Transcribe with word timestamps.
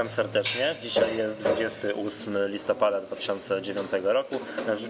Witam 0.00 0.08
serdecznie. 0.08 0.74
Dzisiaj 0.82 1.16
jest 1.16 1.38
28 1.38 2.48
listopada 2.48 3.00
2009 3.00 3.90
roku. 4.02 4.40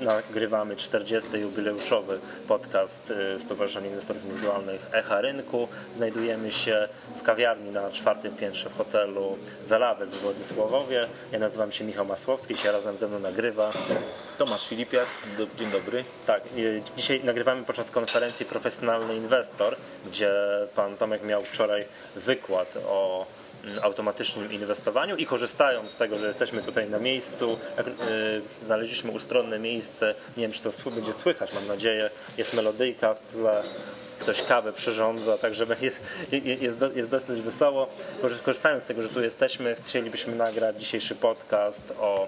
Nagrywamy 0.00 0.76
40. 0.76 1.38
jubileuszowy 1.38 2.18
podcast 2.48 3.12
y, 3.34 3.38
Stowarzyszenia 3.38 3.88
Inwestorów 3.88 4.24
Indywidualnych 4.24 4.86
Echa 4.92 5.20
Rynku. 5.20 5.68
Znajdujemy 5.94 6.52
się 6.52 6.88
w 7.20 7.22
kawiarni 7.22 7.70
na 7.70 7.90
czwartym 7.90 8.36
piętrze 8.36 8.70
w 8.70 8.76
hotelu 8.76 9.38
Welawes 9.66 10.10
w 10.10 10.20
Władysławowie. 10.20 11.06
Ja 11.32 11.38
nazywam 11.38 11.72
się 11.72 11.84
Michał 11.84 12.06
Masłowski, 12.06 12.56
się 12.56 12.72
razem 12.72 12.96
ze 12.96 13.08
mną 13.08 13.18
nagrywa. 13.18 13.70
Tomasz 14.38 14.68
Filipiak, 14.68 15.06
dzień 15.58 15.70
dobry. 15.70 16.04
Tak, 16.26 16.42
y, 16.56 16.82
dzisiaj 16.96 17.24
nagrywamy 17.24 17.64
podczas 17.64 17.90
konferencji 17.90 18.46
Profesjonalny 18.46 19.16
Inwestor, 19.16 19.76
gdzie 20.06 20.32
pan 20.74 20.96
Tomek 20.96 21.22
miał 21.22 21.42
wczoraj 21.42 21.84
wykład 22.16 22.76
o 22.86 23.26
automatycznym 23.82 24.52
inwestowaniu 24.52 25.16
i 25.16 25.26
korzystając 25.26 25.90
z 25.90 25.96
tego, 25.96 26.16
że 26.16 26.26
jesteśmy 26.26 26.62
tutaj 26.62 26.90
na 26.90 26.98
miejscu, 26.98 27.58
yy, 27.76 27.84
znaleźliśmy 28.62 29.10
ustronne 29.10 29.58
miejsce, 29.58 30.14
nie 30.36 30.42
wiem 30.42 30.52
czy 30.52 30.62
to 30.62 30.90
będzie 30.90 31.12
słychać, 31.12 31.52
mam 31.52 31.66
nadzieję, 31.66 32.10
jest 32.38 32.54
melodyjka 32.54 33.14
w 33.14 33.20
tle, 33.20 33.62
ktoś 34.18 34.42
kawę 34.42 34.72
przyrządza, 34.72 35.38
także 35.38 35.66
jest, 35.80 36.00
jest, 36.32 36.78
jest 36.94 37.10
dosyć 37.10 37.40
wesoło. 37.40 37.88
Korzystając 38.44 38.82
z 38.82 38.86
tego, 38.86 39.02
że 39.02 39.08
tu 39.08 39.22
jesteśmy, 39.22 39.74
chcielibyśmy 39.74 40.34
nagrać 40.34 40.76
dzisiejszy 40.76 41.14
podcast 41.14 41.92
o 41.98 42.26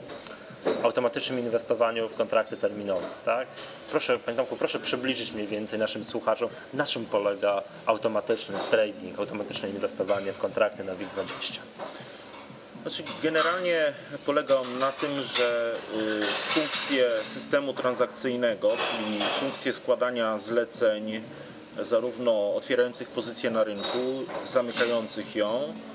automatycznym 0.83 1.39
inwestowaniu 1.39 2.09
w 2.09 2.15
kontrakty 2.15 2.57
terminowe. 2.57 3.07
Tak? 3.25 3.49
Proszę, 3.91 4.17
Panie 4.17 4.37
Tomku, 4.37 4.57
proszę 4.57 4.79
przybliżyć 4.79 5.33
mniej 5.33 5.47
więcej 5.47 5.79
naszym 5.79 6.05
słuchaczom, 6.05 6.49
na 6.75 6.87
czym 6.87 7.07
polega 7.07 7.63
automatyczny 7.87 8.57
trading, 8.71 9.19
automatyczne 9.19 9.69
inwestowanie 9.71 10.33
w 10.33 10.39
kontrakty 10.39 10.85
na 10.85 10.93
WIG20. 10.93 11.59
Znaczy, 12.83 13.03
generalnie 13.23 13.93
polega 14.27 14.55
on 14.55 14.79
na 14.79 14.93
tym, 14.93 15.11
że 15.23 15.75
y, 16.23 16.23
funkcje 16.27 17.11
systemu 17.27 17.73
transakcyjnego, 17.73 18.73
czyli 18.73 19.21
funkcje 19.41 19.73
składania 19.73 20.39
zleceń, 20.39 21.23
zarówno 21.83 22.55
otwierających 22.55 23.09
pozycję 23.09 23.51
na 23.51 23.65
rynku, 23.65 24.25
zamykających 24.49 25.37
ją, 25.37 25.63
y, 25.63 25.92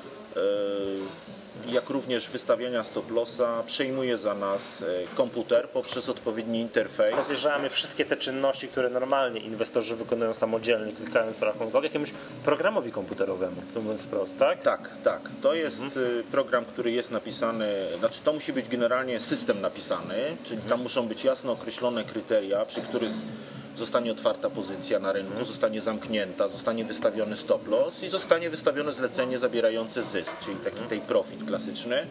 jak 1.71 1.89
również 1.89 2.29
wystawiania 2.29 2.83
stop 2.83 3.11
lossa 3.11 3.63
przejmuje 3.63 4.17
za 4.17 4.33
nas 4.33 4.81
e, 4.81 5.15
komputer 5.15 5.69
poprzez 5.69 6.09
odpowiedni 6.09 6.59
interfejs. 6.59 7.15
Powierzamy 7.15 7.69
wszystkie 7.69 8.05
te 8.05 8.17
czynności, 8.17 8.67
które 8.67 8.89
normalnie 8.89 9.39
inwestorzy 9.39 9.95
wykonują 9.95 10.33
samodzielnie, 10.33 10.93
klikając 10.93 11.41
rachunkowy, 11.41 11.87
jakiemuś 11.87 12.11
programowi 12.45 12.91
komputerowemu, 12.91 13.61
to 13.73 13.81
mówiąc 13.81 14.01
wprost, 14.01 14.39
tak? 14.39 14.61
Tak, 14.61 14.89
tak. 15.03 15.21
To 15.41 15.53
jest 15.53 15.79
mhm. 15.81 16.23
program, 16.23 16.65
który 16.65 16.91
jest 16.91 17.11
napisany, 17.11 17.67
znaczy 17.99 18.19
to 18.23 18.33
musi 18.33 18.53
być 18.53 18.67
generalnie 18.67 19.19
system 19.19 19.61
napisany, 19.61 20.37
czyli 20.43 20.61
tam 20.61 20.81
muszą 20.81 21.07
być 21.07 21.23
jasno 21.23 21.51
określone 21.51 22.03
kryteria, 22.03 22.65
przy 22.65 22.81
których 22.81 23.11
zostanie 23.77 24.11
otwarta 24.11 24.49
pozycja 24.49 24.99
na 24.99 25.11
rynku, 25.11 25.45
zostanie 25.45 25.81
zamknięta, 25.81 26.47
zostanie 26.47 26.85
wystawiony 26.85 27.37
stop 27.37 27.67
loss 27.67 28.03
i 28.03 28.07
zostanie 28.09 28.49
wystawione 28.49 28.93
zlecenie 28.93 29.39
zabierające 29.39 30.03
zysk, 30.03 30.45
czyli 30.45 30.57
taki 30.57 30.83
tej 30.89 30.99
profit 30.99 31.47
klasyczny. 31.47 32.07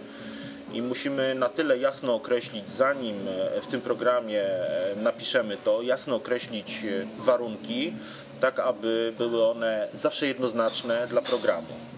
I 0.72 0.82
musimy 0.82 1.34
na 1.34 1.48
tyle 1.48 1.78
jasno 1.78 2.14
określić, 2.14 2.64
zanim 2.70 3.16
e, 3.28 3.60
w 3.60 3.66
tym 3.66 3.80
programie 3.80 4.42
e, 4.42 4.96
napiszemy 5.02 5.56
to, 5.64 5.82
jasno 5.82 6.16
określić 6.16 6.84
e, 6.84 7.06
warunki, 7.24 7.92
tak 8.40 8.58
aby 8.58 9.12
były 9.18 9.48
one 9.48 9.88
zawsze 9.94 10.26
jednoznaczne 10.26 11.06
dla 11.06 11.22
programu. 11.22 11.95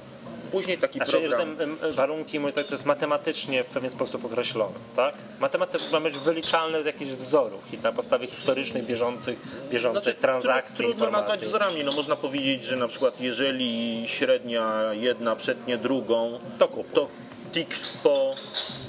Później 0.53 0.79
taki 0.79 0.99
znaczy, 0.99 1.13
program... 1.13 1.57
warunki, 1.91 2.41
mój 2.41 2.53
to 2.53 2.61
jest 2.71 2.87
matematycznie 2.87 3.65
w 3.65 3.67
pewien 3.67 3.91
sposób 3.91 4.25
określone, 4.25 4.75
tak? 4.97 5.15
Matematycznie 5.41 5.91
ma 5.93 6.01
być 6.01 6.15
wyliczalne 6.19 6.83
z 6.83 6.87
jakichś 6.87 7.11
wzorów 7.11 7.83
na 7.83 7.93
podstawie 7.93 8.27
historycznych, 8.27 8.87
bieżących, 8.87 9.39
bieżących 9.71 10.03
znaczy, 10.03 10.21
transakcji, 10.21 10.77
Trudno 10.77 10.93
informacji. 10.93 11.31
nazwać 11.31 11.49
wzorami, 11.49 11.85
no 11.85 11.93
można 11.93 12.17
powiedzieć, 12.17 12.65
że 12.65 12.77
na 12.77 12.89
przykład 12.89 13.21
jeżeli 13.21 14.03
średnia 14.09 14.83
jedna 14.93 15.37
przetnie 15.37 15.79
drugą, 15.79 16.39
to, 16.59 16.69
kup. 16.69 16.93
to 16.93 17.09
tik 17.53 17.69
po 18.03 18.35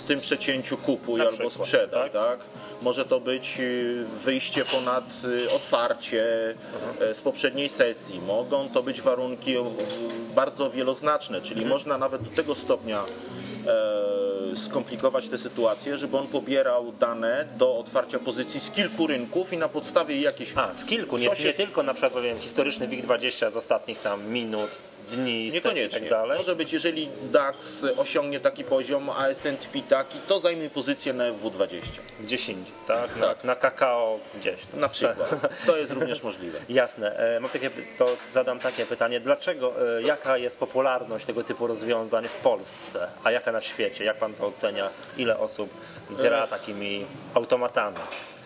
tym 0.08 0.20
przecięciu 0.20 0.78
kupuj 0.78 1.18
na 1.18 1.24
albo 1.24 1.38
przykład, 1.38 1.68
sprzedaj, 1.68 2.12
tak? 2.12 2.28
tak? 2.28 2.40
Może 2.82 3.06
to 3.06 3.20
być 3.20 3.58
y, 3.60 4.06
wyjście 4.24 4.66
ponad 4.66 5.04
y, 5.24 5.52
otwarcie 5.52 6.56
mhm. 6.92 7.16
z 7.16 7.22
poprzedniej 7.22 7.70
sesji. 7.70 8.22
Mogą 8.28 8.70
to 8.70 8.84
być 8.84 9.02
warunki 9.02 9.58
bardzo 10.36 10.70
wieloznaczne, 10.70 11.42
czyli 11.42 11.62
mhm. 11.62 11.70
można 11.70 11.98
nawet 11.98 12.22
do 12.22 12.30
tego 12.30 12.56
stopnia 12.56 13.04
e, 13.04 14.58
skomplikować 14.58 15.30
tę 15.30 15.38
sytuację, 15.38 15.98
żeby 15.98 16.18
on 16.18 16.28
pobierał 16.28 16.92
dane 16.92 17.48
do 17.58 17.78
otwarcia 17.78 18.20
pozycji 18.20 18.60
z 18.60 18.72
kilku 18.72 19.08
rynków 19.08 19.54
i 19.54 19.58
na 19.58 19.70
podstawie 19.70 20.22
jakichś... 20.22 20.52
A, 20.56 20.74
z 20.74 20.86
kilku, 20.86 21.18
nie, 21.18 21.30
nie 21.46 21.54
tylko 21.54 21.84
na 21.84 21.94
przykład 21.94 22.14
powiem, 22.14 22.38
historyczny 22.38 22.88
WIG20 22.88 23.52
z 23.52 23.56
ostatnich 23.56 24.00
tam 24.00 24.28
minut, 24.28 24.70
dni, 25.10 25.50
Niekoniecznie. 25.54 26.00
tak 26.00 26.10
dalej. 26.10 26.38
Może 26.38 26.56
być, 26.56 26.74
jeżeli 26.74 27.10
DAX 27.32 27.86
osiągnie 27.98 28.40
taki 28.40 28.64
poziom, 28.64 29.10
a 29.10 29.28
S&P 29.28 29.82
taki, 29.90 30.20
to 30.28 30.40
zajmie 30.40 30.70
pozycję 30.70 31.14
na 31.14 31.32
FW20. 31.32 31.80
Gdzieś 32.20 32.50
indziej, 32.50 32.74
tak? 32.88 33.16
Na, 33.16 33.28
tak. 33.28 33.44
na 33.44 33.56
kakao 33.56 34.20
gdzieś. 34.36 34.66
Tam. 34.66 34.80
Na 34.80 34.90
przykład. 34.90 35.30
To 35.66 35.78
jest 35.78 35.92
również 35.92 36.24
możliwe. 36.24 36.60
Jasne. 36.70 37.18
E, 37.18 37.40
mam 37.40 37.50
takie, 37.50 37.70
to 37.98 38.06
zadam 38.32 38.60
takie 38.60 38.86
pytanie. 38.86 39.20
Dlaczego, 39.20 39.98
e, 39.98 40.02
jaka 40.02 40.38
jest 40.38 40.60
popularność 40.60 41.26
tego 41.26 41.44
typu 41.44 41.68
rozwiązań 41.68 42.28
w 42.28 42.36
Polsce, 42.36 43.08
a 43.24 43.32
jaka 43.32 43.52
na 43.52 43.62
świecie? 43.62 44.04
Jak 44.04 44.18
pan 44.18 44.34
to 44.34 44.48
ocenia? 44.48 44.90
Ile 45.18 45.38
osób 45.38 45.70
gra 46.10 46.44
e, 46.44 46.48
takimi 46.48 47.06
automatami? 47.34 47.98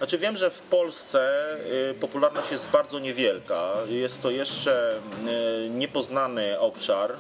Znaczy 0.04 0.18
wiem, 0.18 0.38
że 0.38 0.52
w 0.52 0.62
Polsce 0.62 1.46
y, 1.92 1.94
popularność 1.94 2.52
jest 2.52 2.68
bardzo 2.70 3.00
niewielka. 3.00 3.72
Jest 3.90 4.22
to 4.22 4.32
jeszcze 4.32 4.96
y, 5.66 5.70
niepoznany 5.70 6.60
obszar 6.60 7.12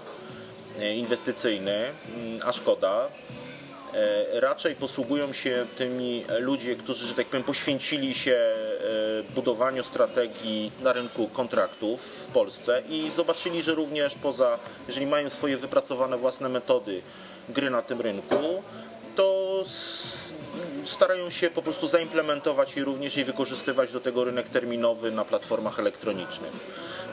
y, 0.80 0.94
inwestycyjny, 0.94 1.86
a 2.46 2.54
szkoda. 2.54 3.08
Raczej 4.34 4.76
posługują 4.76 5.34
się 5.34 5.66
tymi 5.78 6.26
ludzie, 6.40 6.76
którzy, 6.76 7.08
że 7.08 7.14
tak 7.14 7.28
powiem, 7.28 7.44
poświęcili 7.44 8.14
się 8.14 8.56
budowaniu 9.36 9.84
strategii 9.84 10.72
na 10.82 10.94
rynku 10.94 11.28
kontraktów 11.28 12.02
w 12.02 12.26
Polsce 12.34 12.82
i 12.90 13.12
zobaczyli, 13.16 13.62
że 13.62 13.74
również 13.74 14.16
poza, 14.16 14.60
jeżeli 14.88 15.06
mają 15.06 15.30
swoje 15.30 15.58
wypracowane 15.58 16.18
własne 16.18 16.50
metody 16.50 17.02
gry 17.50 17.70
na 17.70 17.82
tym 17.82 18.02
rynku, 18.02 18.64
to 19.16 19.64
starają 20.86 21.30
się 21.30 21.50
po 21.50 21.62
prostu 21.62 21.88
zaimplementować 21.88 22.78
i 22.78 22.84
również 22.84 23.18
i 23.18 23.24
wykorzystywać 23.24 23.92
do 23.92 24.02
tego 24.02 24.24
rynek 24.24 24.50
terminowy 24.50 25.12
na 25.12 25.26
platformach 25.26 25.80
elektronicznych. 25.80 26.52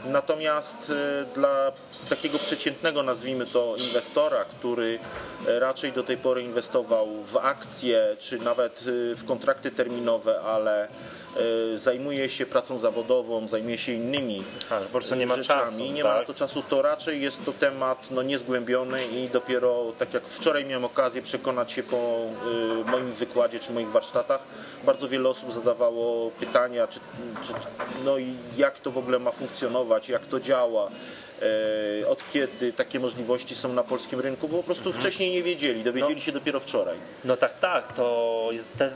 Natomiast 0.05 0.77
e, 0.91 1.25
dla 1.35 1.73
takiego 2.09 2.39
przeciętnego, 2.39 3.03
nazwijmy 3.03 3.47
to, 3.47 3.77
inwestora, 3.89 4.45
który 4.45 4.99
e, 5.47 5.59
raczej 5.59 5.93
do 5.93 6.03
tej 6.03 6.17
pory 6.17 6.43
inwestował 6.43 7.09
w 7.25 7.37
akcje 7.37 8.17
czy 8.21 8.39
nawet 8.39 8.81
e, 8.81 9.15
w 9.15 9.25
kontrakty 9.27 9.71
terminowe, 9.71 10.41
ale 10.41 10.89
zajmuje 11.77 12.29
się 12.29 12.47
pracą 12.47 12.79
zawodową, 12.79 13.49
zajmuje 13.49 13.79
się 13.79 13.93
innymi 13.93 14.43
A, 14.71 14.81
po 14.81 14.89
prostu 14.89 15.15
nie 15.15 15.27
ma 15.27 15.37
rzeczami. 15.37 15.65
Czasu, 15.65 15.85
nie 15.85 16.03
tak? 16.03 16.13
ma 16.13 16.21
na 16.21 16.27
to 16.27 16.35
czasu, 16.35 16.63
to 16.63 16.83
raczej 16.83 17.23
jest 17.23 17.45
to 17.45 17.53
temat 17.53 18.11
no, 18.11 18.23
niezgłębiony 18.23 19.07
i 19.07 19.29
dopiero 19.29 19.93
tak 19.99 20.15
jak 20.15 20.23
wczoraj 20.23 20.65
miałem 20.65 20.85
okazję 20.85 21.23
przekonać 21.23 21.73
się 21.73 21.83
po 21.83 21.97
y, 22.87 22.91
moim 22.91 23.13
wykładzie 23.13 23.61
czy 23.61 23.73
moich 23.73 23.89
warsztatach, 23.89 24.41
bardzo 24.85 25.09
wiele 25.09 25.29
osób 25.29 25.53
zadawało 25.53 26.31
pytania, 26.31 26.87
czy, 26.87 27.01
czy, 27.47 27.53
no 28.05 28.19
i 28.19 28.35
jak 28.57 28.79
to 28.79 28.91
w 28.91 28.99
ogóle 28.99 29.19
ma 29.19 29.31
funkcjonować, 29.31 30.09
jak 30.09 30.27
to 30.27 30.41
działa. 30.41 30.89
E, 32.03 32.09
od 32.09 32.33
kiedy 32.33 32.73
takie 32.73 33.01
możliwości 33.01 33.55
są 33.55 33.73
na 33.73 33.83
polskim 33.83 34.21
rynku, 34.21 34.49
bo 34.49 34.57
po 34.57 34.63
prostu 34.63 34.89
mhm. 34.89 35.03
wcześniej 35.03 35.33
nie 35.33 35.43
wiedzieli, 35.43 35.85
dowiedzieli 35.85 36.15
no, 36.15 36.21
się 36.21 36.33
dopiero 36.33 36.61
wczoraj. 36.61 36.97
No 37.25 37.37
tak, 37.37 37.59
tak, 37.59 37.93
to 37.93 38.49
jest, 38.53 38.77
ten, 38.79 38.91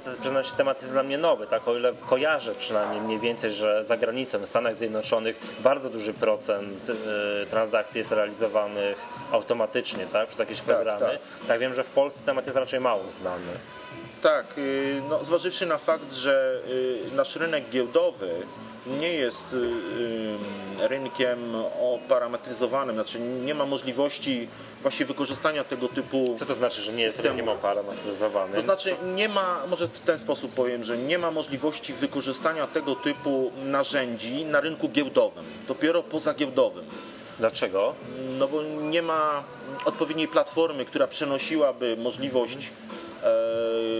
się, 0.44 0.56
temat 0.56 0.80
jest 0.80 0.92
dla 0.92 1.02
mnie 1.02 1.18
nowy, 1.18 1.46
tak, 1.46 1.68
o 1.68 1.76
ile 1.76 1.92
kojarzę 2.08 2.54
przynajmniej 2.54 3.00
mniej 3.00 3.18
więcej, 3.18 3.52
że 3.52 3.84
za 3.84 3.96
granicą, 3.96 4.38
w 4.38 4.46
Stanach 4.46 4.76
Zjednoczonych 4.76 5.38
bardzo 5.60 5.90
duży 5.90 6.14
procent 6.14 6.88
y, 6.88 7.46
transakcji 7.46 7.98
jest 7.98 8.12
realizowanych 8.12 8.98
automatycznie, 9.32 10.06
tak, 10.06 10.26
przez 10.26 10.38
jakieś 10.38 10.58
tak, 10.58 10.66
programy. 10.66 11.00
Tak, 11.00 11.10
tak. 11.10 11.48
tak 11.48 11.60
wiem, 11.60 11.74
że 11.74 11.84
w 11.84 11.90
Polsce 11.90 12.20
temat 12.26 12.46
jest 12.46 12.58
raczej 12.58 12.80
mało 12.80 13.02
znany. 13.10 13.52
Tak, 14.24 14.46
y, 14.58 15.02
no, 15.08 15.24
zważywszy 15.24 15.66
na 15.66 15.78
fakt, 15.78 16.12
że 16.14 16.60
y, 17.12 17.16
nasz 17.16 17.36
rynek 17.36 17.64
giełdowy 17.70 18.30
nie 19.00 19.12
jest 19.12 19.52
y, 19.52 20.88
rynkiem 20.88 21.54
oparametryzowanym, 21.80 22.94
znaczy 22.94 23.20
nie 23.20 23.54
ma 23.54 23.66
możliwości 23.66 24.48
właśnie 24.82 25.06
wykorzystania 25.06 25.64
tego 25.64 25.88
typu 25.88 26.36
Co 26.38 26.46
to 26.46 26.54
znaczy, 26.54 26.82
że 26.82 26.92
nie 26.92 27.02
jest 27.02 27.20
rynkiem 27.20 27.48
oparametryzowanym? 27.48 28.56
To 28.56 28.62
znaczy 28.62 28.96
nie 29.14 29.28
ma, 29.28 29.60
może 29.70 29.88
w 29.88 29.98
ten 29.98 30.18
sposób 30.18 30.54
powiem, 30.54 30.84
że 30.84 30.98
nie 30.98 31.18
ma 31.18 31.30
możliwości 31.30 31.92
wykorzystania 31.92 32.66
tego 32.66 32.94
typu 32.94 33.52
narzędzi 33.64 34.44
na 34.44 34.60
rynku 34.60 34.88
giełdowym, 34.88 35.44
dopiero 35.68 36.02
poza 36.02 36.34
giełdowym. 36.34 36.84
Dlaczego? 37.38 37.94
No 38.38 38.48
bo 38.48 38.62
nie 38.62 39.02
ma 39.02 39.44
odpowiedniej 39.84 40.28
platformy, 40.28 40.84
która 40.84 41.06
przenosiłaby 41.06 41.96
możliwość 41.96 42.70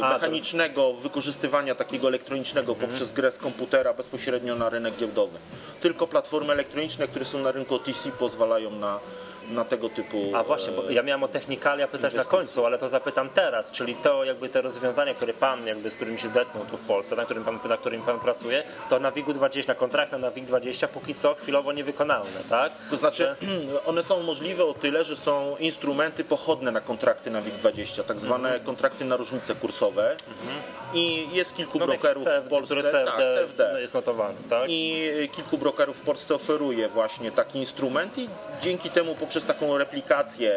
e, 0.01 0.05
A, 0.05 0.09
to- 0.09 0.15
mechanicznego 0.15 0.93
wykorzystywania 0.93 1.75
takiego 1.75 2.09
elektronicznego 2.09 2.73
Mhm. 2.73 2.91
poprzez 2.91 3.13
grę 3.13 3.33
z 3.33 3.39
komputera 3.39 3.95
bezpośrednio 3.95 4.55
na 4.57 4.69
rynek 4.71 4.95
giełdowy. 4.97 5.39
Tylko 5.81 6.07
platformy 6.07 6.53
elektroniczne, 6.53 7.07
które 7.07 7.25
są 7.25 7.39
na 7.39 7.53
rynku 7.53 7.75
OTC 7.75 8.11
pozwalają 8.19 8.71
na, 8.71 8.99
na 9.51 9.65
tego 9.65 9.89
typu 9.89 10.33
A 10.35 10.43
właśnie, 10.43 10.73
bo 10.73 10.91
ja 10.91 11.03
miałem 11.03 11.23
o 11.23 11.29
technikalia 11.29 11.87
pytać 11.89 12.03
na 12.03 12.09
inwestycje. 12.09 12.39
końcu, 12.39 12.67
ale 12.67 12.79
to 12.79 12.89
zapytam 12.89 13.29
teraz, 13.29 13.71
czyli 13.71 13.95
to 13.95 14.25
jakby 14.25 14.49
te 14.49 14.61
rozwiązania, 14.63 15.15
które 15.15 15.33
pan 15.35 15.67
jakby 15.67 15.91
z 15.91 15.95
którymi 15.97 16.19
się 16.19 16.29
zetknął 16.29 16.65
tu 16.65 16.77
w 16.77 16.87
Polsce, 16.87 17.17
na 17.17 17.25
którym 17.25 17.45
pan, 17.45 17.59
na 17.69 17.77
którym 17.77 18.03
pan 18.03 18.21
pracuje, 18.21 18.63
to 18.91 18.99
na 19.01 19.11
WIG 19.11 19.33
20, 19.33 19.73
na 19.73 19.79
kontrakt 19.79 20.13
na 20.13 20.31
WIG 20.31 20.45
20 20.45 20.89
póki 20.89 21.15
co 21.15 21.35
chwilowo 21.35 21.73
niewykonalne, 21.73 22.41
tak? 22.51 22.73
To 22.91 22.97
znaczy, 22.97 23.37
one 23.87 24.03
są 24.03 24.23
możliwe 24.23 24.65
o 24.65 24.75
tyle, 24.75 25.05
że 25.05 25.17
są 25.17 25.57
instrumenty 25.59 26.25
pochodne 26.25 26.71
na 26.71 26.81
kontrakty 26.81 27.31
na 27.31 27.43
WIG20, 27.43 28.05
tak 28.05 28.21
zwane 28.21 28.49
Mhm. 28.49 28.65
kontrakty 28.67 29.05
na 29.05 29.17
różnice 29.17 29.55
kursowe. 29.55 30.17
I 30.95 31.29
jest 31.33 31.57
kilku 31.57 31.79
No, 31.79 31.87
brokerów 31.87 32.25
CFD, 32.25 32.47
w 32.47 32.51
Polsce. 32.51 32.75
CFD, 32.75 33.05
tak, 33.05 33.19
CFD. 33.19 33.81
jest 33.81 33.95
notowany, 33.95 34.35
tak? 34.51 34.63
I 34.69 35.11
kilku 35.37 35.59
brokerów 35.59 35.97
w 35.97 36.01
Polsce 36.01 36.35
oferuje 36.35 36.89
właśnie 36.89 37.33
taki 37.33 37.59
instrument 37.59 38.19
i 38.19 38.29
dzięki 38.63 38.91
temu 38.91 39.15
poprzez 39.15 39.34
taką 39.45 39.79
replikację 39.79 40.55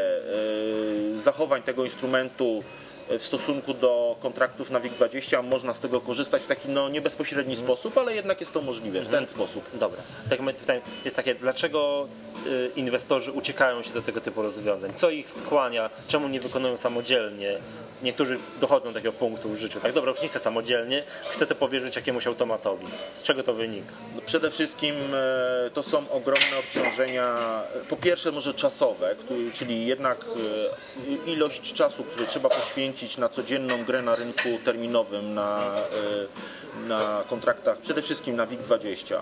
yy, 1.14 1.22
zachowań 1.22 1.64
tego 1.64 1.86
instrumentu 1.86 2.64
w 3.10 3.24
stosunku 3.24 3.74
do 3.74 4.16
kontraktów 4.22 4.70
na 4.70 4.80
WIG20 4.80 5.44
można 5.44 5.74
z 5.74 5.80
tego 5.80 6.02
korzystać 6.02 6.42
w 6.44 6.48
taki 6.48 6.70
no, 6.70 6.90
nie 6.90 7.02
bezpośredni 7.02 7.54
Mhm. 7.54 7.68
sposób, 7.68 7.98
ale 7.98 8.16
jednak 8.16 8.40
jest 8.40 8.54
to 8.54 8.62
możliwe 8.62 9.02
w 9.02 9.08
ten 9.08 9.28
sposób. 9.28 9.64
Dobra. 9.74 10.02
Tak 10.30 10.40
moje 10.40 10.56
pytanie 10.56 10.82
jest 11.06 11.16
takie, 11.16 11.36
dlaczego 11.36 12.08
y, 12.48 12.72
inwestorzy 12.76 13.32
uciekają 13.32 13.84
się 13.84 13.90
do 13.94 14.02
tego 14.02 14.22
typu 14.22 14.42
rozwiązań? 14.42 14.92
Co 14.96 15.10
ich 15.10 15.30
skłania? 15.30 15.90
Czemu 16.08 16.28
nie 16.28 16.40
wykonują 16.40 16.78
samodzielnie? 16.78 17.58
Niektórzy 18.04 18.38
dochodzą 18.62 18.88
do 18.88 18.94
takiego 18.94 19.12
punktu 19.12 19.50
w 19.50 19.58
życiu. 19.58 19.80
Tak, 19.80 19.94
dobra, 19.94 20.12
już 20.12 20.22
nie 20.22 20.28
chcę 20.28 20.40
samodzielnie, 20.40 21.04
chcę 21.22 21.48
to 21.48 21.56
powierzyć 21.56 21.96
jakiemuś 21.96 22.28
automatowi. 22.28 22.86
Z 23.14 23.24
czego 23.24 23.44
to 23.44 23.54
wynika? 23.54 23.92
No, 24.16 24.22
Przede 24.26 24.52
wszystkim 24.52 24.96
e, 25.14 25.70
to 25.74 25.84
są 25.84 25.98
ogromne 26.12 26.58
obciążenia, 26.60 27.36
e, 27.76 27.86
po 27.90 27.96
pierwsze 27.96 28.32
może 28.32 28.54
czasowe, 28.54 29.16
czyli 29.54 29.88
jednak 29.88 30.26
e, 31.26 31.32
ilość 31.32 31.74
czasu, 31.74 32.04
który 32.04 32.28
trzeba 32.28 32.50
poświęcić 32.50 32.97
na 33.18 33.30
codzienną 33.30 33.86
grę 33.86 34.02
na 34.02 34.16
rynku 34.16 34.50
terminowym, 34.66 35.34
na, 35.34 35.60
e, 35.62 36.88
na 36.88 37.24
kontraktach, 37.30 37.78
przede 37.78 38.02
wszystkim 38.02 38.36
na 38.36 38.48
WIG20. 38.48 39.18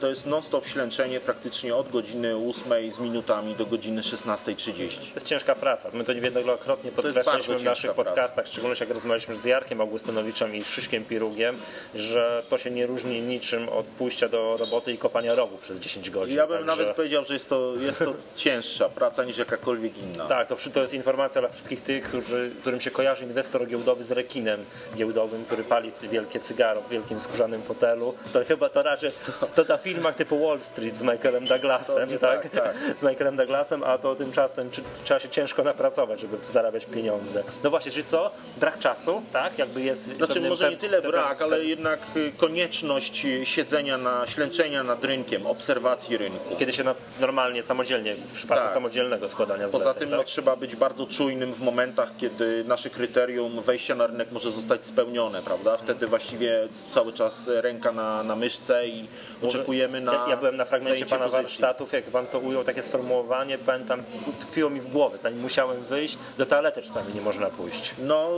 To 0.00 0.08
jest 0.10 0.26
non-stop 0.26 0.66
ślęczenie 0.66 1.20
praktycznie 1.20 1.76
od 1.76 1.90
godziny 1.90 2.36
8 2.36 2.92
z 2.92 2.98
minutami 2.98 3.54
do 3.54 3.66
godziny 3.66 4.02
16.30. 4.02 4.98
To 4.98 5.14
jest 5.14 5.26
ciężka 5.26 5.54
praca. 5.54 5.88
My 5.92 6.04
to 6.04 6.12
niejednokrotnie 6.12 6.92
podkreślaliśmy 6.92 7.58
w 7.58 7.62
naszych 7.62 7.94
praca. 7.94 8.10
podcastach, 8.10 8.46
szczególnie 8.46 8.76
jak 8.80 8.90
rozmawialiśmy 8.90 9.36
z 9.36 9.44
Jarkiem 9.44 9.80
Augustynowiczem 9.80 10.54
i 10.54 10.62
Krzyśkiem 10.62 11.04
Pirugiem, 11.04 11.56
że 11.94 12.42
to 12.48 12.58
się 12.58 12.70
nie 12.70 12.86
różni 12.86 13.20
niczym 13.20 13.68
od 13.68 13.86
pójścia 13.86 14.28
do 14.28 14.56
roboty 14.56 14.92
i 14.92 14.98
kopania 14.98 15.34
rogu 15.34 15.58
przez 15.58 15.78
10 15.78 16.10
godzin. 16.10 16.36
Ja 16.36 16.46
bym 16.46 16.58
Także- 16.58 16.82
nawet 16.82 16.96
powiedział, 16.96 17.24
że 17.24 17.34
jest 17.34 17.48
to, 17.48 17.72
jest 17.80 17.98
to 17.98 18.14
cięższa 18.36 18.88
praca 18.88 19.24
niż 19.24 19.38
jakakolwiek 19.38 19.98
inna. 19.98 20.26
Tak, 20.26 20.48
to, 20.48 20.56
to 20.74 20.80
jest 20.80 20.92
informacja 20.92 21.40
dla 21.40 21.50
wszystkich 21.50 21.82
tych, 21.82 22.04
którzy, 22.04 22.50
którym 22.60 22.80
się 22.80 22.90
kojarzy 22.90 23.24
inwestor 23.24 23.66
giełdowy 23.66 24.04
z 24.04 24.10
rekinem 24.10 24.60
giełdowym, 24.96 25.44
który 25.44 25.64
pali 25.64 25.92
wielkie 26.10 26.40
cygaro 26.40 26.80
w 26.80 26.88
wielkim 26.88 27.20
skórzanym 27.20 27.62
fotelu. 27.62 28.14
To 28.32 28.44
chyba 28.44 28.68
to 28.68 28.82
raczej 28.82 29.10
to 29.56 29.64
na 29.64 29.78
filmach 29.86 30.14
typu 30.14 30.46
Wall 30.46 30.60
Street 30.60 30.96
z 30.96 31.02
Michaelem 31.02 31.44
Douglasem, 31.44 32.18
tak? 32.18 32.42
tak, 32.42 32.64
tak. 32.64 32.74
Z 32.98 33.02
Michaelem 33.02 33.36
Douglasem, 33.36 33.82
a 33.84 33.98
to 33.98 34.14
tymczasem 34.14 34.70
czy, 34.70 34.82
trzeba 35.04 35.20
się 35.20 35.28
ciężko 35.28 35.62
napracować, 35.62 36.20
żeby 36.20 36.36
zarabiać 36.46 36.86
pieniądze. 36.86 37.42
No 37.64 37.70
właśnie, 37.70 37.92
czyli 37.92 38.04
co? 38.04 38.30
Brak 38.56 38.78
czasu, 38.78 39.22
tak? 39.32 39.58
Jakby 39.58 39.82
jest. 39.82 40.16
Znaczy 40.16 40.40
może 40.40 40.70
nie 40.70 40.76
tyle 40.76 41.02
brak, 41.02 41.42
ale 41.42 41.64
jednak 41.64 42.00
y, 42.16 42.32
konieczność 42.36 43.24
y, 43.24 43.46
siedzenia 43.46 43.98
na, 43.98 44.26
ślęczenia 44.26 44.82
nad 44.82 45.04
rynkiem, 45.04 45.46
obserwacji 45.46 46.16
rynku. 46.16 46.56
Kiedy 46.58 46.72
się 46.72 46.84
na, 46.84 46.94
normalnie, 47.20 47.62
samodzielnie, 47.62 48.14
w 48.14 48.32
przypadku 48.32 48.64
Tak. 48.64 48.74
samodzielnego 48.74 49.28
składania 49.28 49.64
Poza 49.68 49.78
zleceń, 49.78 50.00
tym 50.00 50.10
tak? 50.10 50.18
no, 50.18 50.24
trzeba 50.24 50.56
być 50.56 50.76
bardzo 50.76 51.06
czujnym 51.06 51.52
w 51.52 51.60
momentach, 51.60 52.10
kiedy 52.18 52.64
nasze 52.64 52.90
kryterium 52.90 53.60
wejścia 53.60 53.94
na 53.94 54.06
rynek 54.06 54.32
może 54.32 54.50
zostać 54.50 54.84
spełnione, 54.84 55.42
prawda? 55.42 55.76
Wtedy 55.76 56.06
właściwie 56.06 56.68
cały 56.90 57.12
czas 57.12 57.48
ręka 57.48 57.92
na, 57.92 58.22
na 58.22 58.36
myszce 58.36 58.88
i 58.88 59.06
oczekujemy 59.42 59.75
na 60.00 60.12
Ja, 60.12 60.26
ja 60.28 60.36
byłem 60.36 60.56
na 60.56 60.64
fragmencie 60.64 61.06
pana 61.06 61.24
pozycji. 61.24 61.42
warsztatów, 61.42 61.92
jak 61.92 62.04
pan 62.04 62.26
to 62.26 62.38
ujął, 62.38 62.64
takie 62.64 62.82
sformułowanie, 62.82 63.58
pamiętam, 63.58 64.02
tkwiło 64.40 64.70
mi 64.70 64.80
w 64.80 64.88
głowie, 64.88 65.18
zanim 65.18 65.40
musiałem 65.40 65.84
wyjść, 65.84 66.18
do 66.38 66.46
toalety 66.46 66.82
czasami 66.82 67.14
nie 67.14 67.20
można 67.20 67.46
pójść. 67.46 67.94
No, 67.98 68.28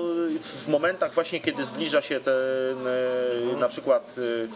w 0.42 0.68
momentach 0.68 1.12
właśnie, 1.12 1.40
kiedy 1.40 1.64
zbliża 1.64 2.02
się 2.02 2.20
ten, 2.20 2.34
e, 3.54 3.60
na 3.60 3.68
przykład 3.68 4.14
e, 4.18 4.48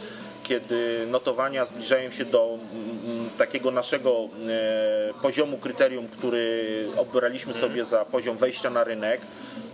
kiedy 0.43 1.07
notowania 1.11 1.65
zbliżają 1.65 2.11
się 2.11 2.25
do 2.25 2.59
mm, 2.59 3.31
takiego 3.39 3.71
naszego 3.71 4.29
e, 4.49 5.15
poziomu 5.23 5.59
kryterium, 5.59 6.09
który 6.09 6.89
obraliśmy 6.97 7.55
sobie 7.55 7.85
za 7.85 8.05
poziom 8.05 8.37
wejścia 8.37 8.71
na 8.71 8.85
rynek, 8.85 9.21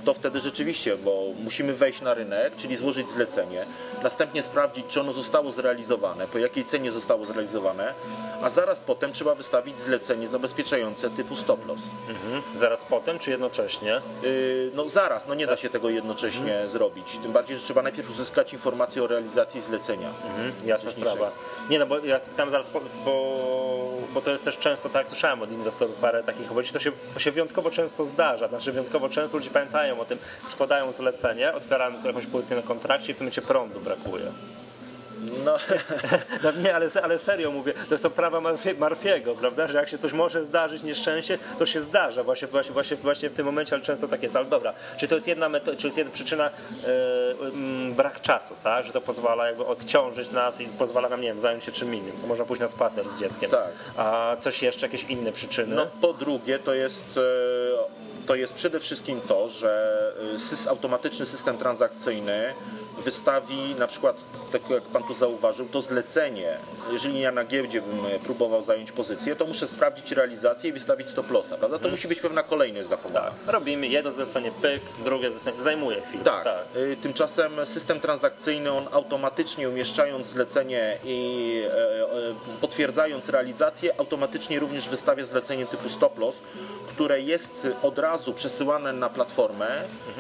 to 0.04 0.14
wtedy 0.14 0.40
rzeczywiście, 0.40 0.96
bo 0.96 1.22
musimy 1.44 1.72
wejść 1.72 2.00
na 2.00 2.14
rynek, 2.14 2.56
czyli 2.56 2.76
złożyć 2.76 3.10
zlecenie, 3.10 3.64
następnie 4.02 4.42
sprawdzić, 4.42 4.86
czy 4.88 5.00
ono 5.00 5.12
zostało 5.12 5.52
zrealizowane, 5.52 6.26
po 6.26 6.38
jakiej 6.38 6.64
cenie 6.64 6.92
zostało 6.92 7.24
zrealizowane, 7.24 7.94
a 8.42 8.50
zaraz 8.50 8.80
potem 8.80 9.12
trzeba 9.12 9.34
wystawić 9.34 9.80
zlecenie 9.80 10.28
zabezpieczające 10.28 11.10
typu 11.10 11.36
stop 11.36 11.66
loss. 11.66 11.80
Mhm. 12.08 12.42
Zaraz 12.56 12.84
potem, 12.84 13.18
czy 13.18 13.30
jednocześnie? 13.30 14.00
Yy, 14.22 14.70
No 14.74 14.88
zaraz, 14.88 15.26
no 15.26 15.34
nie 15.34 15.46
da 15.46 15.56
się 15.56 15.70
tego 15.70 15.90
jednocześnie 15.90 16.62
zrobić. 16.68 17.18
Tym 17.22 17.32
bardziej, 17.32 17.56
że 17.56 17.64
trzeba 17.64 17.82
najpierw 17.82 18.10
uzyskać 18.10 18.52
informację 18.52 19.02
o 19.04 19.06
realizacji 19.06 19.60
zlecenia. 19.60 20.08
Mhm. 20.08 20.52
Jasna 20.64 20.90
sprawa. 20.90 21.30
Nie 21.70 21.78
no, 21.78 21.86
bo 21.86 21.98
ja 21.98 22.20
tam 22.20 22.50
zaraz, 22.50 22.70
po, 22.70 22.80
bo, 23.04 23.38
bo 24.14 24.20
to 24.22 24.30
jest 24.30 24.44
też 24.44 24.58
często, 24.58 24.88
tak 24.88 25.00
jak 25.00 25.08
słyszałem 25.08 25.42
od 25.42 25.52
inwestorów 25.52 25.96
parę 25.96 26.22
takich 26.22 26.50
opowieści, 26.50 26.72
to 26.74 26.80
się, 26.80 26.92
to 27.14 27.20
się 27.20 27.30
wyjątkowo 27.30 27.70
często 27.70 28.04
zdarza, 28.04 28.48
znaczy 28.48 28.72
wyjątkowo 28.72 29.08
często 29.08 29.36
ludzie 29.36 29.50
pamiętają 29.50 29.88
o 29.96 30.05
tym, 30.05 30.19
składają 30.49 30.93
zlecenie, 30.93 31.55
otwieramy 31.55 31.99
tu 32.00 32.06
jakąś 32.06 32.26
pozycję 32.26 32.56
na 32.56 32.62
kontrakcie 32.62 33.10
i 33.12 33.15
w 33.15 33.19
tym 33.19 33.24
momencie 33.24 33.43
prądu 33.43 33.81
brakuje. 33.81 34.24
No, 35.44 35.56
No 36.44 36.53
nie, 36.53 36.74
ale, 36.74 36.89
ale 37.03 37.19
serio 37.19 37.51
mówię, 37.51 37.72
to 37.91 37.98
są 37.98 38.10
prawa 38.10 38.39
Marfie- 38.41 38.79
Marfiego, 38.79 39.34
prawda, 39.34 39.67
że 39.67 39.79
jak 39.79 39.89
się 39.89 39.98
coś 39.98 40.12
może 40.12 40.44
zdarzyć, 40.44 40.82
nieszczęście, 40.82 41.39
to 41.58 41.67
się 41.67 41.81
zdarza 41.81 42.24
właśnie, 42.24 42.48
właśnie, 42.48 42.72
właśnie, 42.72 42.96
właśnie 42.96 43.31
w 43.31 43.34
tym 43.34 43.46
momencie, 43.46 43.74
ale 43.74 43.84
często 43.84 44.08
tak 44.08 44.22
jest. 44.22 44.36
Ale 44.36 44.44
dobra, 44.44 44.72
czy 44.96 45.08
to 45.08 45.15
jest 45.15 45.27
jedna, 45.27 45.48
meto- 45.48 45.77
czy 45.77 45.86
jest 45.86 45.98
jedna 45.98 46.12
przyczyna 46.12 46.51
e, 46.51 46.51
mm, 47.41 47.94
brak 47.94 48.20
czasu, 48.20 48.55
tak, 48.65 48.86
że 48.86 48.93
to 48.93 49.01
pozwala 49.01 49.46
jakby 49.46 49.67
odciążyć 49.67 50.31
nas 50.31 50.60
i 50.60 50.67
pozwala 50.67 51.08
nam, 51.08 51.20
nie 51.20 51.29
wiem, 51.29 51.41
zająć 51.41 51.65
się 51.65 51.72
czym 51.72 51.94
innym, 51.94 52.12
to 52.20 52.27
można 52.27 52.44
pójść 52.44 52.60
na 52.60 52.69
spacer 52.69 53.08
z 53.08 53.20
dzieckiem. 53.20 53.51
Tak. 53.51 53.69
A 53.96 54.36
coś 54.41 54.62
jeszcze, 54.62 54.86
jakieś 54.86 55.05
inne 55.05 55.32
przyczyny? 55.32 55.77
no 55.77 55.86
po 56.01 56.12
drugie, 56.12 56.58
to 56.58 56.74
jest, 56.74 57.05
e, 57.17 58.07
to 58.29 58.35
jest 58.35 58.55
przede 58.55 58.81
wszystkim 58.81 59.20
to, 59.20 59.49
że 59.49 59.99
sys- 60.37 60.69
automatyczny 60.69 61.27
system 61.27 61.58
transakcyjny 61.58 62.55
wystawi 63.05 63.75
na 63.79 63.87
przykład, 63.87 64.17
tak 64.53 64.70
jak 64.70 64.82
Pan 64.82 65.03
tu 65.03 65.15
zauważył, 65.15 65.67
to 65.69 65.82
zlecenie. 65.82 66.56
Jeżeli 66.93 67.20
ja 67.20 67.32
na 67.32 67.44
giełdzie 67.44 67.82
bym 67.82 68.06
e, 68.06 68.19
próbował 68.19 68.63
zająć 68.63 68.93
pozycję, 68.93 69.37
to 69.37 69.47
muszę 69.47 69.69
sprawdzić 69.69 70.13
realizację 70.13 70.70
i 70.70 70.73
wystawić 70.73 71.08
stop 71.08 71.31
lossa, 71.31 71.56
prawda? 71.56 71.79
To 71.79 71.89
musi 71.89 72.08
być 72.08 72.20
pewna 72.20 72.43
kolejność 72.43 72.89
zachowana. 72.89 73.20
tak, 73.20 73.32
robimy 73.47 73.87
jedno 73.87 74.11
zlecenie 74.13 74.51
pyk, 74.63 74.82
drugie 75.05 75.31
zlecenie, 75.31 75.63
zajmuje 75.63 76.01
chwilę. 76.01 76.25
Tak. 76.25 76.47
Y, 76.77 76.97
Tymczasem 77.03 77.67
system 77.67 78.01
transakcyjny, 78.01 78.73
on 78.73 78.89
automatycznie 78.93 79.69
umieszczając 79.69 80.27
zlecenie 80.27 80.99
i 81.05 81.63
e, 81.69 82.03
e, 82.03 82.35
potwierdzając 82.61 83.29
realizację, 83.29 84.01
automatycznie 84.01 84.61
również 84.61 84.89
wystawia 84.89 85.27
zlecenie 85.27 85.67
typu 85.67 85.89
stop 85.89 86.19
loss, 86.19 86.37
które 86.98 87.20
jest 87.20 87.67
od 87.82 87.98
razu 87.98 88.34
przesyłane 88.34 88.93
na 88.93 89.08
platformę 89.08 89.67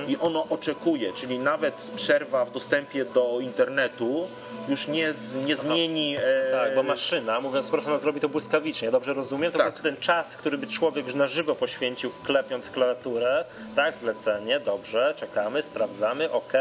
i 0.08 0.16
ono 0.16 0.46
oczekuje, 0.50 1.12
czyli 1.12 1.38
nawet 1.38 1.74
przerwa 1.74 2.44
w 2.44 2.50
dostępie 2.50 3.04
do 3.04 3.38
internetu 3.40 4.28
już 4.68 4.88
nie, 4.88 5.14
z, 5.14 5.34
nie 5.36 5.56
zmieni. 5.56 6.16
e, 6.16 6.52
Tak, 6.52 6.74
bo 6.74 6.82
maszyna, 6.82 7.40
mówiąc 7.40 7.66
prosto, 7.66 7.90
ona 7.90 7.98
zrobi 7.98 8.20
to 8.20 8.28
błyskawicznie. 8.28 8.86
Ja 8.86 8.92
dobrze 8.92 9.14
rozumiem? 9.14 9.52
To 9.52 9.58
Tak. 9.58 9.66
po 9.66 9.72
prostu 9.72 9.82
ten 9.88 9.96
czas, 9.96 10.36
który 10.36 10.58
by 10.58 10.66
człowiek 10.66 11.14
na 11.14 11.26
żywo 11.28 11.54
poświęcił, 11.54 12.10
klepiąc 12.24 12.70
klawiaturę, 12.70 13.44
tak, 13.76 13.96
zlecenie, 13.96 14.60
dobrze, 14.60 15.14
czekamy, 15.16 15.62
sprawdzamy, 15.62 16.30
ok. 16.32 16.52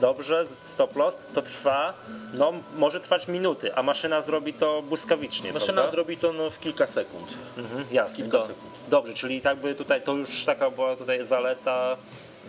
Dobrze, 0.00 0.46
stop 0.64 0.96
loss, 0.96 1.14
to 1.34 1.42
trwa, 1.42 1.94
no 2.34 2.52
może 2.76 3.00
trwać 3.00 3.28
minuty, 3.28 3.74
a 3.74 3.82
maszyna 3.82 4.22
zrobi 4.22 4.52
to 4.54 4.82
błyskawicznie. 4.82 5.52
Maszyna 5.52 5.72
prawda? 5.72 5.92
zrobi 5.92 6.16
to 6.16 6.32
no, 6.32 6.50
w 6.50 6.58
kilka 6.60 6.86
sekund. 6.86 7.28
Mhm, 7.58 7.84
jasne. 7.92 8.16
kilka 8.16 8.38
Do, 8.38 8.46
sekund. 8.46 8.72
dobrze, 8.88 9.14
czyli 9.14 9.40
tak 9.40 9.58
by 9.58 9.74
tutaj 9.74 10.02
to 10.02 10.12
już 10.14 10.44
taka 10.44 10.70
była 10.70 10.96
tutaj 10.96 11.24
zaleta 11.24 11.96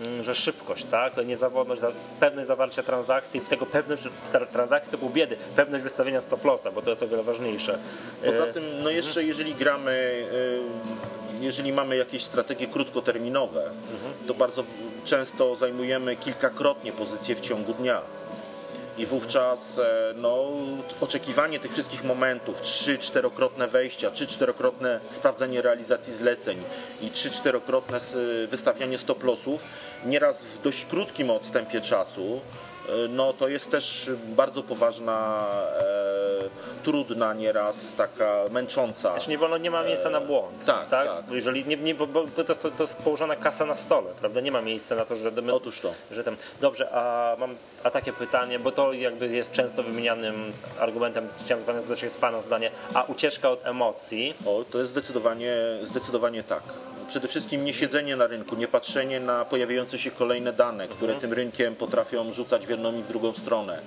mm, 0.02 0.24
że 0.24 0.36
szybkość, 0.36 0.86
tak, 0.86 1.28
niezawodność, 1.28 1.82
za- 1.82 1.92
pewność 2.20 2.48
zawarcia 2.48 2.84
transakcji, 2.84 3.42
tego 3.42 3.66
pewność 3.66 4.04
tra- 4.34 4.48
transakcji 4.48 4.98
to 4.98 5.10
biedy, 5.10 5.36
pewność 5.56 5.84
wystawienia 5.84 6.22
stop 6.22 6.46
lossa, 6.46 6.72
bo 6.72 6.82
to 6.82 6.90
jest 6.90 7.04
o 7.04 7.08
wiele 7.08 7.24
ważniejsze. 7.24 7.80
Poza 8.26 8.46
E, 8.46 8.54
tym, 8.54 8.64
no 8.84 8.90
jeszcze 8.90 9.24
jeżeli 9.24 9.56
gramy, 9.56 9.92
y, 10.34 11.31
jeżeli 11.42 11.72
mamy 11.74 11.96
jakieś 11.98 12.24
strategie 12.24 12.68
krótkoterminowe, 12.68 13.64
to 14.28 14.34
bardzo 14.34 14.64
często 15.06 15.56
zajmujemy 15.56 16.16
kilkakrotnie 16.16 16.92
pozycję 16.92 17.36
w 17.36 17.42
ciągu 17.42 17.74
dnia. 17.74 18.02
I 18.98 19.06
wówczas 19.06 19.78
e, 19.80 20.14
no, 20.18 20.44
oczekiwanie 21.02 21.60
tych 21.60 21.72
wszystkich 21.74 22.04
momentów, 22.04 22.62
trzy, 22.62 22.98
czterokrotne 22.98 23.68
wejścia, 23.68 24.12
trzy, 24.12 24.28
czterokrotne 24.28 25.00
sprawdzenie 25.10 25.62
realizacji 25.62 26.14
zleceń 26.14 26.58
i 27.02 27.10
trzy, 27.12 27.32
czterokrotne 27.32 27.98
s- 27.98 28.18
wystawianie 28.50 28.98
stop 28.98 29.24
lossów, 29.24 29.64
nieraz 30.06 30.44
w 30.44 30.62
dość 30.62 30.86
krótkim 30.86 31.30
odstępie 31.30 31.82
czasu, 31.82 32.40
no 33.10 33.34
to 33.34 33.48
jest 33.48 33.72
też 33.72 34.10
bardzo 34.28 34.64
poważna, 34.64 35.48
e, 35.80 36.84
trudna 36.84 37.34
nieraz, 37.34 37.96
taka 37.98 38.44
męcząca. 38.52 39.12
Znaczy 39.12 39.30
nie 39.30 39.38
wolno, 39.38 39.58
nie 39.58 39.72
ma 39.72 39.84
miejsca 39.84 40.10
na 40.10 40.22
błąd. 40.22 40.66
tak, 40.66 40.90
tak. 40.90 41.10
Jeżeli 41.32 41.66
nie, 41.66 41.78
nie, 41.78 41.96
bo, 41.96 42.08
bo 42.08 42.24
to, 42.28 42.44
jest- 42.54 42.68
to 42.78 42.84
jest 42.84 42.98
położona 42.98 43.36
kasa 43.36 43.66
na 43.66 43.76
stole, 43.76 44.12
prawda? 44.20 44.42
Nie 44.42 44.52
ma 44.52 44.62
miejsca 44.62 44.96
na 44.96 45.06
to, 45.06 45.16
że 45.16 45.32
my, 45.32 45.54
Otóż 45.54 45.80
to. 45.82 45.94
że 46.12 46.24
tam. 46.24 46.36
Dobrze, 46.62 46.90
a 46.92 47.36
mam 47.40 47.56
a 47.84 47.90
takie 47.90 48.14
pytanie, 48.14 48.60
bo 48.60 48.72
to 48.72 48.94
jakby 48.94 49.28
jest 49.28 49.52
często 49.52 49.84
wymienianym 49.84 50.54
argumentem, 50.80 51.28
chciałem 51.46 51.64
pana 51.64 51.82
zadać 51.82 52.02
jest 52.04 52.22
pana 52.22 52.42
zdanie, 52.42 52.72
a 52.94 53.04
ucieczka 53.04 53.50
od 53.50 53.66
emocji, 53.66 54.34
O, 54.46 54.64
to 54.72 54.78
jest 54.80 54.92
zdecydowanie, 54.92 55.56
zdecydowanie 55.84 56.44
tak. 56.44 56.64
Przede 57.12 57.28
wszystkim 57.28 57.66
nie 57.66 57.74
siedzenie 57.74 58.16
na 58.16 58.28
rynku, 58.28 58.56
nie 58.56 58.68
patrzenie 58.68 59.20
na 59.20 59.46
pojawiające 59.46 60.00
się 60.00 60.12
kolejne 60.12 60.54
dane, 60.54 60.88
które 60.88 61.16
tym 61.16 61.34
rynkiem 61.34 61.76
potrafią 61.76 62.34
rzucać 62.34 62.68
w 62.68 62.70
jedną 62.70 62.98
i 63.00 63.04
w 63.04 63.08
drugą 63.08 63.34
stronę. 63.34 63.80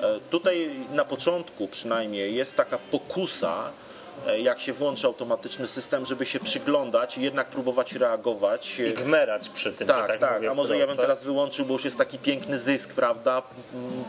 E, 0.00 0.20
Tutaj 0.30 0.70
na 0.92 1.04
początku 1.04 1.68
przynajmniej 1.68 2.34
jest 2.34 2.56
taka 2.56 2.78
pokusa, 2.78 3.70
jak 4.42 4.60
się 4.60 4.72
włączy 4.72 5.06
automatyczny 5.06 5.66
system, 5.66 6.06
żeby 6.06 6.26
się 6.26 6.40
przyglądać 6.40 7.18
i 7.18 7.22
jednak 7.22 7.46
próbować 7.46 7.92
reagować. 7.92 8.78
i 8.78 8.94
gmerać 8.94 9.48
przy 9.48 9.72
tym, 9.72 9.88
że 9.88 9.94
Tak, 9.94 10.06
tak, 10.06 10.20
tak, 10.20 10.44
a 10.44 10.54
może 10.54 10.74
ja 10.78 10.86
bym 10.86 10.94
wprost, 10.94 11.00
teraz 11.00 11.24
wyłączył, 11.24 11.66
bo 11.66 11.72
już 11.72 11.84
jest 11.84 11.98
taki 11.98 12.18
piękny 12.18 12.58
zysk, 12.58 12.92
prawda? 12.94 13.42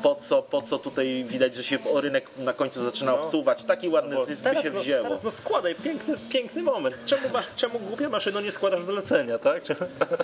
Po 0.03 0.15
co, 0.15 0.41
po 0.41 0.61
co 0.61 0.77
tutaj 0.79 1.23
widać, 1.27 1.55
że 1.55 1.63
się 1.63 1.77
rynek 1.95 2.25
na 2.37 2.53
końcu 2.53 2.83
zaczyna 2.83 3.11
No. 3.11 3.17
obsuwać? 3.17 3.63
Taki 3.63 3.89
ładny 3.89 4.15
Bo 4.15 4.25
zysk 4.25 4.43
teraz, 4.43 4.63
by 4.63 4.69
się 4.69 4.75
no, 4.75 4.81
wzięło. 4.81 5.03
Teraz 5.03 5.23
no 5.23 5.31
składaj, 5.31 5.75
piękny, 5.75 6.15
piękny 6.29 6.63
moment. 6.63 6.95
Czemu, 7.05 7.29
masz, 7.33 7.45
czemu 7.55 7.79
głupia 7.79 8.09
maszyno 8.09 8.41
nie 8.41 8.51
składasz 8.51 8.81
zlecenia, 8.85 9.39
tak? 9.39 9.63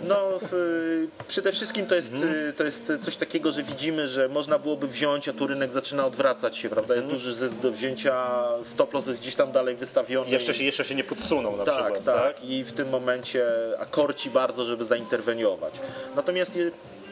No, 0.08 0.30
y, 0.54 1.08
przede 1.28 1.52
wszystkim 1.52 1.86
to 1.86 1.96
jest, 1.96 2.14
y, 2.14 2.54
to 2.58 2.64
jest 2.64 2.92
coś 3.02 3.16
takiego, 3.16 3.52
że 3.52 3.64
widzimy, 3.64 4.08
że 4.08 4.30
można 4.30 4.60
byłoby 4.60 4.88
wziąć, 4.88 5.30
a 5.30 5.34
tu 5.34 5.48
rynek 5.48 5.72
zaczyna 5.72 6.06
odwracać 6.06 6.58
się, 6.58 6.70
prawda? 6.70 6.96
Jest 6.96 7.08
duży 7.08 7.34
zysk 7.34 7.56
do 7.56 7.72
wzięcia, 7.72 8.44
stop 8.64 8.94
loss 8.94 9.08
jest 9.08 9.20
gdzieś 9.20 9.36
tam 9.36 9.52
dalej 9.52 9.75
wystawiony. 9.76 10.30
Jeszcze 10.30 10.54
się, 10.54 10.64
jeszcze 10.64 10.86
się 10.86 10.96
nie 10.96 11.04
podsunął 11.04 11.58
na 11.58 11.66
tak, 11.66 11.76
przykład, 11.76 12.04
tak, 12.04 12.36
tak? 12.36 12.44
I 12.44 12.64
w 12.64 12.74
tym 12.74 12.90
momencie 12.90 13.48
a 13.80 13.86
korci 13.86 14.30
bardzo, 14.30 14.66
żeby 14.66 14.86
zainterweniować. 14.86 15.74
Natomiast 16.16 16.58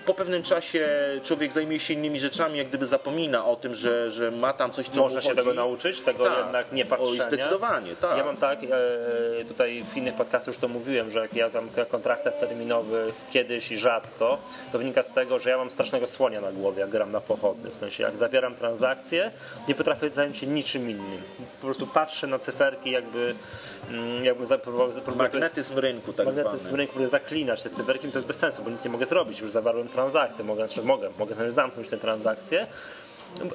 po 0.05 0.13
pewnym 0.13 0.43
czasie 0.43 0.87
człowiek 1.23 1.51
zajmuje 1.53 1.79
się 1.79 1.93
innymi 1.93 2.19
rzeczami, 2.19 2.57
jak 2.57 2.67
gdyby 2.67 2.87
zapomina 2.87 3.45
o 3.45 3.55
tym, 3.55 3.75
że, 3.75 4.11
że 4.11 4.31
ma 4.31 4.53
tam 4.53 4.71
coś, 4.71 4.89
co 4.89 5.01
Można 5.01 5.21
się 5.21 5.35
tego 5.35 5.53
nauczyć, 5.53 6.01
tego 6.01 6.25
Tak. 6.25 6.37
jednak 6.37 6.71
nie 6.71 6.85
patrzenia. 6.85 7.23
zdecydowanie, 7.23 7.95
tak. 7.95 8.17
Ja 8.17 8.23
mam 8.25 8.37
tak, 8.37 8.59
e, 8.63 9.45
tutaj 9.47 9.83
w 9.93 9.97
innych 9.97 10.13
podcastach 10.15 10.47
już 10.53 10.57
to 10.57 10.67
mówiłem, 10.67 11.11
że 11.11 11.19
jak 11.19 11.35
ja 11.35 11.49
tam 11.49 11.69
na 11.77 11.85
kontraktach 11.85 12.33
terminowych 12.39 13.13
kiedyś 13.31 13.71
i 13.71 13.77
rzadko, 13.77 14.37
to 14.71 14.77
wynika 14.77 15.03
z 15.03 15.09
tego, 15.13 15.39
że 15.39 15.49
ja 15.49 15.57
mam 15.57 15.71
strasznego 15.71 16.07
słonia 16.07 16.41
na 16.41 16.51
głowie, 16.51 16.79
jak 16.81 16.89
gram 16.89 17.11
na 17.11 17.21
pochodny. 17.21 17.69
W 17.69 17.75
sensie, 17.75 18.03
jak 18.03 18.15
zawieram 18.15 18.55
transakcję, 18.55 19.31
nie 19.67 19.75
potrafię 19.75 20.09
zająć 20.09 20.37
się 20.37 20.47
niczym 20.47 20.89
innym. 20.89 21.21
Po 21.61 21.65
prostu 21.67 21.87
patrzę 21.87 22.27
na 22.27 22.39
cyferki, 22.39 22.91
jakby, 22.91 23.35
mm, 23.89 24.25
jakbym 24.25 24.45
zapróbował- 24.45 24.89
Magnetyzm 25.15 25.77
rynku 25.79 26.13
tak 26.13 26.25
Magnetyzm 26.25 26.57
zwany. 26.57 26.77
rynku, 26.77 26.93
który 26.93 27.07
zaklinać 27.07 27.63
te 27.63 27.69
cyferki, 27.69 28.07
to 28.07 28.17
jest 28.17 28.27
bez 28.27 28.37
sensu, 28.37 28.63
bo 28.63 28.69
nic 28.69 28.83
nie 28.83 28.89
mogę 28.89 29.05
zrobić. 29.05 29.39
Już 29.39 29.51
zawarłem 29.51 29.87
transakcję, 29.93 30.43
mogę, 30.43 30.67
znaczy 30.67 30.87
mogę, 30.87 31.09
mogę 31.19 31.51
zamknąć 31.51 31.89
tę 31.89 31.97
transakcję. 31.97 32.67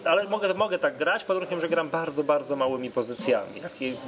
Ale 0.04 0.25
mogę, 0.25 0.54
mogę 0.54 0.78
tak 0.78 0.97
grać 0.97 1.25
pod 1.25 1.37
warunkiem, 1.37 1.61
że 1.61 1.68
gram 1.68 1.90
bardzo, 1.90 2.25
bardzo 2.25 2.57
małymi 2.57 2.90
pozycjami. 2.90 3.61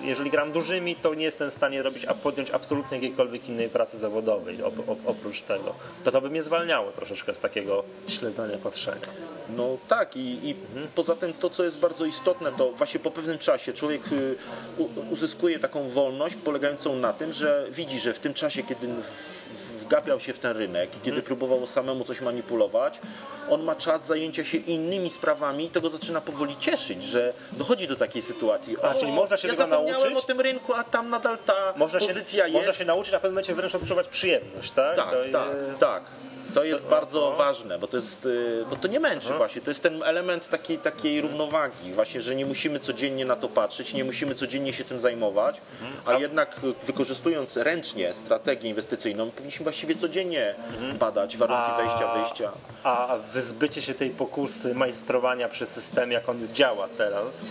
Jeżeli 0.03 0.31
gram 0.31 0.53
dużymi, 0.53 0.97
to 0.97 1.15
nie 1.15 1.25
jestem 1.25 1.51
w 1.51 1.55
stanie 1.55 1.83
robić, 1.83 2.05
a 2.05 2.15
podjąć 2.15 2.51
absolutnie 2.51 2.97
jakiejkolwiek 2.97 3.49
innej 3.49 3.69
pracy 3.69 3.99
zawodowej 3.99 4.63
op, 4.63 4.89
op, 4.89 4.99
oprócz 5.07 5.43
tego. 5.43 5.75
To 6.05 6.11
to 6.11 6.21
by 6.21 6.31
mnie 6.31 6.43
zwalniało 6.43 6.93
troszeczkę 6.93 7.35
z 7.35 7.41
takiego 7.41 7.85
śledzenia, 8.09 8.59
patrzenia. 8.59 9.07
No 9.57 9.77
tak 9.89 10.17
i, 10.17 10.49
i 10.49 10.55
poza 10.95 11.17
tym 11.17 11.33
to, 11.33 11.51
co 11.51 11.65
jest 11.65 11.81
bardzo 11.81 12.05
istotne, 12.05 12.53
to 12.53 12.73
właśnie 12.73 13.01
po 13.01 13.11
pewnym 13.11 13.39
czasie 13.39 13.73
człowiek 13.73 14.03
y, 14.13 14.37
uzyskuje 15.11 15.59
taką 15.59 15.89
wolność 15.91 16.35
polegającą 16.37 16.97
na 16.97 17.13
tym, 17.13 17.33
że 17.33 17.67
widzi, 17.71 18.01
że 18.01 18.15
w 18.15 18.19
tym 18.19 18.35
czasie, 18.35 18.63
kiedy 18.63 18.89
wgapiał 19.91 20.21
się 20.21 20.33
w 20.33 20.39
ten 20.39 20.57
rynek, 20.57 20.91
kiedy 21.05 21.23
próbował 21.23 21.67
samemu 21.67 22.05
coś 22.05 22.21
manipulować, 22.21 22.99
on 23.51 23.63
ma 23.63 23.77
czas 23.77 24.07
zajęcia 24.07 24.45
się 24.45 24.59
innymi 24.59 25.11
sprawami 25.11 25.65
i 25.65 25.71
to 25.71 25.81
go 25.81 25.91
zaczyna 25.91 26.21
powoli 26.21 26.57
cieszyć, 26.57 27.03
że 27.03 27.33
dochodzi 27.53 27.89
do 27.89 27.97
takiej 27.97 28.23
sytuacji. 28.23 28.77
A, 28.83 28.95
czyli 28.95 29.13
można 29.13 29.37
się 29.37 29.49
ja 29.49 29.55
tego 29.55 29.67
nauczyć? 29.67 30.17
o 30.17 30.23
tym 30.23 30.41
rynku, 30.41 30.75
a 30.75 30.85
tam 30.85 31.11
nadal 31.11 31.39
ta 31.39 31.75
Można 31.77 32.01
się, 32.01 32.07
pozycja 32.07 32.45
jest. 32.47 32.57
można 32.57 32.73
się 32.73 32.85
nauczyć, 32.85 33.15
a 33.15 33.19
w 33.19 33.21
pewnym 33.21 33.33
momencie 33.35 33.55
wręcz 33.55 33.75
odczuwać 33.75 34.09
przyjemność, 34.09 34.71
tak? 34.73 34.97
Tak, 34.97 35.11
To 35.11 35.17
tak, 35.33 35.49
jest- 35.69 35.81
tak. 35.81 36.03
To 36.55 36.65
jest 36.65 36.85
bardzo 36.87 37.33
ważne, 37.33 37.79
bo 37.79 37.87
to 37.87 37.97
jest, 37.97 38.27
y, 38.27 38.65
bo 38.71 38.77
to 38.77 38.89
nie 38.89 39.01
męczy 39.01 39.17
Mhm. 39.27 39.39
właśnie, 39.39 39.63
to 39.63 39.71
jest 39.71 39.83
ten 39.83 40.03
element 40.03 40.49
takiej, 40.49 40.79
takiej 40.79 41.21
równowagi, 41.21 41.93
właśnie, 41.93 42.21
że 42.23 42.35
nie 42.35 42.47
musimy 42.47 42.81
codziennie 42.81 43.25
na 43.25 43.37
to 43.37 43.49
patrzeć, 43.49 43.95
nie 43.95 44.05
musimy 44.05 44.35
codziennie 44.35 44.73
się 44.73 44.85
tym 44.85 45.01
zajmować, 45.01 45.61
Mhm. 45.83 46.17
a 46.17 46.21
jednak 46.21 46.57
wykorzystując 46.83 47.57
ręcznie 47.57 48.15
strategię 48.15 48.69
inwestycyjną, 48.69 49.31
powinniśmy 49.31 49.65
właściwie 49.65 49.95
codziennie 49.95 50.55
Mhm. 50.75 50.99
badać 50.99 51.37
warunki 51.37 51.71
wejścia, 51.77 52.15
wyjścia. 52.15 52.53
A 52.85 53.17
wyzbycie 53.33 53.83
się 53.83 53.95
tej 53.95 54.11
pokusy 54.11 54.75
majstrowania 54.75 55.49
przy 55.49 55.67
systemie, 55.67 56.13
jak 56.15 56.29
on 56.29 56.49
działa 56.53 56.89
teraz, 56.99 57.47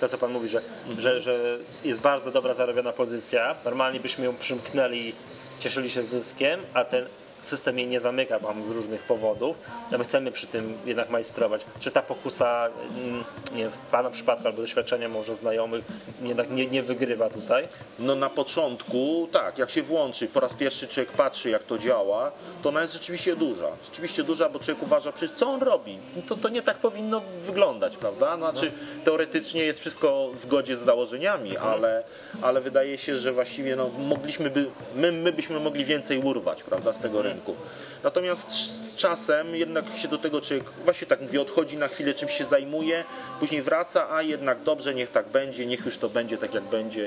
to 0.00 0.08
co 0.08 0.18
Pan 0.18 0.32
mówi, 0.32 0.48
że, 0.48 0.60
że, 0.98 1.20
że 1.20 1.58
jest 1.84 2.00
bardzo 2.00 2.30
dobra 2.30 2.54
zarobiona 2.54 2.92
pozycja, 2.92 3.54
normalnie 3.64 4.00
byśmy 4.00 4.24
ją 4.24 4.36
przymknęli, 4.36 5.12
cieszyli 5.60 5.90
się 5.90 6.02
zyskiem, 6.02 6.60
a 6.74 6.84
ten 6.84 7.06
system 7.46 7.78
jej 7.78 7.88
nie 7.88 8.00
zamyka 8.00 8.38
mam 8.38 8.64
z 8.64 8.68
różnych 8.68 9.02
powodów, 9.02 9.58
a 9.94 9.98
my 9.98 10.04
chcemy 10.04 10.32
przy 10.32 10.46
tym 10.46 10.78
jednak 10.86 11.10
majstrować. 11.10 11.62
Czy 11.80 11.90
ta 11.90 12.02
pokusa, 12.02 12.68
mm, 13.06 13.24
nie 13.54 13.68
w 13.68 13.76
Pana 13.90 14.10
przypadku 14.10 14.46
albo 14.46 14.62
doświadczenia 14.62 15.08
może 15.08 15.34
znajomych, 15.34 15.84
jednak 16.22 16.50
nie, 16.50 16.66
nie 16.66 16.82
wygrywa 16.82 17.30
tutaj? 17.30 17.68
No 17.98 18.14
na 18.14 18.30
początku, 18.30 19.28
tak, 19.32 19.58
jak 19.58 19.70
się 19.70 19.82
włączy, 19.82 20.28
po 20.28 20.40
raz 20.40 20.54
pierwszy 20.54 20.88
człowiek 20.88 21.12
patrzy 21.12 21.50
jak 21.50 21.62
to 21.62 21.78
działa, 21.78 22.32
to 22.62 22.68
ona 22.68 22.80
jest 22.80 22.92
rzeczywiście 22.92 23.36
duża. 23.36 23.68
Rzeczywiście 23.84 24.24
duża, 24.24 24.48
bo 24.48 24.58
człowiek 24.58 24.82
uważa, 24.82 25.12
przecież 25.12 25.36
co 25.36 25.48
on 25.48 25.62
robi? 25.62 25.98
No 26.16 26.22
To, 26.28 26.36
to 26.36 26.48
nie 26.48 26.62
tak 26.62 26.76
powinno 26.76 27.22
wyglądać, 27.42 27.96
prawda? 27.96 28.36
Znaczy 28.36 28.72
teoretycznie 29.04 29.64
jest 29.64 29.80
wszystko 29.80 30.30
w 30.32 30.38
zgodzie 30.38 30.76
z 30.76 30.80
założeniami, 30.80 31.56
ale, 31.56 32.04
ale 32.42 32.60
wydaje 32.60 32.98
się, 32.98 33.16
że 33.16 33.32
właściwie 33.32 33.76
no, 33.76 33.90
mogliśmy 33.98 34.50
by, 34.50 34.66
my, 34.94 35.12
my 35.12 35.32
byśmy 35.32 35.60
mogli 35.60 35.84
więcej 35.84 36.18
urwać, 36.18 36.62
prawda, 36.62 36.92
z 36.92 36.98
tego 36.98 37.22
rynku. 37.32 37.56
Natomiast 38.04 38.52
z 38.52 38.94
czasem 38.96 39.56
jednak 39.56 39.84
się 39.96 40.08
do 40.08 40.18
tego 40.18 40.40
człowiek, 40.40 40.64
właśnie 40.84 41.06
tak 41.06 41.20
mówię, 41.20 41.40
odchodzi 41.40 41.76
na 41.76 41.88
chwilę, 41.88 42.14
czymś 42.14 42.32
się 42.32 42.44
zajmuje, 42.44 43.04
później 43.40 43.62
wraca, 43.62 44.10
a 44.10 44.22
jednak 44.22 44.62
dobrze, 44.62 44.94
niech 44.94 45.10
tak 45.10 45.28
będzie, 45.28 45.66
niech 45.66 45.86
już 45.86 45.98
to 45.98 46.08
będzie 46.08 46.38
tak 46.38 46.54
jak 46.54 46.62
będzie. 46.64 47.06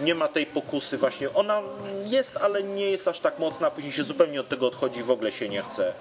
Nie 0.00 0.14
ma 0.14 0.28
tej 0.28 0.46
pokusy 0.46 0.98
właśnie, 0.98 1.30
ona 1.34 1.62
jest, 2.04 2.36
ale 2.36 2.62
nie 2.62 2.90
jest 2.90 3.08
aż 3.08 3.20
tak 3.20 3.38
mocna, 3.38 3.70
później 3.70 3.92
się 3.92 4.04
zupełnie 4.04 4.40
od 4.40 4.48
tego 4.48 4.66
odchodzi, 4.66 5.02
w 5.02 5.10
ogóle 5.10 5.32
się 5.32 5.48
nie 5.48 5.62
chce 5.62 5.92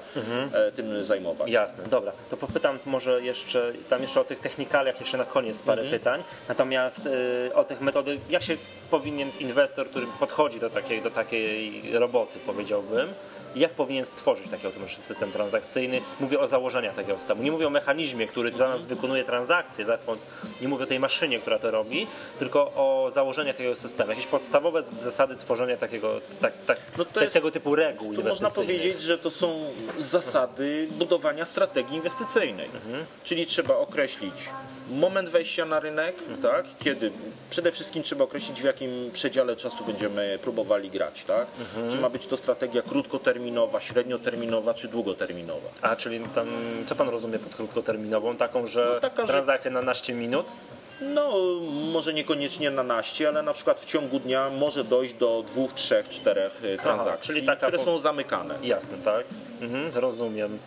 e, 0.54 0.72
tym 0.72 1.04
zajmować. 1.04 1.52
Jasne, 1.52 1.84
dobra. 1.84 2.12
To 2.30 2.38
popytam 2.38 2.80
może 2.86 3.22
jeszcze, 3.22 3.74
tam 3.90 4.02
jeszcze 4.02 4.22
o 4.22 4.24
tych 4.24 4.40
technikaliach 4.40 5.00
jeszcze 5.00 5.18
na 5.18 5.26
koniec 5.26 5.62
parę 5.62 5.82
Mhm. 5.82 6.00
pytań. 6.00 6.24
Natomiast 6.50 7.06
y, 7.06 7.56
o 7.56 7.64
tych 7.64 7.82
metody, 7.82 8.20
jak 8.30 8.44
się 8.44 8.58
powinien 8.92 9.32
inwestor, 9.40 9.90
który 9.90 10.06
podchodzi 10.20 10.60
do 10.60 10.70
takiej, 10.70 11.02
do 11.02 11.12
takiej 11.12 11.82
roboty, 11.94 12.40
powiedziałbym, 12.46 13.10
jak 13.56 13.72
powinien 13.72 14.06
stworzyć 14.06 14.50
taki 14.50 14.66
automatyczny 14.66 15.04
system 15.04 15.32
transakcyjny? 15.32 16.02
Mówię 16.20 16.40
o 16.40 16.48
założeniach 16.48 16.96
takiego 16.96 17.18
systemu. 17.20 17.44
Nie 17.44 17.52
mówię 17.52 17.68
o 17.68 17.70
mechanizmie, 17.70 18.28
który 18.28 18.52
za 18.58 18.70
nas 18.70 18.86
wykonuje 18.86 19.24
transakcje, 19.24 19.86
za 19.86 19.98
pomocą- 19.98 20.26
nie 20.62 20.68
mówię 20.68 20.84
o 20.84 20.88
tej 20.88 21.00
maszynie, 21.00 21.40
która 21.40 21.60
to 21.60 21.72
robi, 21.72 22.08
tylko 22.40 22.60
o 22.62 23.10
założeniach 23.14 23.56
takiego 23.56 23.76
systemu. 23.76 24.10
Jakieś 24.10 24.26
podstawowe 24.28 24.84
zasady 25.02 25.36
tworzenia 25.36 25.78
takiego, 25.78 26.22
tak, 26.42 26.54
tak, 26.68 26.80
No 26.98 27.06
te, 27.06 27.24
jest- 27.24 27.34
tego 27.34 27.52
typu 27.52 27.76
reguł 27.76 28.14
Tu 28.16 28.24
można 28.24 28.50
powiedzieć, 28.52 29.02
że 29.02 29.18
to 29.18 29.32
są 29.32 29.66
zasady 30.00 30.88
budowania 30.92 31.46
strategii 31.46 31.96
inwestycyjnej. 31.96 32.70
Czyli 33.24 33.46
trzeba 33.48 33.76
określić 33.78 34.34
moment 34.90 35.30
wejścia 35.30 35.66
na 35.66 35.80
rynek, 35.80 36.16
tak? 36.42 36.66
Kiedy 36.80 37.12
przede 37.50 37.72
wszystkim 37.72 38.04
trzeba 38.04 38.24
określić 38.24 38.62
w 38.62 38.64
jakim 38.64 39.12
przedziale 39.14 39.56
czasu 39.56 39.86
będziemy 39.86 40.40
próbowali 40.42 40.90
grać, 40.90 41.24
tak? 41.28 41.48
Czy 41.92 41.98
ma 41.98 42.10
być 42.10 42.28
to 42.28 42.38
strategia 42.38 42.82
krótkoterminowa, 42.82 43.82
średnioterminowa 43.82 44.74
czy 44.74 44.88
długoterminowa. 44.88 45.70
A, 45.82 45.96
czyli 45.96 46.20
tam, 46.36 46.48
co 46.86 46.96
pan 46.96 47.10
rozumie 47.10 47.40
pod 47.40 47.56
krótkoterminową? 47.56 48.36
Taką, 48.38 48.68
że 48.68 48.92
No 48.96 49.00
taka, 49.00 49.22
że- 49.22 49.34
transakcja 49.34 49.72
na 49.72 49.82
naście 49.82 50.14
minut? 50.14 50.46
No, 51.02 51.34
może 51.92 52.14
niekoniecznie 52.14 52.72
na 52.72 52.84
naście, 52.84 53.28
ale 53.28 53.44
na 53.44 53.54
przykład 53.54 53.80
w 53.80 53.86
ciągu 53.86 54.20
dnia 54.20 54.50
może 54.50 54.84
dojść 54.84 55.14
do 55.14 55.44
dwóch, 55.48 55.74
trzech, 55.74 56.10
czterech 56.10 56.62
y, 56.66 56.78
transakcji, 56.78 57.34
czyli 57.34 57.46
taka 57.46 57.56
które 57.68 57.78
po- 57.78 57.84
są 57.86 58.00
zamykane. 58.00 58.56
Jasne, 58.64 58.98
tak? 59.06 59.26
Mhm, 59.62 59.92
rozumiem. 59.96 60.60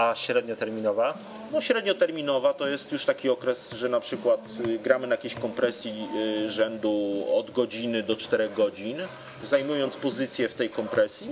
A 0.00 0.14
średnioterminowa? 0.14 1.14
No, 1.52 1.60
średnioterminowa 1.60 2.54
to 2.54 2.68
jest 2.68 2.92
już 2.92 3.04
taki 3.04 3.28
okres, 3.30 3.72
że 3.72 3.88
na 3.88 4.00
przykład 4.00 4.40
y, 4.66 4.78
gramy 4.78 5.06
na 5.06 5.14
jakiejś 5.14 5.34
kompresji 5.34 6.08
y, 6.44 6.50
rzędu 6.50 7.24
od 7.34 7.50
godziny 7.50 8.02
do 8.02 8.16
4 8.16 8.48
godzin, 8.48 8.98
zajmując 9.44 9.96
pozycję 9.96 10.48
w 10.48 10.54
tej 10.54 10.70
kompresji. 10.70 11.28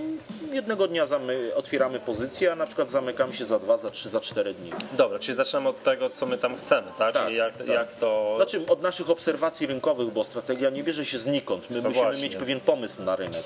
Jednego 0.52 0.88
dnia 0.88 1.06
zamy, 1.06 1.50
otwieramy 1.56 2.00
pozycję, 2.00 2.52
a 2.52 2.56
na 2.56 2.66
przykład 2.66 2.90
zamykamy 2.90 3.32
się 3.34 3.44
za 3.44 3.58
2, 3.58 3.76
za 3.76 3.90
3, 3.90 4.08
za 4.08 4.20
4 4.20 4.54
dni. 4.54 4.70
Dobra, 4.92 5.18
czyli 5.18 5.34
zaczynamy 5.36 5.68
od 5.68 5.82
tego, 5.82 6.10
co 6.10 6.26
my 6.26 6.38
tam 6.38 6.56
chcemy, 6.56 6.86
tak? 6.98 7.14
Tak, 7.14 7.24
czyli 7.24 7.36
jak, 7.36 7.56
tak. 7.56 7.66
jak 7.66 7.92
to... 7.92 8.34
Znaczy 8.36 8.62
od 8.68 8.82
naszych 8.82 9.10
obserwacji 9.10 9.66
rynkowych, 9.66 10.12
bo 10.12 10.24
strategia 10.24 10.70
nie 10.70 10.82
bierze 10.82 11.04
się 11.06 11.18
znikąd. 11.18 11.70
My 11.70 11.82
No 11.82 11.88
musimy 11.88 12.04
właśnie. 12.04 12.22
mieć 12.22 12.36
pewien 12.36 12.60
pomysł 12.60 13.02
na 13.02 13.16
rynek. 13.16 13.44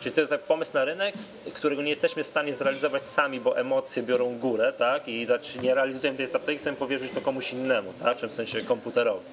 Czyli 0.00 0.14
to 0.14 0.20
jest 0.20 0.34
pomysł 0.34 0.74
na 0.74 0.84
rynek, 0.84 1.14
którego 1.54 1.82
nie 1.82 1.90
jesteśmy 1.90 2.22
w 2.22 2.26
stanie 2.26 2.54
zrealizować 2.54 3.06
sami, 3.06 3.40
bo 3.40 3.58
emocje 3.58 4.02
biorą 4.02 4.38
górę, 4.38 4.72
tak? 4.78 5.08
I 5.08 5.26
nie 5.62 5.74
realizujemy 5.74 6.16
tej 6.16 6.26
strategii, 6.26 6.58
chcemy 6.58 6.76
powierzyć 6.76 7.12
to 7.12 7.20
komuś 7.20 7.52
innemu, 7.52 7.92
tak? 8.02 8.18
W 8.18 8.32
sensie 8.32 8.60
komputerowi. 8.60 9.24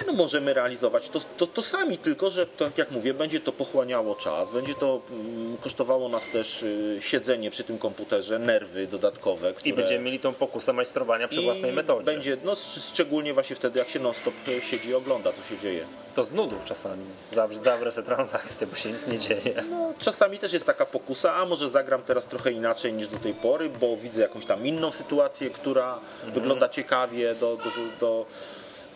Nie, 0.00 0.06
no 0.06 0.12
możemy 0.12 0.54
realizować 0.54 1.08
to, 1.08 1.20
to, 1.38 1.46
to 1.46 1.62
sami, 1.62 1.98
tylko 1.98 2.30
że 2.30 2.46
tak 2.46 2.78
jak 2.78 2.90
mówię, 2.90 3.14
będzie 3.14 3.40
to 3.40 3.52
pochłaniało 3.52 4.14
czas, 4.14 4.50
będzie 4.50 4.74
to 4.74 5.00
mm, 5.10 5.56
kosztowało 5.56 6.08
nas 6.08 6.30
też 6.30 6.62
y, 6.62 6.98
siedzenie 7.00 7.50
przy 7.50 7.64
tym 7.64 7.78
komputerze, 7.78 8.38
nerwy 8.38 8.86
dodatkowe, 8.86 9.52
które... 9.54 9.70
I 9.70 9.72
będziemy 9.72 10.04
mieli 10.04 10.20
tą 10.20 10.34
pokusę 10.34 10.72
majstrowania 10.72 11.28
przy 11.28 11.40
I 11.40 11.44
własnej 11.44 11.72
metodzie. 11.72 12.04
Będzie, 12.04 12.36
no 12.44 12.52
sz- 12.52 12.84
szczególnie 12.92 13.34
właśnie 13.34 13.56
wtedy, 13.56 13.78
jak 13.78 13.88
się 13.88 13.98
non-stop 14.00 14.34
y, 14.48 14.60
siedzi 14.60 14.88
i 14.88 14.94
ogląda, 14.94 15.30
co 15.32 15.54
się 15.54 15.60
dzieje. 15.62 15.84
To 16.14 16.24
z 16.24 16.32
nudów 16.32 16.64
czasami. 16.64 17.04
Zawrę, 17.32 17.58
zawrę 17.58 17.92
sobie 17.92 18.06
transakcję, 18.06 18.66
bo 18.66 18.76
się 18.76 18.90
nic 18.90 19.06
nie 19.06 19.18
dzieje. 19.18 19.64
No, 19.70 19.92
czasami 19.98 20.38
też 20.38 20.52
jest 20.52 20.66
taka 20.66 20.86
pokusa, 20.86 21.34
a 21.34 21.44
może 21.44 21.68
zagram 21.68 22.02
teraz 22.02 22.26
trochę 22.26 22.52
inaczej 22.52 22.92
niż 22.92 23.08
do 23.08 23.18
tej 23.18 23.34
pory, 23.34 23.68
bo 23.80 23.96
widzę 23.96 24.22
jakąś 24.22 24.44
tam 24.44 24.66
inną 24.66 24.92
sytuację, 24.92 25.50
która 25.50 25.94
Mhm. 25.94 26.32
wygląda 26.32 26.68
ciekawie 26.68 27.34
do, 27.34 27.56
do, 27.56 27.70
do 28.00 28.26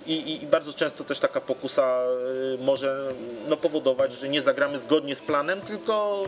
i, 0.06 0.12
i- 0.12 0.42
I 0.44 0.46
bardzo 0.46 0.72
często 0.72 1.04
też 1.04 1.18
taka 1.18 1.40
pokusa 1.40 2.00
y, 2.54 2.58
może 2.64 3.12
no, 3.48 3.56
powodować, 3.56 4.12
że 4.12 4.28
nie 4.28 4.42
zagramy 4.42 4.78
zgodnie 4.78 5.16
z 5.16 5.20
planem, 5.22 5.60
tylko 5.60 6.22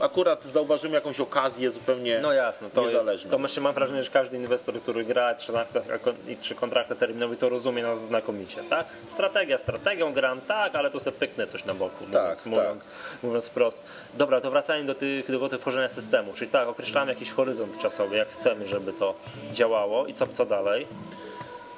akurat 0.00 0.44
zauważymy 0.44 0.94
jakąś 0.94 1.20
okazję 1.20 1.70
zupełnie 1.70 2.16
Mhm. 2.16 2.22
No 2.22 2.32
jasno, 2.32 2.70
to, 2.70 2.80
jest, 2.80 2.92
niezależną. 2.94 3.30
to 3.30 3.38
myślę, 3.38 3.62
mam 3.62 3.74
wrażenie, 3.74 4.02
że 4.02 4.10
każdy 4.10 4.36
inwestor, 4.36 4.74
który 4.82 5.04
gra 5.04 5.34
trzy 5.34 5.52
transakcje 5.52 5.94
a 5.94 5.98
kon- 5.98 6.14
i 6.28 6.36
trzy 6.36 6.54
kontrakty 6.54 6.96
terminowe, 6.96 7.36
to 7.36 7.48
rozumie 7.48 7.82
nas 7.82 8.00
znakomicie, 8.04 8.62
tak? 8.70 8.86
Strategia, 9.08 9.58
strategią 9.58 10.12
gram, 10.12 10.40
tak, 10.40 10.74
ale 10.74 10.90
tu 10.90 11.00
sobie 11.00 11.16
pyknę 11.16 11.46
coś 11.46 11.64
na 11.64 11.74
boku, 11.74 12.04
mówiąc, 12.06 12.38
tak. 12.38 12.46
mówiąc, 12.46 12.84
mówiąc 13.22 13.46
wprost. 13.46 13.82
Dobra, 14.14 14.40
to 14.40 14.50
wracając 14.50 14.86
do 14.86 14.94
tych, 14.94 15.38
do 15.50 15.58
tworzenia 15.58 15.88
systemu, 15.88 16.32
czyli 16.32 16.50
tak, 16.50 16.68
określamy 16.68 17.12
jakiś 17.12 17.30
horyzont 17.30 17.78
czasowy, 17.78 18.16
jak 18.16 18.28
chcemy, 18.28 18.68
żeby 18.68 18.92
to 18.92 19.14
działało 19.52 20.06
i 20.06 20.14
co, 20.14 20.26
co 20.26 20.46
dalej? 20.46 20.86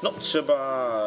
No 0.02 0.12
trzeba 0.20 1.00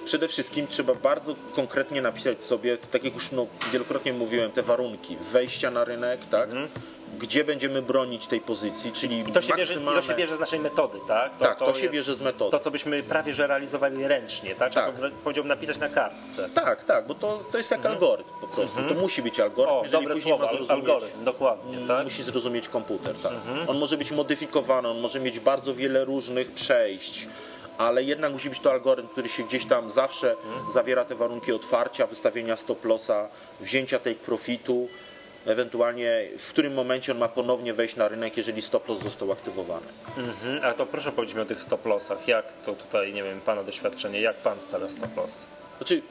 e, 0.00 0.04
przede 0.04 0.28
wszystkim 0.28 0.66
trzeba 0.66 0.94
bardzo 0.94 1.34
konkretnie 1.56 2.02
napisać 2.02 2.42
sobie, 2.44 2.78
tak 2.90 3.04
jak 3.04 3.14
już 3.14 3.32
no, 3.32 3.46
wielokrotnie 3.72 4.12
mówiłem, 4.12 4.50
te 4.50 4.62
warunki 4.62 5.16
wejścia 5.32 5.70
na 5.70 5.84
rynek, 5.84 6.20
tak? 6.30 6.48
Gdzie 7.18 7.44
będziemy 7.44 7.82
bronić 7.82 8.26
tej 8.26 8.40
pozycji, 8.40 8.92
czyli 8.92 9.16
Mhm. 9.16 9.34
To 9.34 9.40
się, 9.40 9.54
bierze, 9.56 9.74
maksymalne... 9.74 10.00
to 10.00 10.06
się 10.06 10.14
bierze 10.14 10.36
z 10.36 10.40
naszej 10.40 10.60
metody, 10.60 10.98
tak? 11.08 11.36
Tak, 11.36 11.58
to 11.58 11.74
się 11.74 11.88
bierze 11.90 12.14
z 12.14 12.22
metody. 12.22 12.50
To, 12.50 12.58
co 12.58 12.70
byśmy 12.70 13.02
prawie 13.02 13.34
że 13.34 13.46
realizowali 13.46 14.06
ręcznie, 14.08 14.54
tak? 14.54 14.74
Tak. 14.74 14.96
to, 14.96 15.02
powiedziałbym, 15.24 15.48
napisać 15.48 15.78
na 15.78 15.88
kartce. 15.88 16.48
Tak, 16.54 16.84
tak, 16.84 17.06
bo 17.06 17.14
to, 17.14 17.40
to 17.52 17.58
jest 17.58 17.70
jak 17.70 17.86
algorytm 17.86 18.30
po 18.40 18.46
prostu. 18.46 18.76
To 18.88 18.94
musi 18.94 19.22
być 19.22 19.40
algorytm, 19.40 19.72
Mhm. 19.74 19.94
O, 19.94 20.00
dobre 20.00 20.20
słowo, 20.20 20.48
algorytm, 20.68 21.24
dokładnie, 21.24 21.78
tak? 21.88 22.04
musi 22.04 22.22
zrozumieć 22.22 22.68
komputer, 22.68 23.14
tak. 23.22 23.32
On 23.66 23.78
może 23.78 23.96
być 23.96 24.10
modyfikowany, 24.10 24.88
on 24.88 25.00
może 25.00 25.20
mieć 25.20 25.40
bardzo 25.40 25.74
wiele 25.74 26.04
różnych 26.04 26.52
przejść, 26.52 27.26
ale 27.78 28.02
jednak 28.02 28.32
musi 28.32 28.48
być 28.50 28.60
to 28.60 28.72
algorytm, 28.72 29.08
który 29.08 29.28
się 29.28 29.42
gdzieś 29.42 29.64
tam 29.64 29.90
zawsze 29.90 30.36
zawiera 30.72 31.04
te 31.04 31.14
warunki 31.14 31.52
otwarcia, 31.52 32.06
wystawienia 32.06 32.56
stop 32.56 32.84
lossa, 32.84 33.28
wzięcia 33.60 33.98
take 33.98 34.14
profitu, 34.14 34.88
ewentualnie 35.46 36.28
w 36.38 36.48
którym 36.48 36.74
momencie 36.74 37.12
on 37.12 37.18
ma 37.18 37.28
ponownie 37.28 37.74
wejść 37.74 37.96
na 37.96 38.08
rynek, 38.08 38.36
jeżeli 38.36 38.62
stop 38.62 38.88
loss 38.88 39.02
został 39.02 39.32
aktywowany. 39.32 39.86
Mhm. 40.16 40.64
A 40.64 40.74
to 40.74 40.86
proszę 40.86 41.12
powiedzieć 41.12 41.36
mi 41.36 41.42
o 41.42 41.44
tych 41.44 41.62
stop 41.62 41.86
lossach. 41.86 42.28
Jak 42.28 42.52
to 42.66 42.72
tutaj, 42.72 43.12
nie 43.12 43.22
wiem, 43.22 43.40
Pana 43.40 43.62
doświadczenie, 43.62 44.20
jak 44.20 44.36
Pan 44.36 44.60
stawia 44.60 44.88
stop 44.88 45.16
loss? 45.16 45.44
Znaczy, 45.78 46.02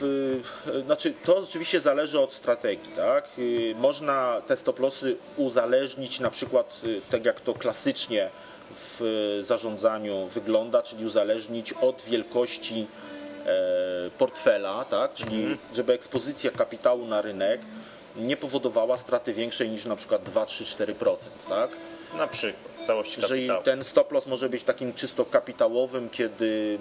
w, 0.00 0.42
znaczy, 0.84 1.14
to 1.24 1.36
oczywiście 1.36 1.80
zależy 1.80 2.20
od 2.20 2.34
strategii, 2.34 2.92
tak? 2.96 3.28
Y, 3.38 3.74
Można 3.78 4.42
te 4.46 4.56
stop 4.56 4.78
lossy 4.78 5.16
uzależnić 5.36 6.20
na 6.20 6.30
przykład 6.30 6.80
y, 6.84 7.00
tak 7.10 7.24
jak 7.24 7.40
to 7.40 7.54
klasycznie 7.54 8.30
w 8.74 9.40
zarządzaniu 9.42 10.26
wygląda, 10.26 10.82
czyli 10.82 11.06
uzależnić 11.06 11.72
od 11.72 12.02
wielkości 12.02 12.86
e, 13.46 14.10
portfela, 14.18 14.84
tak? 14.84 15.14
Czyli 15.14 15.56
żeby 15.74 15.92
ekspozycja 15.92 16.50
kapitału 16.50 17.06
na 17.06 17.22
rynek 17.22 17.60
nie 18.16 18.36
powodowała 18.36 18.98
straty 18.98 19.32
większej 19.32 19.70
niż 19.70 19.84
na 19.84 19.96
przykład 19.96 20.22
2, 20.22 20.46
3, 20.46 20.64
4%, 20.64 21.16
tak? 21.48 21.70
Na 22.18 22.26
przykład 22.26 22.73
całości 22.86 23.20
Że 23.20 23.28
kapitału. 23.28 23.62
ten 23.64 23.84
stop 23.84 24.12
loss 24.12 24.26
może 24.26 24.48
być 24.48 24.62
takim 24.62 24.92
czysto 24.92 25.24
kapitałowym, 25.24 26.10
kiedy 26.10 26.78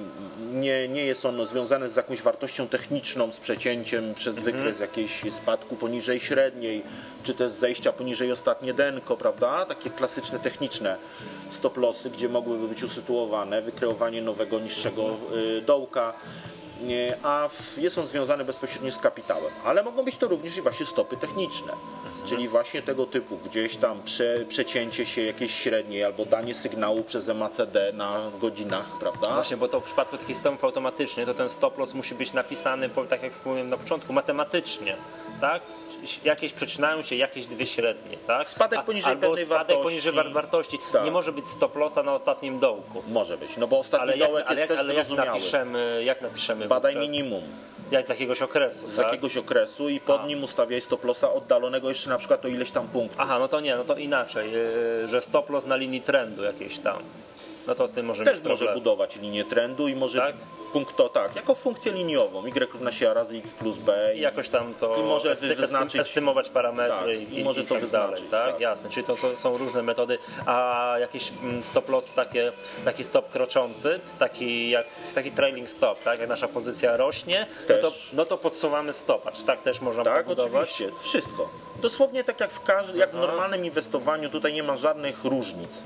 nie, 0.51 0.87
nie 0.87 1.05
jest 1.05 1.25
on 1.25 1.47
związany 1.47 1.89
z 1.89 1.95
jakąś 1.95 2.21
wartością 2.21 2.67
techniczną, 2.67 3.31
z 3.31 3.39
przecięciem 3.39 4.13
przez 4.13 4.37
Mhm. 4.37 4.55
wykres 4.57 4.79
jakiejś 4.79 5.21
spadku 5.33 5.75
poniżej 5.75 6.19
średniej, 6.19 6.83
czy 7.23 7.33
też 7.33 7.51
zejścia 7.51 7.93
poniżej 7.93 8.31
ostatnie 8.31 8.73
denko, 8.73 9.17
prawda? 9.17 9.65
Takie 9.65 9.89
klasyczne 9.89 10.39
techniczne 10.39 10.95
stop 11.49 11.77
lossy, 11.77 12.09
gdzie 12.09 12.29
mogłyby 12.29 12.67
być 12.67 12.83
usytuowane, 12.83 13.61
wykreowanie 13.61 14.21
nowego 14.21 14.59
niższego 14.59 15.03
y, 15.57 15.61
dołka. 15.61 16.13
Nie, 16.81 17.15
a 17.23 17.49
jest 17.77 17.97
on 17.97 18.07
związany 18.07 18.45
bezpośrednio 18.45 18.91
z 18.91 18.97
kapitałem. 18.99 19.51
Ale 19.65 19.83
mogą 19.83 20.03
być 20.05 20.17
to 20.17 20.27
również 20.27 20.57
i 20.57 20.61
właśnie 20.61 20.85
stopy 20.85 21.17
techniczne, 21.17 21.73
czyli 22.25 22.47
właśnie 22.47 22.81
tego 22.81 23.05
typu 23.05 23.37
gdzieś 23.37 23.75
tam 23.75 24.03
prze, 24.03 24.45
przecięcie 24.49 25.05
się 25.05 25.21
jakiejś 25.21 25.55
średniej 25.55 26.03
albo 26.03 26.25
danie 26.25 26.55
sygnału 26.55 27.03
przez 27.03 27.27
MACD 27.27 27.93
na 27.93 28.19
godzinach, 28.41 28.85
prawda? 28.99 29.33
Właśnie, 29.33 29.57
bo 29.57 29.67
to 29.67 29.79
w 29.79 29.83
przypadku 29.83 30.17
takich 30.17 30.35
systemów 30.35 30.63
automatycznych, 30.63 31.25
to 31.25 31.33
ten 31.33 31.49
stop 31.49 31.77
loss 31.77 31.93
musi 31.93 32.15
być 32.15 32.33
napisany, 32.33 32.89
tak 33.09 33.23
jak 33.23 33.33
mówiłem 33.45 33.69
na 33.69 33.77
początku, 33.77 34.13
matematycznie, 34.13 34.95
tak? 35.41 35.61
Jakieś 36.23 36.53
przecinają 36.53 37.03
się 37.03 37.15
jakieś 37.15 37.47
dwie 37.47 37.65
średnie, 37.65 38.17
tak? 38.27 38.47
Spadek 38.47 38.79
A- 38.79 38.83
poniżej 38.83 39.11
albo 39.11 39.27
pewnej 39.27 39.45
spadek 39.45 39.67
wartości. 39.67 39.83
poniżej 39.83 40.11
war- 40.13 40.31
wartości. 40.33 40.79
Tak. 40.93 41.05
Nie 41.05 41.11
może 41.11 41.31
być 41.31 41.47
stop 41.47 41.75
lossa 41.75 42.03
na 42.03 42.13
ostatnim 42.13 42.59
dołku. 42.59 43.03
Może 43.07 43.37
być, 43.37 43.57
no 43.57 43.67
bo 43.67 43.79
ostatni 43.79 44.03
Ale 44.03 44.17
jak, 44.17 44.29
dołek 44.29 44.45
ale 44.47 44.59
jest 44.61 44.69
jak, 44.69 44.79
ale 44.79 44.93
jak 44.93 45.09
napiszemy, 45.09 46.01
jak 46.05 46.21
napiszemy 46.21 46.67
Badaj 46.67 46.93
wówczas? 46.93 47.11
minimum 47.11 47.43
Jak 47.91 48.05
z 48.07 48.09
jakiegoś 48.09 48.41
okresu, 48.41 48.89
z 48.89 48.95
tak? 48.95 49.05
jakiegoś 49.05 49.37
okresu 49.37 49.89
i 49.89 49.99
pod 49.99 50.27
nim 50.27 50.43
ustawiaj 50.43 50.81
stop 50.81 51.03
lossa 51.03 51.33
oddalonego 51.33 51.89
jeszcze 51.89 52.09
na 52.09 52.17
przykład 52.17 52.45
o 52.45 52.47
ileś 52.47 52.71
tam 52.71 52.87
punktów. 52.87 53.19
Aha, 53.19 53.39
no 53.39 53.47
to 53.47 53.59
nie, 53.59 53.75
no 53.75 53.83
to 53.83 53.95
inaczej, 53.95 54.51
yy, 54.51 55.07
że 55.07 55.21
stop 55.21 55.49
loss 55.49 55.65
na 55.65 55.75
linii 55.75 56.01
trendu 56.01 56.43
jakiejś 56.43 56.79
tam. 56.79 56.97
No 57.67 57.75
to 57.75 57.87
z 57.87 57.91
tym 57.91 58.05
może 58.05 58.23
Też 58.25 58.43
może 58.43 58.73
budować 58.73 59.15
linię 59.15 59.45
trendu 59.45 59.87
i 59.87 59.95
może 59.95 60.17
Tak? 60.19 60.35
punkt 60.73 60.95
to 60.95 61.09
tak, 61.09 61.35
jako 61.35 61.55
funkcję 61.55 61.91
liniową, 61.91 62.45
y 62.45 62.71
równa 62.73 62.91
się 62.91 63.09
A 63.09 63.13
razy 63.13 63.37
x 63.37 63.53
plus 63.53 63.77
b 63.77 64.13
I 64.15 64.19
jakoś 64.19 64.49
tam 64.49 64.73
to 64.73 64.97
I 64.97 65.03
może 65.03 65.31
esty, 65.31 65.55
wyznaczyć- 65.55 65.99
estymować 65.99 66.49
parametry 66.49 67.19
Tak, 67.19 67.31
i, 67.31 67.39
i 67.39 67.43
może 67.43 67.61
i 67.61 67.65
to 67.65 67.73
tak 67.73 67.83
wyznaczyć, 67.83 68.29
dalej, 68.29 68.45
tak? 68.45 68.51
tak. 68.53 68.61
Jasne, 68.61 68.89
czyli 68.89 69.05
to, 69.05 69.15
to 69.15 69.35
są 69.37 69.57
różne 69.57 69.81
metody, 69.83 70.17
a 70.45 70.95
jakiś 70.99 71.31
mm, 71.43 71.63
stop 71.63 71.89
loss 71.89 72.11
takie, 72.11 72.51
taki 72.85 73.03
stop 73.03 73.29
kroczący, 73.29 73.99
taki 74.19 74.69
jak 74.69 74.85
taki 75.15 75.31
trailing 75.31 75.69
stop, 75.69 76.03
tak? 76.03 76.19
Jak 76.19 76.29
nasza 76.29 76.47
pozycja 76.47 76.97
rośnie, 76.97 77.47
no 77.69 77.75
to, 77.81 77.91
no 78.13 78.25
to 78.25 78.37
podsuwamy 78.37 78.93
stopa, 78.93 79.31
czy 79.31 79.43
tak 79.43 79.61
też 79.61 79.81
można 79.81 80.03
Tak, 80.03 80.23
pobudować? 80.25 80.69
oczywiście, 80.71 80.89
wszystko. 81.01 81.49
Dosłownie 81.81 82.23
tak 82.23 82.39
jak 82.39 82.51
w, 82.51 82.63
każdy, 82.63 82.97
jak 82.97 83.11
w 83.11 83.15
Aha. 83.17 83.27
normalnym 83.27 83.65
inwestowaniu, 83.65 84.29
tutaj 84.29 84.53
nie 84.53 84.63
ma 84.63 84.77
żadnych 84.77 85.23
różnic. 85.25 85.83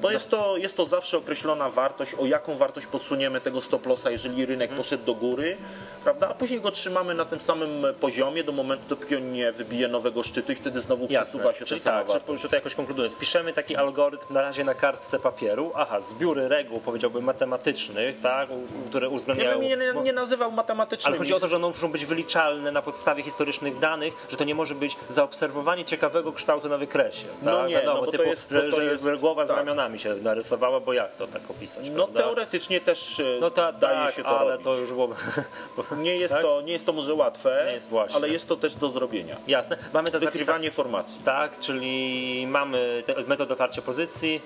Bo 0.00 0.10
jest 0.10 0.28
to, 0.30 0.56
jest 0.56 0.76
to 0.76 0.84
zawsze 0.86 1.18
określona 1.18 1.70
wartość, 1.70 2.14
o 2.14 2.26
jaką 2.26 2.56
wartość 2.56 2.86
podsuniemy 2.86 3.40
tego 3.40 3.60
stop 3.60 3.86
lossa, 3.86 4.10
jeżeli 4.10 4.46
rynek 4.46 4.70
Mhm. 4.70 4.82
poszedł 4.82 5.04
do 5.04 5.14
góry, 5.14 5.56
prawda? 6.04 6.28
A 6.28 6.34
później 6.34 6.60
go 6.60 6.70
trzymamy 6.70 7.14
na 7.14 7.24
tym 7.24 7.40
samym 7.40 7.86
poziomie 8.00 8.44
do 8.44 8.52
momentu, 8.52 8.84
dopóki 8.88 9.16
on 9.16 9.32
nie 9.32 9.52
wybije 9.52 9.88
nowego 9.88 10.22
szczytu 10.22 10.52
i 10.52 10.54
wtedy 10.54 10.80
znowu 10.80 11.08
przesuwa 11.08 11.54
się 11.54 11.64
Czyli 11.64 11.80
ta 11.80 11.90
tak, 11.90 12.06
wartość. 12.06 12.42
tutaj 12.42 12.58
jakoś 12.58 12.74
konkludując, 12.74 13.14
piszemy 13.14 13.52
taki 13.52 13.76
algorytm 13.76 14.34
na 14.34 14.42
razie 14.42 14.64
na 14.64 14.74
kartce 14.74 15.18
papieru, 15.18 15.72
aha, 15.74 16.00
zbiory 16.00 16.48
reguł, 16.48 16.80
powiedziałbym 16.80 17.24
matematycznych, 17.24 18.20
tak, 18.20 18.48
które 18.88 19.06
Ja 19.06 19.12
uwzględniają... 19.12 19.58
bym 19.58 19.68
nie, 19.68 19.78
nie 20.02 20.12
nazywał 20.12 20.52
matematycznym. 20.52 21.08
Ale 21.12 21.18
chodzi 21.18 21.34
o 21.34 21.40
to, 21.40 21.48
że 21.48 21.56
one 21.56 21.68
muszą 21.68 21.88
być 21.92 22.06
wyliczalne 22.06 22.72
na 22.72 22.82
podstawie 22.82 23.22
historycznych 23.22 23.78
danych, 23.78 24.14
że 24.30 24.36
to 24.36 24.44
nie 24.44 24.54
może 24.54 24.74
być 24.74 24.96
zaobserwowanie 25.10 25.84
ciekawego 25.84 26.32
kształtu 26.32 26.68
na 26.68 26.78
wykresie. 26.78 27.26
No 27.42 27.56
tak? 27.56 27.68
nie, 27.68 27.74
Wiadomo, 27.74 27.94
no 28.00 28.06
bo 28.06 28.12
to 28.12 28.18
typu, 28.18 28.24
jest- 28.30 28.50
że, 28.50 28.62
bo 28.62 28.70
to 28.70 28.76
że 28.76 28.84
jest- 28.84 29.20
głowa 29.20 29.44
z 29.44 29.48
tak. 29.48 29.56
Ramionami 29.86 29.98
się 29.98 30.14
narysowała, 30.14 30.80
bo 30.80 30.92
jak 30.92 31.14
to 31.16 31.26
tak 31.26 31.50
opisać? 31.50 31.88
No 31.90 32.04
prawda? 32.04 32.20
teoretycznie 32.20 32.80
też 32.80 33.20
e, 33.20 33.24
no 33.40 33.50
ta, 33.50 33.72
daje 33.72 34.06
tak, 34.06 34.14
się 34.14 34.22
to 34.22 34.40
ale 34.40 34.50
robić. 34.50 34.64
to 34.64 34.74
już 34.74 34.90
było... 34.90 35.08
Nie 35.96 36.16
jest, 36.16 36.34
tak? 36.34 36.42
to, 36.42 36.60
nie 36.60 36.72
jest 36.72 36.86
to 36.86 36.92
może 36.92 37.14
łatwe, 37.14 37.70
jest 37.74 37.88
ale 38.14 38.28
jest 38.28 38.48
to 38.48 38.56
też 38.56 38.74
do 38.74 38.88
zrobienia. 38.88 39.36
Jasne. 39.48 39.76
Mamy 39.92 40.10
to. 40.10 40.18
Wykrywanie 40.18 40.70
formacji. 40.70 41.20
Tak, 41.24 41.58
czyli 41.58 42.46
mamy 42.46 43.02
metodę 43.26 43.52
otwarcia 43.52 43.82
pozycji, 43.82 44.40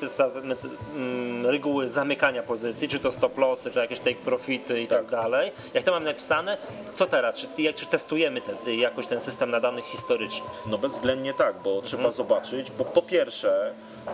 mm, 0.94 1.46
reguły 1.46 1.88
zamykania 1.88 2.42
pozycji, 2.42 2.88
czy 2.88 3.00
to 3.00 3.12
stop 3.12 3.38
lossy, 3.38 3.70
czy 3.70 3.78
jakieś 3.78 4.00
take 4.00 4.14
profity 4.24 4.82
i 4.82 4.86
tak, 4.86 4.98
Tak. 4.98 5.10
dalej. 5.10 5.52
Jak 5.74 5.84
to 5.84 5.90
mamy 5.92 6.06
napisane, 6.06 6.56
co 6.94 7.06
teraz? 7.06 7.34
Czy, 7.36 7.46
jak, 7.62 7.76
czy 7.76 7.86
testujemy 7.86 8.40
ten, 8.40 8.56
jakoś 8.78 9.06
ten 9.06 9.20
system 9.20 9.50
na 9.50 9.60
danych 9.60 9.84
historycznych? 9.84 10.50
No 10.66 10.78
bezwzględnie 10.78 11.34
tak, 11.34 11.56
bo 11.64 11.82
trzeba 11.82 12.00
Mhm. 12.00 12.14
zobaczyć, 12.16 12.70
bo 12.70 12.84
po 12.84 13.02
pierwsze 13.02 13.72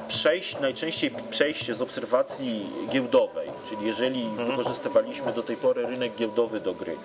przejść, 0.09 0.61
najczęściej 0.61 1.11
przejście 1.31 1.75
z 1.75 1.83
obserwacji 1.83 2.67
giełdowej, 2.93 3.49
czyli 3.69 3.87
jeżeli 3.87 4.23
Mhm. 4.23 4.49
wykorzystywaliśmy 4.49 5.33
do 5.33 5.43
tej 5.43 5.57
pory 5.57 5.87
rynek 5.87 6.15
giełdowy 6.17 6.61
do 6.61 6.75
gry, 6.75 6.97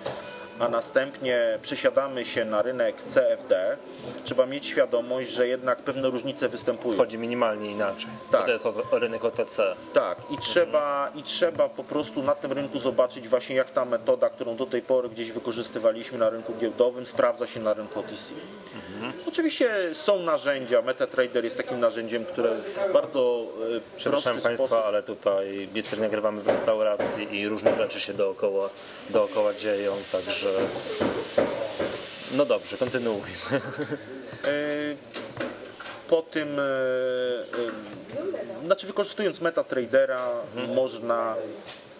a 0.58 0.68
następnie 0.68 1.58
przesiadamy 1.62 2.24
się 2.24 2.44
na 2.44 2.62
rynek 2.62 2.96
CFD, 3.08 3.76
trzeba 4.24 4.46
mieć 4.46 4.66
świadomość, 4.66 5.30
że 5.30 5.48
jednak 5.48 5.78
pewne 5.78 6.10
różnice 6.10 6.48
występują. 6.48 6.96
Chodzi 6.96 7.18
minimalnie 7.18 7.70
inaczej. 7.70 8.10
Tak. 8.30 8.44
To 8.44 8.52
jest 8.52 8.66
o, 8.66 8.74
rynek 8.92 9.24
OTC. 9.24 9.74
Tak, 9.92 10.18
i 10.30 10.38
trzeba, 10.38 11.12
i 11.14 11.22
trzeba 11.22 11.68
po 11.68 11.84
prostu 11.84 12.22
na 12.22 12.34
tym 12.34 12.52
rynku 12.52 12.78
zobaczyć 12.78 13.28
właśnie 13.28 13.56
jak 13.56 13.70
ta 13.70 13.84
metoda, 13.84 14.30
którą 14.30 14.56
do 14.56 14.66
tej 14.66 14.82
pory 14.82 15.08
gdzieś 15.08 15.32
wykorzystywaliśmy 15.32 16.18
na 16.18 16.30
rynku 16.30 16.54
giełdowym, 16.60 17.06
sprawdza 17.06 17.46
się 17.46 17.60
na 17.60 17.74
rynku 17.74 18.00
OTC. 18.00 18.32
Oczywiście 19.28 19.94
są 19.94 20.20
narzędzia, 20.20 20.82
MetaTrader 20.82 21.44
jest 21.44 21.56
takim 21.56 21.80
narzędziem, 21.80 22.24
które 22.24 22.60
w 22.60 22.92
bardzo 22.92 23.46
e, 23.76 23.96
Przepraszam 23.96 24.40
Państwa, 24.40 24.66
sposób... 24.66 24.86
ale 24.86 25.02
tutaj 25.02 25.68
niestety 25.74 26.02
nagrywamy 26.02 26.42
w 26.42 26.48
restauracji 26.48 27.40
i 27.40 27.48
różne 27.48 27.76
rzeczy 27.76 28.00
się 28.00 28.14
dookoła, 28.14 28.68
dookoła 29.10 29.54
dzieją, 29.54 29.96
także 30.12 30.41
no 32.32 32.44
dobrze, 32.44 32.76
kontynuujmy. 32.76 33.26
E, 34.44 34.48
Po 36.08 36.22
tym, 36.22 36.58
e, 36.58 36.62
e, 36.62 38.64
znaczy 38.64 38.86
wykorzystując 38.86 39.40
MetaTradera 39.40 40.28
można 40.74 41.36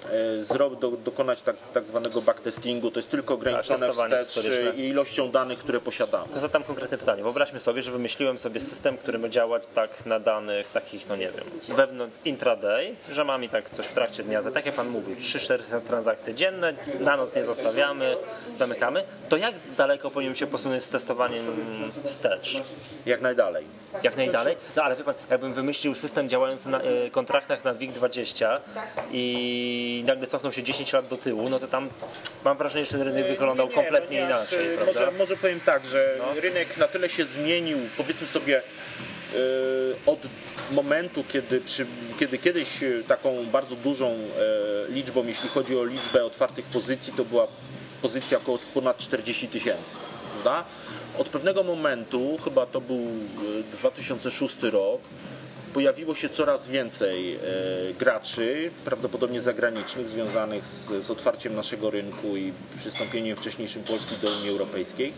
e, 0.06 0.44
zro- 0.44 0.78
do, 0.78 0.90
dokonać 0.90 1.42
tak, 1.42 1.56
tak 1.74 1.86
zwanego 1.86 2.22
backtestingu, 2.22 2.90
to 2.90 2.98
jest 2.98 3.10
tylko 3.10 3.34
ograniczone 3.34 3.86
testowanie 3.86 4.24
wstecz 4.24 4.44
historyczne. 4.44 4.82
i 4.82 4.88
ilością 4.88 5.30
danych, 5.30 5.58
które 5.58 5.80
posiadamy. 5.80 6.32
To 6.34 6.40
zadam 6.40 6.64
konkretne 6.64 6.98
pytanie. 6.98 7.22
Wyobraźmy 7.22 7.60
sobie, 7.60 7.82
że 7.82 7.90
wymyśliłem 7.90 8.38
sobie 8.38 8.60
system, 8.60 8.98
który 8.98 9.18
ma 9.18 9.28
działać 9.28 9.62
tak 9.74 10.06
na 10.06 10.20
danych 10.20 10.66
takich, 10.66 11.08
no 11.08 11.16
nie 11.16 11.30
wiem, 11.30 11.76
wewnątrz 11.76 12.16
intraday, 12.24 12.94
że 13.12 13.24
mam 13.24 13.44
i 13.44 13.48
tak 13.48 13.70
coś 13.70 13.86
w 13.86 13.92
trakcie 13.94 14.22
dnia, 14.22 14.42
tak 14.42 14.66
jak 14.66 14.74
Pan 14.74 14.88
mówił, 14.88 15.16
3-4 15.16 15.80
transakcje 15.80 16.34
dzienne, 16.34 16.74
na 17.00 17.16
noc 17.16 17.34
nie 17.36 17.44
zostawiamy, 17.44 18.16
zamykamy. 18.56 19.04
To 19.28 19.36
jak 19.36 19.54
daleko 19.76 20.10
powinien 20.10 20.34
się 20.34 20.46
posunąć 20.46 20.82
z 20.84 20.88
testowaniem 20.88 21.44
wstecz? 22.04 22.62
Jak 23.06 23.20
najdalej. 23.20 23.64
Jak 24.02 24.16
najdalej? 24.16 24.56
No 24.76 24.82
ale 24.82 24.96
wie 24.96 25.04
Pan, 25.04 25.14
jakbym 25.30 25.54
wymyślił 25.54 25.94
system 25.94 26.28
działający 26.28 26.68
na 26.68 26.80
e, 26.80 27.10
kontraktach 27.10 27.64
na 27.64 27.74
WIG20 27.74 28.58
i 29.12 29.91
nagle 30.06 30.26
cofnął 30.26 30.52
się 30.52 30.62
10 30.62 30.92
lat 30.92 31.08
do 31.08 31.16
tyłu, 31.16 31.48
no 31.48 31.58
to 31.58 31.68
tam 31.68 31.88
mam 32.44 32.56
wrażenie, 32.56 32.84
że 32.84 32.90
ten 32.90 33.02
rynek 33.02 33.26
wyglądał 33.26 33.66
Nie, 33.66 33.76
nie, 33.76 33.82
kompletnie 33.82 34.20
ponieważ, 34.20 34.52
inaczej, 34.52 34.74
e, 34.74 34.76
prawda? 34.76 35.00
No. 35.00 35.06
Może, 35.06 35.18
może 35.18 35.36
powiem 35.36 35.60
tak, 35.60 35.86
że 35.86 36.18
rynek 36.36 36.76
na 36.76 36.88
tyle 36.88 37.08
się 37.08 37.24
zmienił, 37.24 37.78
powiedzmy 37.96 38.26
sobie, 38.26 38.58
e, 38.58 38.62
od 40.06 40.18
momentu, 40.72 41.24
kiedy, 41.32 41.60
przy, 41.60 41.86
kiedy 42.18 42.38
kiedyś 42.38 42.82
e, 42.82 43.02
taką 43.08 43.46
bardzo 43.46 43.76
dużą 43.76 44.10
e, 44.10 44.92
liczbą, 44.92 45.26
jeśli 45.26 45.48
chodzi 45.48 45.76
o 45.76 45.84
liczbę 45.84 46.24
otwartych 46.24 46.64
pozycji, 46.64 47.12
to 47.16 47.24
była 47.24 47.46
pozycja 48.02 48.38
około 48.38 48.58
ponad 48.74 48.98
40 48.98 49.48
tysięcy. 49.48 49.96
Od 51.18 51.28
pewnego 51.28 51.62
momentu, 51.62 52.38
chyba 52.44 52.66
to 52.66 52.80
był 52.80 52.96
e, 52.96 53.62
2006 53.72 54.56
rok, 54.62 55.00
pojawiło 55.74 56.14
się 56.14 56.28
coraz 56.28 56.66
więcej 56.66 57.34
e, 57.34 57.38
graczy, 57.98 58.70
prawdopodobnie 58.84 59.40
zagranicznych, 59.40 60.08
związanych 60.08 60.66
z, 60.66 61.06
z 61.06 61.10
otwarciem 61.10 61.54
naszego 61.54 61.90
rynku 61.90 62.36
i 62.36 62.52
przystąpieniem 62.78 63.36
wcześniejszym 63.36 63.82
Polski 63.84 64.16
do 64.22 64.30
Unii 64.30 64.50
Europejskiej. 64.50 65.12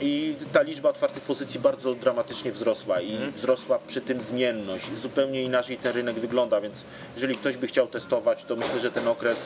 I 0.00 0.34
ta 0.52 0.62
liczba 0.62 0.88
otwartych 0.88 1.22
pozycji 1.22 1.60
bardzo 1.60 1.94
dramatycznie 1.94 2.52
wzrosła 2.52 3.00
i 3.00 3.18
wzrosła 3.34 3.78
przy 3.86 4.00
tym 4.00 4.20
zmienność. 4.20 4.84
Zupełnie 5.02 5.42
inaczej 5.42 5.76
ten 5.76 5.92
rynek 5.92 6.16
wygląda, 6.16 6.60
więc 6.60 6.82
jeżeli 7.14 7.36
ktoś 7.36 7.56
by 7.56 7.66
chciał 7.66 7.86
testować, 7.86 8.44
to 8.44 8.56
myślę, 8.56 8.80
że 8.80 8.90
ten 8.90 9.08
okres 9.08 9.38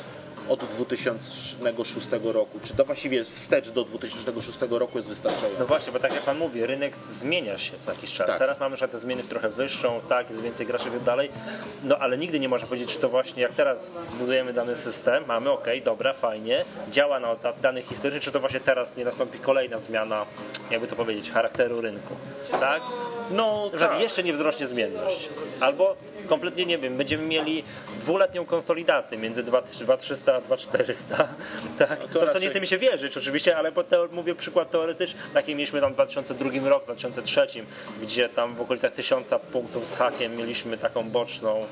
od 0.48 0.64
2006 0.64 2.08
roku, 2.22 2.60
czy 2.64 2.74
to 2.74 2.84
właściwie 2.84 3.24
wstecz 3.24 3.70
do 3.70 3.84
2006 3.84 4.58
roku 4.70 4.98
jest 4.98 5.08
wystarczający. 5.08 5.60
No 5.60 5.66
właśnie, 5.66 5.92
bo 5.92 5.98
tak 5.98 6.12
jak 6.12 6.22
Pan 6.22 6.38
mówi, 6.38 6.66
rynek 6.66 6.96
zmienia 6.96 7.58
się 7.58 7.78
co 7.78 7.90
jakiś 7.90 8.12
czas. 8.12 8.26
Tak. 8.26 8.38
Teraz 8.38 8.60
mamy 8.60 8.76
już 8.80 8.90
te 8.90 8.98
zmiany 8.98 9.22
w 9.22 9.28
trochę 9.28 9.48
wyższą, 9.48 10.00
tak, 10.08 10.30
jest 10.30 10.42
więcej 10.42 10.66
graczy 10.66 10.88
i 11.02 11.04
dalej, 11.04 11.30
no 11.84 11.98
ale 11.98 12.18
nigdy 12.18 12.40
nie 12.40 12.48
można 12.48 12.66
powiedzieć, 12.66 12.94
czy 12.94 12.98
to 12.98 13.08
właśnie 13.08 13.42
jak 13.42 13.52
teraz 13.52 14.02
budujemy 14.18 14.52
dany 14.52 14.76
system, 14.76 15.24
mamy, 15.26 15.50
ok, 15.50 15.66
dobra, 15.84 16.12
fajnie, 16.12 16.64
działa 16.90 17.20
na 17.20 17.34
da- 17.34 17.52
danych 17.52 17.86
historycznych, 17.86 18.22
czy 18.22 18.32
to 18.32 18.40
właśnie 18.40 18.60
teraz 18.60 18.96
nie 18.96 19.04
nastąpi 19.04 19.38
kolejna 19.38 19.78
zmiana, 19.78 20.26
jakby 20.70 20.86
to 20.86 20.96
powiedzieć, 20.96 21.30
charakteru 21.30 21.80
rynku, 21.80 22.14
tak? 22.50 22.82
No 23.30 23.70
tak. 23.78 24.00
jeszcze 24.00 24.22
nie 24.22 24.32
wzrośnie 24.32 24.66
zmienność. 24.66 25.28
Albo 25.60 25.96
kompletnie 26.28 26.66
nie 26.66 26.78
wiem, 26.78 26.96
będziemy 26.96 27.24
mieli 27.26 27.64
dwuletnią 28.00 28.46
konsolidację 28.46 29.18
między 29.18 29.42
2300 29.42 30.34
a 30.36 30.40
2400. 30.40 31.28
Tak? 31.78 31.98
to 32.00 32.06
No, 32.14 32.20
to 32.20 32.26
raczej- 32.26 32.42
nie 32.42 32.48
chce 32.48 32.60
mi 32.60 32.66
się 32.66 32.78
wierzyć 32.78 33.16
oczywiście, 33.16 33.56
ale 33.56 33.72
mówię 34.12 34.34
przykład 34.34 34.70
teoretyczny. 34.70 35.20
Taki 35.34 35.54
mieliśmy 35.54 35.80
tam 35.80 35.90
w 35.90 35.94
2002 35.94 36.68
roku, 36.68 36.86
2003, 36.86 37.46
gdzie 38.02 38.28
tam 38.28 38.54
w 38.54 38.60
okolicach 38.60 38.92
1000 38.92 39.30
punktów 39.52 39.86
z 39.86 39.96
hakiem 39.96 40.36
mieliśmy 40.36 40.78
taką 40.78 41.10
boczną, 41.10 41.66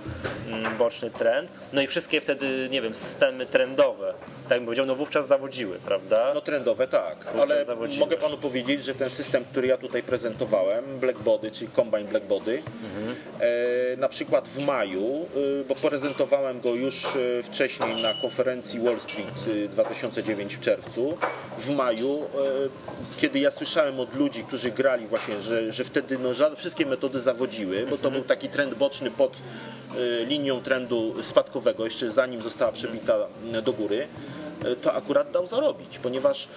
mm, 0.48 0.76
boczny 0.76 1.10
trend. 1.10 1.52
No 1.72 1.82
i 1.82 1.86
wszystkie 1.86 2.20
wtedy, 2.20 2.68
nie 2.70 2.82
wiem, 2.82 2.94
systemy 2.94 3.46
trendowe, 3.46 4.14
tak 4.50 4.58
bym 4.58 4.66
powiedział, 4.66 4.86
no 4.86 4.94
wówczas 4.94 5.26
zawodziły, 5.26 5.78
prawda? 5.78 6.34
No 6.34 6.40
trendowe 6.40 6.86
tak, 6.86 7.16
ale 7.40 7.64
zawodziłeś. 7.64 7.98
mogę 7.98 8.16
panu 8.16 8.36
powiedzieć, 8.36 8.84
że 8.84 8.94
ten 8.94 9.10
system, 9.10 9.44
który 9.44 9.66
ja 9.66 9.76
tutaj 9.76 10.02
prezentowałem, 10.02 10.84
Blackbody, 11.00 11.50
czyli 11.50 11.70
Combine 11.76 12.04
Blackbody, 12.04 12.62
e, 13.40 13.96
na 13.96 14.08
przykład 14.08 14.48
w 14.48 14.58
maju, 14.58 15.26
e, 15.60 15.64
bo 15.64 15.74
prezentowałem 15.74 16.60
go 16.60 16.74
już 16.74 17.04
e, 17.04 17.42
wcześniej 17.42 18.02
na 18.02 18.14
konferencji 18.14 18.80
Wall 18.80 19.00
Street 19.00 19.64
e, 19.64 19.68
2009 19.68 20.56
w 20.56 20.60
czerwcu, 20.60 21.18
w 21.58 21.70
maju, 21.70 22.18
e, 22.18 23.20
kiedy 23.20 23.38
ja 23.38 23.50
słyszałem 23.50 24.00
od 24.00 24.14
ludzi, 24.14 24.44
którzy 24.44 24.70
grali 24.70 25.06
właśnie, 25.06 25.42
że, 25.42 25.72
że 25.72 25.84
wtedy 25.84 26.18
no, 26.18 26.56
wszystkie 26.56 26.86
metody 26.86 27.20
zawodziły, 27.20 27.86
bo 27.90 27.98
to 27.98 28.10
był 28.10 28.22
taki 28.22 28.48
trend 28.48 28.74
boczny 28.74 29.10
pod 29.10 29.32
e, 29.32 30.24
linią 30.24 30.60
trendu 30.60 31.14
spadkowego, 31.22 31.84
jeszcze 31.84 32.12
zanim 32.12 32.40
została 32.40 32.72
przebita 32.72 33.16
e, 33.52 33.62
do 33.62 33.72
góry 33.72 34.08
to 34.82 34.94
akurat 34.94 35.30
dał 35.30 35.46
zarobić, 35.46 35.98
ponieważ 35.98 36.48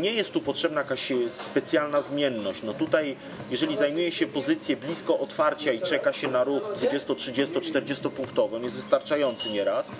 nie 0.00 0.12
jest 0.12 0.32
tu 0.32 0.40
potrzebna 0.40 0.80
jakaś 0.80 1.12
specjalna 1.30 2.02
zmienność. 2.02 2.62
No 2.62 2.74
tutaj, 2.74 3.16
jeżeli 3.50 3.76
zajmuje 3.76 4.12
się 4.12 4.26
pozycję 4.26 4.76
blisko 4.76 5.18
otwarcia 5.18 5.72
i 5.72 5.80
czeka 5.80 6.12
się 6.12 6.28
na 6.28 6.44
ruch 6.44 6.62
20, 6.76 7.14
30, 7.14 7.60
40 7.60 8.10
punktowy, 8.10 8.56
on 8.56 8.62
jest 8.62 8.76
wystarczający 8.76 9.50
nieraz, 9.50 9.90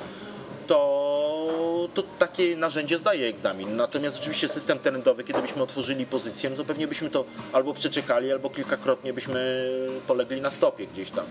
to 0.68 1.88
to, 1.94 2.02
takie 2.18 2.56
narzędzie 2.56 2.98
zdaje 2.98 3.28
egzamin. 3.28 3.76
Natomiast 3.76 4.18
oczywiście 4.18 4.48
system 4.48 4.78
terendowy, 4.78 5.24
kiedy 5.24 5.42
byśmy 5.42 5.62
otworzyli 5.62 6.06
pozycję, 6.06 6.50
to 6.50 6.64
pewnie 6.64 6.88
byśmy 6.88 7.10
to 7.10 7.24
albo 7.52 7.74
przeczekali, 7.74 8.32
albo 8.32 8.50
kilkakrotnie 8.50 9.12
byśmy 9.12 9.70
polegli 10.06 10.40
na 10.40 10.50
stopie 10.50 10.86
gdzieś 10.86 11.10
tam. 11.10 11.24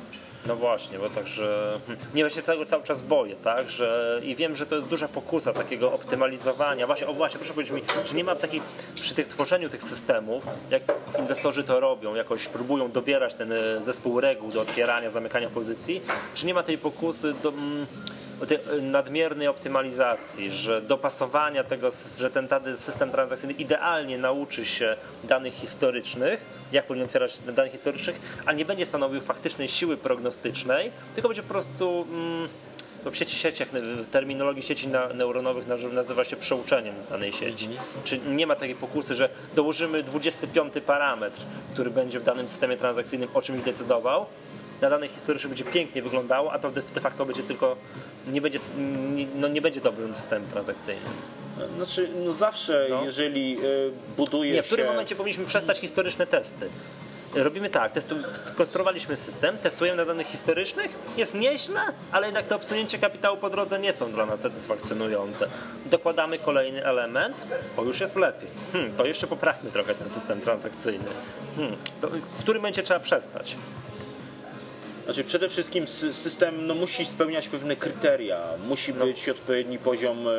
No 0.45 0.56
właśnie, 0.56 1.00
bo 1.00 1.10
także 1.10 1.80
hmm, 1.88 2.06
nie 2.15 2.21
ja 2.21 2.30
się 2.30 2.41
cały, 2.41 2.65
cały 2.65 2.84
czas 2.84 3.02
boję, 3.02 3.36
tak, 3.36 3.69
że 3.69 4.21
i 4.23 4.36
wiem, 4.36 4.56
że 4.56 4.65
to 4.65 4.76
jest 4.76 4.88
duża 4.88 5.08
pokusa 5.08 5.54
takiego 5.54 5.93
optymalizowania. 5.93 6.88
Właśnie, 6.88 7.08
o 7.08 7.13
właśnie, 7.13 7.39
proszę 7.39 7.54
powiedzieć 7.54 7.73
mi, 7.73 7.82
czy 8.06 8.15
nie 8.15 8.23
ma 8.23 8.36
takiej 8.36 8.62
przy 8.95 9.15
tych 9.15 9.28
tworzeniu 9.28 9.69
tych 9.69 9.84
systemów, 9.84 10.43
jak 10.69 10.82
inwestorzy 11.19 11.63
to 11.63 11.80
robią, 11.80 12.15
jakoś 12.15 12.45
próbują 12.45 12.91
dobierać 12.91 13.34
ten 13.34 13.52
e, 13.52 13.84
zespół 13.84 14.21
reguł 14.21 14.52
do 14.52 14.62
otwierania, 14.62 15.10
zamykania 15.10 15.50
pozycji, 15.50 16.02
czy 16.34 16.45
nie 16.45 16.54
ma 16.54 16.63
tej 16.63 16.78
pokusy 16.78 17.34
do 17.43 17.50
mm, 17.50 17.86
nadmiernej 18.82 19.47
optymalizacji, 19.47 20.52
że 20.52 20.82
dopasowania 20.82 21.63
tego, 21.63 21.89
że 22.17 22.30
ten 22.30 22.47
system 22.78 23.12
transakcyjny 23.12 23.54
idealnie 23.54 24.17
nauczy 24.17 24.65
się 24.65 24.95
danych 25.23 25.54
historycznych, 25.54 26.45
jak 26.71 26.86
powinien 26.86 27.06
otwierać 27.06 27.39
danych 27.39 27.71
historycznych, 27.71 28.19
a 28.45 28.54
nie 28.54 28.65
będzie 28.65 28.86
stanowił 28.86 29.21
faktycznej 29.21 29.67
siły 29.67 29.97
prognostycznej, 29.97 30.91
tylko 31.15 31.30
będzie 31.30 31.43
po 31.43 31.50
prostu 31.50 32.06
mm, 32.10 32.47
w 33.12 33.15
sieci 33.15 33.38
sieciach, 33.38 33.67
w 33.71 34.12
terminologii 34.12 34.63
sieci 34.63 34.88
neuronowych 35.13 35.65
nazywa 35.93 36.26
się 36.26 36.36
przeuczeniem 36.36 36.95
danej 37.10 37.34
sieci. 37.34 37.69
Czy 38.04 38.19
nie 38.19 38.47
ma 38.47 38.56
takiej 38.56 38.76
pokusy, 38.76 39.15
że 39.15 39.30
dołożymy 39.56 40.04
25 40.04 40.73
parametr, 40.86 41.41
który 41.73 41.89
będzie 41.89 42.19
w 42.19 42.23
danym 42.23 42.50
systemie 42.50 42.78
transakcyjnym 42.78 43.30
o 43.34 43.41
czymś 43.41 43.62
decydował, 43.62 44.26
na 44.81 44.89
danej 44.89 45.09
historycznej 45.09 45.49
będzie 45.49 45.63
pięknie 45.63 46.01
wyglądało, 46.01 46.51
a 46.53 46.59
to 46.59 46.71
de, 46.71 46.81
facto 46.81 47.25
będzie 47.25 47.43
tylko, 47.43 47.75
nie 48.27 48.41
będzie, 48.41 48.59
no 49.35 49.47
nie 49.47 49.61
będzie 49.61 49.81
dobrym 49.81 50.15
systemem 50.15 50.49
transakcyjnym. 50.51 51.13
Znaczy, 51.77 52.09
no 52.25 52.33
zawsze, 52.33 52.87
No. 52.89 53.03
jeżeli 53.05 53.57
y, 53.63 53.91
buduje 54.17 54.53
Nie, 54.53 54.63
w 54.63 54.65
którym 54.65 54.85
się... 54.85 54.91
momencie 54.91 55.15
powinniśmy 55.15 55.45
przestać 55.45 55.79
historyczne 55.79 56.27
testy? 56.27 56.69
Robimy 57.35 57.69
tak, 57.69 57.91
testu, 57.91 58.15
skonstruowaliśmy 58.53 59.15
system, 59.15 59.57
testujemy 59.57 59.97
na 59.97 60.05
danych 60.05 60.27
historycznych, 60.27 60.89
jest 61.17 61.33
nieźle, 61.33 61.79
ale 62.11 62.27
jednak 62.27 62.45
te 62.47 62.55
obsunięcie 62.55 62.97
kapitału 62.99 63.37
po 63.37 63.49
drodze 63.49 63.79
nie 63.79 63.93
są 63.93 64.11
dla 64.11 64.25
nas 64.25 64.39
satysfakcjonujące. 64.39 65.47
Dokładamy 65.85 66.39
kolejny 66.39 66.85
element, 66.85 67.35
o 67.77 67.83
już 67.83 67.99
jest 67.99 68.15
lepiej. 68.15 68.49
Hmm, 68.73 68.93
to 68.97 69.05
jeszcze 69.05 69.27
poprawmy 69.27 69.71
trochę 69.71 69.95
ten 69.95 70.09
system 70.09 70.41
transakcyjny. 70.41 71.05
Hmm, 71.55 71.75
w 72.37 72.39
którym 72.39 72.61
momencie 72.61 72.83
trzeba 72.83 72.99
przestać? 72.99 73.55
Znaczy 75.07 75.23
przede 75.23 75.49
wszystkim 75.49 75.85
sy- 75.87 76.13
system 76.13 76.67
no, 76.67 76.75
musi 76.75 77.05
spełniać 77.05 77.47
pewne 77.49 77.75
kryteria. 77.75 78.43
Musi 78.67 78.93
No. 78.93 79.05
być 79.05 79.29
odpowiedni 79.29 79.77
poziom 79.77 80.27
e, 80.27 80.31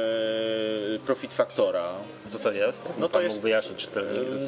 profit 1.06 1.34
faktora. 1.34 1.92
Co 2.28 2.38
to 2.38 2.52
jest? 2.52 2.84
No 2.98 3.08
to 3.08 3.20
jest- 3.20 3.32
jest 3.32 3.42
wyjaśnić 3.42 3.78
czy 3.80 3.86
to, 3.86 4.00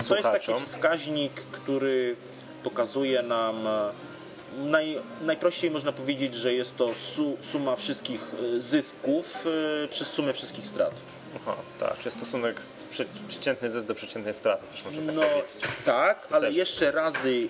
To 0.08 0.16
jest 0.16 0.28
taki 0.30 0.54
wskaźnik, 0.54 1.32
który 1.32 2.16
pokazuje 2.64 3.22
nam 3.22 3.66
e, 3.66 3.90
naj, 4.64 4.98
najprościej 5.22 5.70
można 5.70 5.92
powiedzieć, 5.92 6.34
że 6.34 6.54
jest 6.54 6.76
to 6.76 6.94
su, 6.94 7.36
suma 7.52 7.76
wszystkich 7.76 8.20
e, 8.56 8.60
zysków 8.60 9.46
e, 9.84 9.88
przez 9.88 10.08
sumę 10.08 10.32
wszystkich 10.32 10.66
strat. 10.66 10.92
Aha, 11.36 11.56
tak, 11.80 11.98
czy 11.98 12.10
stosunek 12.10 12.60
przy, 12.90 13.06
przeciętny 13.28 13.70
zysk 13.70 13.86
do 13.86 13.94
przeciętnej 13.94 14.34
straty, 14.34 14.66
tak 14.84 14.92
No 15.14 15.22
tak, 15.86 16.26
ale 16.30 16.46
też. 16.48 16.56
jeszcze 16.56 16.90
razy 16.92 17.28
y, 17.28 17.48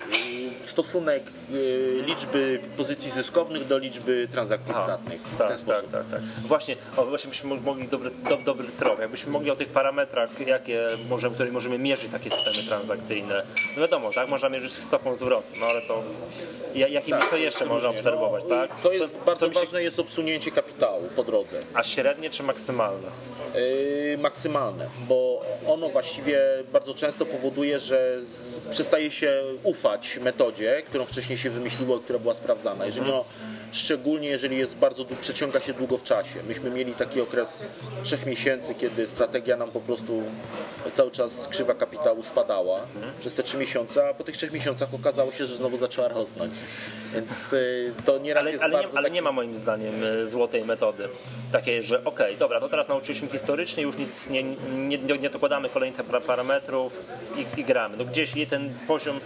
stosunek 0.67 1.23
y, 1.53 2.03
liczby 2.05 2.59
pozycji 2.77 3.11
zyskownych 3.11 3.67
do 3.67 3.77
liczby 3.77 4.27
transakcji 4.31 4.71
Aha, 4.75 4.83
stratnych 4.83 5.21
w 5.21 5.37
tak, 5.37 5.47
ten 5.47 5.57
sposób. 5.57 5.91
Tak, 5.91 6.01
tak, 6.01 6.11
tak. 6.11 6.21
Właśnie, 6.47 6.75
o, 6.97 7.05
właśnie 7.05 7.29
byśmy 7.29 7.49
mo- 7.49 7.61
mogli 7.61 7.87
dobry, 7.87 8.11
do, 8.29 8.37
dobry 8.45 8.67
trop, 8.79 8.99
jakbyśmy 8.99 9.31
mogli 9.31 9.51
o 9.51 9.55
tych 9.55 9.67
parametrach, 9.69 10.47
jakie 10.47 10.87
możemy, 11.09 11.35
które 11.35 11.51
możemy 11.51 11.77
mierzyć 11.77 12.11
takie 12.11 12.29
systemy 12.29 12.67
transakcyjne. 12.67 13.43
No 13.75 13.81
wiadomo, 13.81 14.11
tak, 14.11 14.29
można 14.29 14.49
mierzyć 14.49 14.73
stopą 14.73 15.15
zwrotu, 15.15 15.47
no 15.59 15.65
ale 15.65 15.81
to 15.81 16.03
ja- 16.75 16.87
jakim, 16.87 17.17
Tak, 17.17 17.29
co 17.29 17.37
jeszcze 17.37 17.65
można 17.65 17.89
obserwować, 17.89 18.43
No, 18.43 18.49
tak? 18.49 18.79
To 18.81 18.91
jest 18.91 19.03
Co- 19.19 19.25
bardzo 19.25 19.39
co 19.39 19.47
mi 19.49 19.53
się- 19.53 19.59
ważne 19.59 19.83
jest 19.83 19.99
obsunięcie 19.99 20.51
kapitału 20.51 21.09
po 21.15 21.23
drodze. 21.23 21.59
A 21.73 21.83
średnie 21.83 22.29
czy 22.29 22.43
maksymalne? 22.43 23.07
Yy, 23.55 24.17
maksymalne, 24.17 24.87
bo 25.07 25.30
ono 25.67 25.89
właściwie 25.89 26.41
bardzo 26.73 26.93
często 26.93 27.25
powoduje, 27.25 27.79
że 27.79 28.17
przestaje 28.71 29.11
się 29.11 29.43
ufać 29.63 30.19
metodzie, 30.21 30.83
którą 30.87 31.05
wcześniej 31.05 31.37
się 31.37 31.49
wymyśliło, 31.49 31.99
która 31.99 32.19
była 32.19 32.33
sprawdzana. 32.33 32.85
Jeżeli 32.85 33.09
ono, 33.09 33.25
szczególnie 33.71 34.27
jeżeli 34.27 34.57
jest 34.57 34.75
bardzo 34.75 35.05
przeciąga 35.21 35.59
się 35.61 35.73
długo 35.73 35.97
w 35.97 36.03
czasie. 36.03 36.43
Myśmy 36.47 36.69
mieli 36.69 36.93
taki 36.93 37.21
okres 37.21 37.49
trzech 38.03 38.25
miesięcy, 38.25 38.75
kiedy 38.75 39.07
strategia 39.07 39.57
nam 39.57 39.71
po 39.71 39.79
prostu 39.79 40.23
cały 40.93 41.11
czas 41.11 41.47
krzywa 41.47 41.73
kapitału 41.73 42.23
spadała 42.23 42.79
przez 43.19 43.33
te 43.33 43.43
trzy 43.43 43.57
miesiące, 43.57 44.09
a 44.09 44.13
po 44.13 44.23
tych 44.23 44.37
trzech 44.37 44.51
miesiącach 44.51 44.93
okazało 44.93 45.31
się, 45.31 45.45
że 45.45 45.55
znowu 45.55 45.77
zaczęła 45.77 46.07
rosnąć. 46.07 46.53
Więc 47.15 47.51
yy, 47.51 47.93
to 48.05 48.17
nieraz 48.19 48.41
Ale, 48.41 48.51
jest 48.51 48.63
ale, 48.63 48.73
bardzo 48.73 48.89
nie, 48.89 48.97
ale 48.97 49.03
taki- 49.07 49.13
nie 49.15 49.21
ma 49.21 49.31
moim 49.31 49.55
zdaniem 49.55 50.03
y, 50.03 50.27
złotej 50.27 50.65
metody. 50.65 51.09
Takiej, 51.51 51.83
że 51.83 52.03
okej, 52.03 52.37
dobra, 52.37 52.59
to 52.59 52.69
teraz 52.69 52.87
nauczyliśmy 52.87 53.27
historycznie, 53.27 53.83
już 53.83 53.97
nic 53.97 54.29
nie, 54.29 54.43
nie, 54.77 54.97
nie, 54.97 55.29
dokładamy 55.29 55.69
kolejnych 55.69 56.05
para- 56.05 56.21
parametrów 56.21 56.93
i, 57.37 57.59
i 57.59 57.63
gramy. 57.63 57.97
No 57.97 58.05
gdzieś 58.05 58.31
ten 58.49 58.73
poziom 58.87 59.19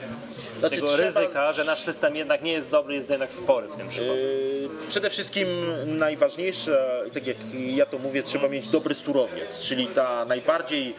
Znaczy, 0.59 0.75
tego 0.75 0.87
trzeba- 0.87 1.03
ryzyka, 1.21 1.53
że 1.53 1.63
nasz 1.63 1.83
system 1.83 2.15
jednak 2.15 2.41
nie 2.41 2.51
jest 2.51 2.69
dobry, 2.69 2.95
jest 2.95 3.09
jednak 3.09 3.33
spory 3.33 3.67
w 3.67 3.77
tym 3.77 3.89
przypadku. 3.89 4.15
Yy, 4.35 4.69
Przede 4.89 5.09
wszystkim 5.09 5.47
najważniejsze, 5.85 7.03
tak 7.13 7.27
jak 7.27 7.37
ja 7.67 7.85
to 7.85 7.97
mówię, 7.97 8.23
trzeba 8.23 8.47
mieć 8.47 8.67
dobry 8.67 8.95
surowiec, 8.95 9.59
czyli 9.59 9.87
ta 9.87 10.25
najbardziej 10.25 10.95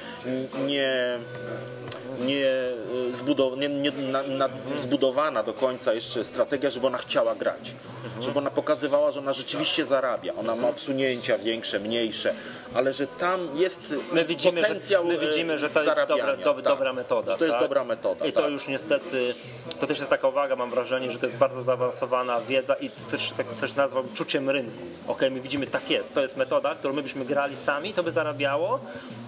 nie, 0.67 1.19
nie, 2.21 2.51
zbudow- 3.13 3.59
nie, 3.59 3.69
nie 3.69 3.91
na, 3.93 4.23
na, 4.23 4.49
zbudowana 4.79 5.43
do 5.43 5.53
końca 5.53 5.93
jeszcze 5.95 6.25
strategia, 6.25 6.71
żeby 6.71 6.87
ona 6.87 6.99
chciała 6.99 7.35
grać. 7.35 7.73
Żeby 8.21 8.39
ona 8.39 8.51
pokazywała, 8.51 9.11
że 9.11 9.19
ona 9.21 9.33
rzeczywiście 9.33 9.85
zarabia. 9.85 10.33
Ona 10.35 10.57
ma 10.57 10.69
obsunięcia 10.69 11.39
większe, 11.39 11.81
mniejsze, 11.81 12.35
ale 12.75 12.93
że 12.93 13.07
tam 13.07 13.49
jest 13.55 13.95
My 14.13 14.25
widzimy, 14.25 14.63
potencjał 14.63 15.03
że, 15.03 15.09
my 15.09 15.19
widzimy, 15.19 15.59
że 15.59 15.71
to 15.71 15.83
jest 15.83 15.97
dobra, 16.09 16.37
dob, 16.37 16.57
Tak. 16.57 16.65
dobra 16.65 16.93
metoda. 16.93 17.37
To 17.37 17.45
jest 17.45 17.55
tak? 17.55 17.65
dobra 17.65 17.85
metoda. 17.85 18.27
I 18.27 18.33
to 18.33 18.43
tak. 18.43 18.51
już 18.51 18.69
niestety, 18.69 19.35
to 19.81 19.87
też 19.87 19.99
jest 19.99 20.11
taka 20.11 20.29
uwaga, 20.29 20.57
mam 20.57 20.71
wrażenie, 20.71 21.11
że 21.11 21.19
to 21.19 21.27
jest 21.27 21.39
bardzo 21.39 21.63
zaawansowana 21.63 22.41
wiedza 22.41 22.75
i 22.75 22.91
to 22.91 23.11
też 23.11 23.33
tak 23.37 23.47
coś 23.55 23.75
nazwał 23.75 24.05
czuciem 24.15 24.51
rynku. 24.51 24.83
Okej, 25.07 25.31
my 25.31 25.41
widzimy, 25.41 25.67
tak 25.67 25.91
jest, 25.91 26.15
to 26.15 26.23
jest 26.23 26.37
metoda, 26.37 26.75
którą 26.75 26.95
my 26.95 27.03
byśmy 27.03 27.25
grali 27.25 27.57
sami, 27.57 27.95
to 27.95 28.03
by 28.03 28.11
zarabiało 28.11 28.81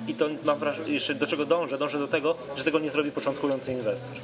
i 0.09 0.14
to 0.14 0.27
mam 0.44 0.59
wrażenie, 0.59 0.92
jeszcze 0.92 1.14
do 1.14 1.27
czego 1.27 1.46
dążę? 1.46 1.79
Dążę 1.79 1.98
do 1.98 2.09
tego, 2.09 2.35
że 2.57 2.64
tego 2.64 2.79
nie 2.79 2.90
zrobi 2.90 3.12
początkujący 3.12 3.72
inwestor, 3.72 4.16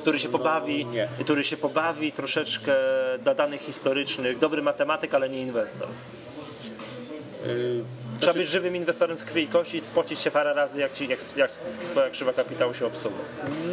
który 0.00 0.18
się 0.18 0.28
pobawi, 0.28 0.86
nie. 0.86 1.08
który 1.20 1.44
się 1.44 1.56
pobawi 1.56 2.12
troszeczkę 2.12 2.74
do 3.24 3.34
danych 3.34 3.60
historycznych, 3.60 4.38
dobry 4.38 4.62
matematyk, 4.62 5.14
ale 5.14 5.28
nie 5.28 5.40
inwestor. 5.40 5.88
Yy, 7.46 7.84
Trzeba 8.20 8.32
być 8.32 8.48
żywym 8.48 8.76
inwestorem 8.76 9.16
z 9.16 9.24
krwi 9.24 9.42
i 9.42 9.48
kości 9.48 9.76
i 9.76 9.80
spocić 9.80 10.20
się 10.20 10.30
parę 10.30 10.54
razy, 10.54 10.80
jak, 10.80 10.92
ci, 10.92 11.08
jak, 11.08 11.18
jak 11.36 11.50
twoja 11.90 12.10
krzywa 12.10 12.32
kapitału 12.32 12.74
się 12.74 12.86
obsuwa. 12.86 13.16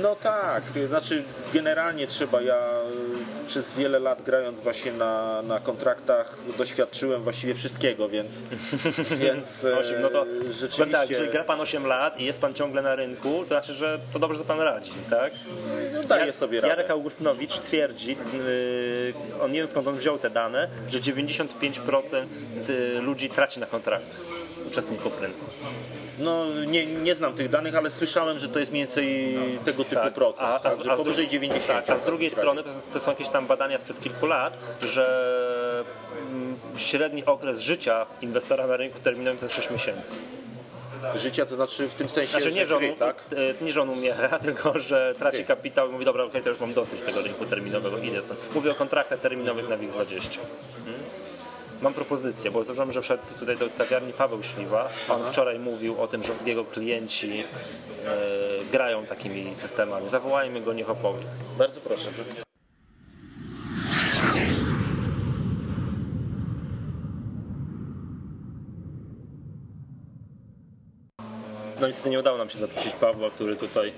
No 0.02 0.16
tak, 0.16 0.64
znaczy 0.88 1.24
generalnie 1.54 2.08
trzeba, 2.08 2.42
ja 2.42 2.58
y, 3.44 3.48
przez 3.48 3.74
wiele 3.74 4.00
lat 4.00 4.22
grając 4.22 4.60
właśnie 4.60 4.92
na, 4.92 5.42
na 5.42 5.60
kontraktach 5.60 6.36
doświadczyłem 6.58 7.24
właściwie 7.24 7.54
wszystkiego, 7.54 8.10
więc, 8.10 8.42
więc 9.24 9.64
e, 9.64 9.78
Osiem, 9.78 10.02
no 10.02 10.10
to 10.10 10.26
rzeczywiście... 10.52 10.86
tak, 10.86 11.10
jeżeli 11.10 11.32
gra 11.32 11.44
pan 11.44 11.62
8 11.62 11.88
lat 11.88 12.20
i 12.20 12.26
jest 12.26 12.42
pan 12.42 12.54
ciągle 12.54 12.82
na 12.82 12.96
rynku, 12.96 13.40
to 13.42 13.48
znaczy, 13.48 13.74
że 13.74 14.00
to 14.14 14.20
dobrze, 14.20 14.38
że 14.38 14.44
pan 14.44 14.60
radzi, 14.60 14.92
tak? 15.10 15.34
no, 15.94 16.04
daje 16.04 16.34
sobie 16.34 16.62
radę. 16.62 16.68
Jarek 16.68 16.92
Augustynowicz 16.92 17.60
twierdzi, 17.60 18.10
yy, 18.10 19.14
on 19.42 19.52
nie 19.52 19.60
wiem 19.60 19.68
skąd 19.68 19.88
on 19.88 19.96
wziął 19.96 20.18
te 20.20 20.30
dane, 20.30 20.68
że 20.90 21.00
95% 21.00 22.26
y, 22.70 23.02
ludzi 23.02 23.30
traci 23.30 23.60
na 23.60 23.66
kontraktach, 23.66 24.37
uczestników 24.68 25.22
rynku. 25.22 25.46
No 26.20 26.46
nie, 26.68 26.86
nie 26.86 27.16
znam 27.16 27.34
tych 27.34 27.50
danych, 27.50 27.76
ale 27.76 27.92
słyszałem, 27.92 28.40
że 28.40 28.50
to 28.50 28.60
jest 28.60 28.72
mniej 28.72 28.84
więcej 28.84 29.38
tego 29.66 29.84
typu 29.84 30.12
procent, 30.16 30.40
Tak. 30.40 30.66
a, 30.66 30.70
a, 30.70 30.76
tak, 30.76 30.88
a 30.88 30.96
powyżej 30.98 31.28
drugiej- 31.28 31.50
90. 31.50 31.86
Tak, 31.86 31.90
a 31.90 31.98
z 31.98 32.04
drugiej 32.06 32.30
strony 32.30 32.64
to, 32.64 32.70
są- 32.74 32.80
to 32.94 33.00
są 33.00 33.12
jakieś 33.12 33.30
tam 33.30 33.48
badania 33.48 33.78
sprzed 33.78 34.02
kilku 34.02 34.26
lat, 34.26 34.58
że 34.82 35.84
mm, 36.32 36.56
średni 36.78 37.26
okres 37.26 37.60
życia 37.60 38.06
inwestora 38.22 38.68
na 38.68 38.78
rynku 38.78 39.00
terminowym 39.00 39.38
to 39.40 39.46
jest 39.46 39.56
6 39.56 39.70
miesięcy. 39.70 40.16
Życia 41.16 41.46
to 41.46 41.56
znaczy 41.56 41.88
w 41.88 41.94
tym 41.94 42.10
sensie, 42.10 42.32
Znaczy 42.32 42.52
nie, 42.54 42.66
że 42.66 42.76
on, 42.78 42.84
tak? 43.00 43.16
e, 43.62 43.66
nie, 43.66 43.74
że 43.74 43.82
on 43.82 43.90
umiera, 43.90 44.40
tylko 44.40 44.80
że 44.80 45.16
traci 45.20 45.38
Gry. 45.38 45.46
kapitał 45.46 45.90
i 45.90 45.92
mówi, 45.92 46.06
dobra, 46.06 46.24
okej, 46.24 46.42
to 46.42 46.50
już 46.50 46.60
mam 46.60 46.74
dosyć 46.74 47.02
tego 47.02 47.22
rynku 47.22 47.46
terminowego, 47.46 47.98
idę 47.98 48.22
stąd. 48.22 48.40
Mówię 48.56 48.72
o 48.72 48.76
kontraktach 48.76 49.20
terminowych 49.20 49.70
na 49.70 49.78
WIG20. 49.78 50.16
Mhm. 50.78 50.98
Mam 51.82 51.94
propozycję, 51.94 52.52
bo 52.52 52.64
zauważyłem, 52.64 52.94
że 52.94 53.02
wszedł 53.02 53.24
tutaj 53.40 53.58
do 53.58 53.70
kawiarni 53.78 54.14
Paweł 54.14 54.44
Śliwa. 54.44 54.90
On 55.10 55.32
wczoraj 55.32 55.60
mówił 55.60 56.02
o 56.02 56.08
tym, 56.08 56.24
że 56.24 56.34
jego 56.46 56.66
klienci 56.66 57.44
e, 58.06 58.66
grają 58.72 59.06
takimi 59.06 59.56
systemami. 59.56 60.08
Zawołajmy 60.08 60.62
go, 60.62 60.74
niech 60.74 60.90
opowie. 60.90 61.24
Bardzo 61.58 61.80
proszę. 61.82 62.10
No 71.82 71.88
niestety 71.88 72.10
nie 72.10 72.20
udało 72.20 72.38
nam 72.38 72.50
się 72.50 72.58
zaprosić 72.58 72.94
Pawła, 72.94 73.30
który 73.30 73.56
tutaj 73.56 73.94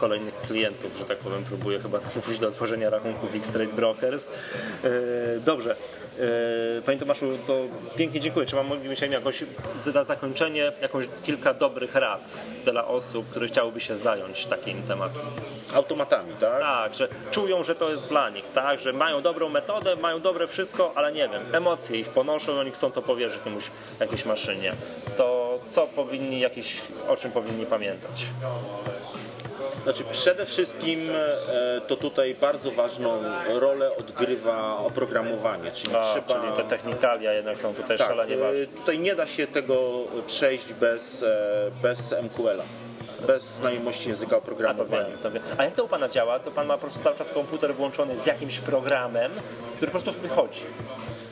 kolejnych 0.00 0.34
klientów, 0.34 0.90
że 0.98 1.04
tak 1.04 1.18
powiem, 1.18 1.44
próbuje 1.44 1.80
chyba 1.80 1.98
namówić 2.16 2.38
do 2.38 2.48
otworzenia 2.48 2.90
rachunków 2.90 3.34
X-Trade 3.34 3.72
Brokers. 3.72 4.28
E, 4.84 5.40
Dobrze. 5.40 5.76
E, 6.78 6.82
Panie 6.82 6.98
Tomaszu, 6.98 7.38
to 7.46 7.54
pięknie 7.96 8.20
dziękuję. 8.20 8.46
Czy 8.46 8.56
mam 8.56 8.66
moglibyśmy 8.66 9.08
jakąś 9.08 9.44
na 9.94 10.04
zakończenie 10.04 10.72
jakąś 10.82 11.06
kilka 11.24 11.54
dobrych 11.54 11.94
rad 11.94 12.20
dla 12.64 12.86
osób, 12.86 13.30
które 13.30 13.48
chciałyby 13.48 13.80
się 13.80 13.96
zająć 13.96 14.46
takim 14.46 14.82
tematem? 14.82 15.22
Automatami, 15.74 16.32
tak? 16.40 16.60
Tak, 16.60 16.94
że 16.94 17.08
czują, 17.30 17.64
że 17.64 17.74
to 17.74 17.90
jest 17.90 18.08
dla 18.08 18.30
nich, 18.30 18.44
tak, 18.54 18.80
że 18.80 18.92
mają 18.92 19.22
dobrą 19.22 19.48
metodę, 19.48 19.96
mają 19.96 20.20
dobre 20.20 20.46
wszystko, 20.46 20.92
ale 20.94 21.12
nie 21.12 21.28
wiem, 21.28 21.42
emocje 21.52 22.00
ich 22.00 22.08
ponoszą, 22.08 22.52
oni 22.58 22.70
chcą 22.70 22.92
to 22.92 23.02
powierzyć 23.02 23.40
komuś, 23.44 23.70
jakiejś 24.00 24.24
maszynie. 24.24 24.72
To 25.16 25.58
co 25.70 25.86
powinni, 25.86 26.40
jakiś, 26.40 26.76
o 27.08 27.16
czym 27.16 27.30
powinni 27.30 27.66
pamiętać? 27.66 28.26
Znaczy 29.86 30.04
przede 30.04 30.46
wszystkim 30.46 31.00
e, 31.48 31.80
to 31.80 31.96
tutaj 31.96 32.34
bardzo 32.34 32.70
ważną 32.70 33.22
rolę 33.48 33.96
odgrywa 33.96 34.78
oprogramowanie, 34.78 35.70
czyli 35.70 35.96
A, 35.96 36.02
trzeba... 36.12 36.40
Czyli 36.40 36.56
te 36.56 36.64
technikalia 36.64 37.32
jednak 37.32 37.58
są 37.58 37.74
tutaj 37.74 37.98
tak, 37.98 38.06
szalenie 38.08 38.34
e, 38.34 38.38
ważne. 38.38 38.66
tutaj 38.66 38.98
nie 38.98 39.14
da 39.16 39.26
się 39.26 39.46
tego 39.46 40.04
przejść 40.26 40.72
bez, 40.72 41.22
e, 41.22 41.70
bez 41.82 42.14
MQL-a, 42.22 42.64
bez 43.26 43.44
znajomości 43.44 44.08
języka 44.08 44.30
A 44.30 44.34
to 44.34 44.38
oprogramowania. 44.38 45.08
wiem, 45.08 45.18
to 45.22 45.30
wiem. 45.30 45.42
A 45.58 45.64
jak 45.64 45.74
to 45.74 45.84
u 45.84 45.88
Pana 45.88 46.08
działa? 46.08 46.38
To 46.38 46.50
Pan 46.50 46.66
ma 46.66 46.74
po 46.74 46.80
prostu 46.80 47.00
cały 47.02 47.16
czas 47.16 47.30
komputer 47.30 47.74
włączony 47.74 48.18
z 48.18 48.26
jakimś 48.26 48.58
programem, 48.58 49.32
który 49.76 49.92
po 49.92 50.00
prostu 50.00 50.20
wychodzi. 50.20 50.62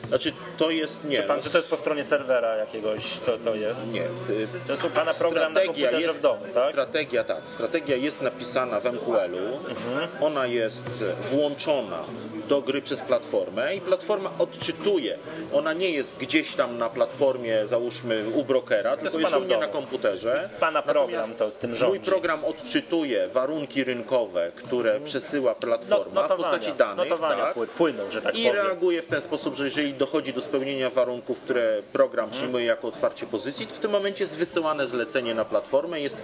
Znaczy 0.09 0.33
to 0.57 0.71
jest 0.71 1.03
nie. 1.03 1.17
Czy, 1.17 1.23
pan, 1.23 1.41
czy 1.41 1.49
to 1.49 1.57
jest 1.57 1.69
po 1.69 1.77
stronie 1.77 2.03
serwera 2.03 2.55
jakiegoś, 2.55 3.17
to, 3.25 3.37
to 3.37 3.55
jest? 3.55 3.91
Nie. 3.91 4.03
To 4.67 4.71
jest 4.73 4.83
u 4.85 4.89
Pana 4.89 5.13
program 5.13 5.53
na 5.53 5.59
Strategia 5.59 5.85
komputerze 5.87 6.07
jest, 6.07 6.19
w 6.19 6.21
domu, 6.21 6.39
tak? 6.53 6.69
Strategia 6.71 7.23
tak, 7.23 7.41
strategia 7.45 7.95
jest 7.95 8.21
napisana 8.21 8.79
w 8.79 8.85
MQL-u, 8.85 9.59
ona 10.25 10.45
jest 10.45 10.83
włączona 11.31 11.99
do 12.49 12.61
gry 12.61 12.81
przez 12.81 13.01
platformę 13.01 13.75
i 13.75 13.81
platforma 13.81 14.29
odczytuje. 14.39 15.17
Ona 15.53 15.73
nie 15.73 15.89
jest 15.89 16.17
gdzieś 16.17 16.55
tam 16.55 16.77
na 16.77 16.89
platformie, 16.89 17.67
załóżmy 17.67 18.23
u 18.33 18.43
brokera, 18.43 18.97
tylko 18.97 19.19
jest 19.19 19.31
pana 19.31 19.43
u 19.43 19.45
mnie 19.45 19.57
na 19.57 19.67
komputerze. 19.67 20.49
Pana 20.59 20.81
program 20.81 21.21
Natomiast 21.21 21.39
to 21.39 21.51
z 21.51 21.57
tym 21.57 21.69
Mój 21.69 21.79
rządzi. 21.79 21.99
program 21.99 22.45
odczytuje 22.45 23.27
warunki 23.27 23.83
rynkowe, 23.83 24.51
które 24.55 24.99
przesyła 24.99 25.55
platforma 25.55 26.27
w 26.27 26.35
postaci 26.35 26.73
danych. 26.73 26.97
notowania 27.09 27.45
tak? 27.45 27.55
pły- 27.55 27.67
płyną, 27.67 28.09
że 28.11 28.21
tak 28.21 28.35
I 28.35 28.47
powiem. 28.47 28.65
reaguje 28.65 29.01
w 29.01 29.07
ten 29.07 29.21
sposób, 29.21 29.55
że 29.55 29.65
jeżeli 29.65 29.93
dochodzi 29.95 30.33
do 30.33 30.41
spełnienia 30.41 30.89
warunków, 30.89 31.39
które 31.39 31.81
program 31.93 32.29
przyjmuje 32.29 32.65
jako 32.65 32.87
otwarcie 32.87 33.25
pozycji, 33.25 33.67
to 33.67 33.75
w 33.75 33.79
tym 33.79 33.91
momencie 33.91 34.23
jest 34.23 34.35
wysyłane 34.35 34.87
zlecenie 34.87 35.33
na 35.35 35.45
platformę 35.45 35.99
i 35.99 36.03
jest 36.03 36.21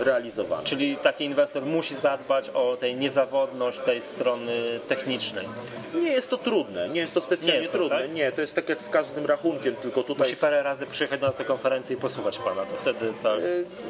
realizowane. 0.00 0.64
Czyli 0.64 0.96
taki 0.96 1.24
inwestor 1.24 1.66
musi 1.66 1.94
zadbać 1.96 2.48
o 2.54 2.76
tej 2.76 2.96
niezawodność 2.96 3.78
tej 3.80 4.02
strony 4.02 4.52
technicznej. 4.88 5.46
Nie 5.94 6.10
jest 6.12 6.30
to 6.30 6.38
trudne, 6.38 6.88
nie 6.88 7.00
jest 7.00 7.14
to 7.14 7.20
specjalnie 7.20 7.52
Nie 7.52 7.58
jest 7.58 7.72
to, 7.72 7.78
trudne. 7.78 7.98
tak? 8.00 8.12
Nie, 8.12 8.32
to 8.32 8.40
jest 8.40 8.54
tak 8.54 8.68
jak 8.68 8.82
z 8.82 8.88
każdym 8.88 9.26
rachunkiem, 9.26 9.76
tylko 9.76 10.02
tutaj. 10.02 10.26
Musi 10.26 10.36
parę 10.36 10.62
razy 10.62 10.86
przyjechać 10.86 11.20
do 11.20 11.26
nas 11.26 11.38
na 11.38 11.44
konferencję 11.44 11.96
i 11.96 12.00
posłuchać 12.00 12.38
pana, 12.38 12.62
to 12.62 12.76
wtedy 12.80 13.12
tak. 13.22 13.38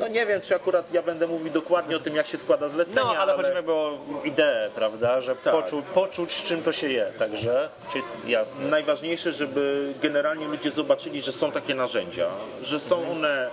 No 0.00 0.08
nie 0.08 0.26
wiem, 0.26 0.40
czy 0.40 0.54
akurat 0.54 0.92
ja 0.94 1.02
będę 1.02 1.26
mówił 1.26 1.52
dokładnie 1.52 1.96
o 1.96 2.00
tym, 2.00 2.16
jak 2.16 2.26
się 2.26 2.38
składa 2.38 2.68
zlecenie, 2.68 2.96
No, 3.06 3.16
ale 3.16 3.32
chodzi 3.34 3.50
mi 3.50 3.70
o 3.72 3.98
ideę, 4.24 4.70
prawda, 4.74 5.20
że 5.20 5.36
Tak. 5.36 5.52
poczu, 5.54 5.82
poczuć 5.94 6.32
z 6.32 6.42
czym 6.42 6.62
to 6.62 6.72
się 6.72 6.88
je, 6.88 7.06
także 7.18 7.68
czyli 7.92 8.04
jasne. 8.26 8.64
najważniejsze, 8.68 9.19
żeby 9.26 9.92
generalnie 10.02 10.46
ludzie 10.48 10.70
zobaczyli, 10.70 11.20
że 11.22 11.32
są 11.32 11.52
takie 11.52 11.74
narzędzia, 11.74 12.26
że 12.62 12.80
są 12.80 13.10
one 13.10 13.50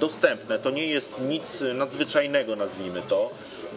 dostępne. 0.00 0.58
To 0.58 0.70
nie 0.70 0.86
jest 0.86 1.20
nic 1.20 1.62
nadzwyczajnego, 1.74 2.56
nazwijmy 2.56 3.02
to, 3.08 3.30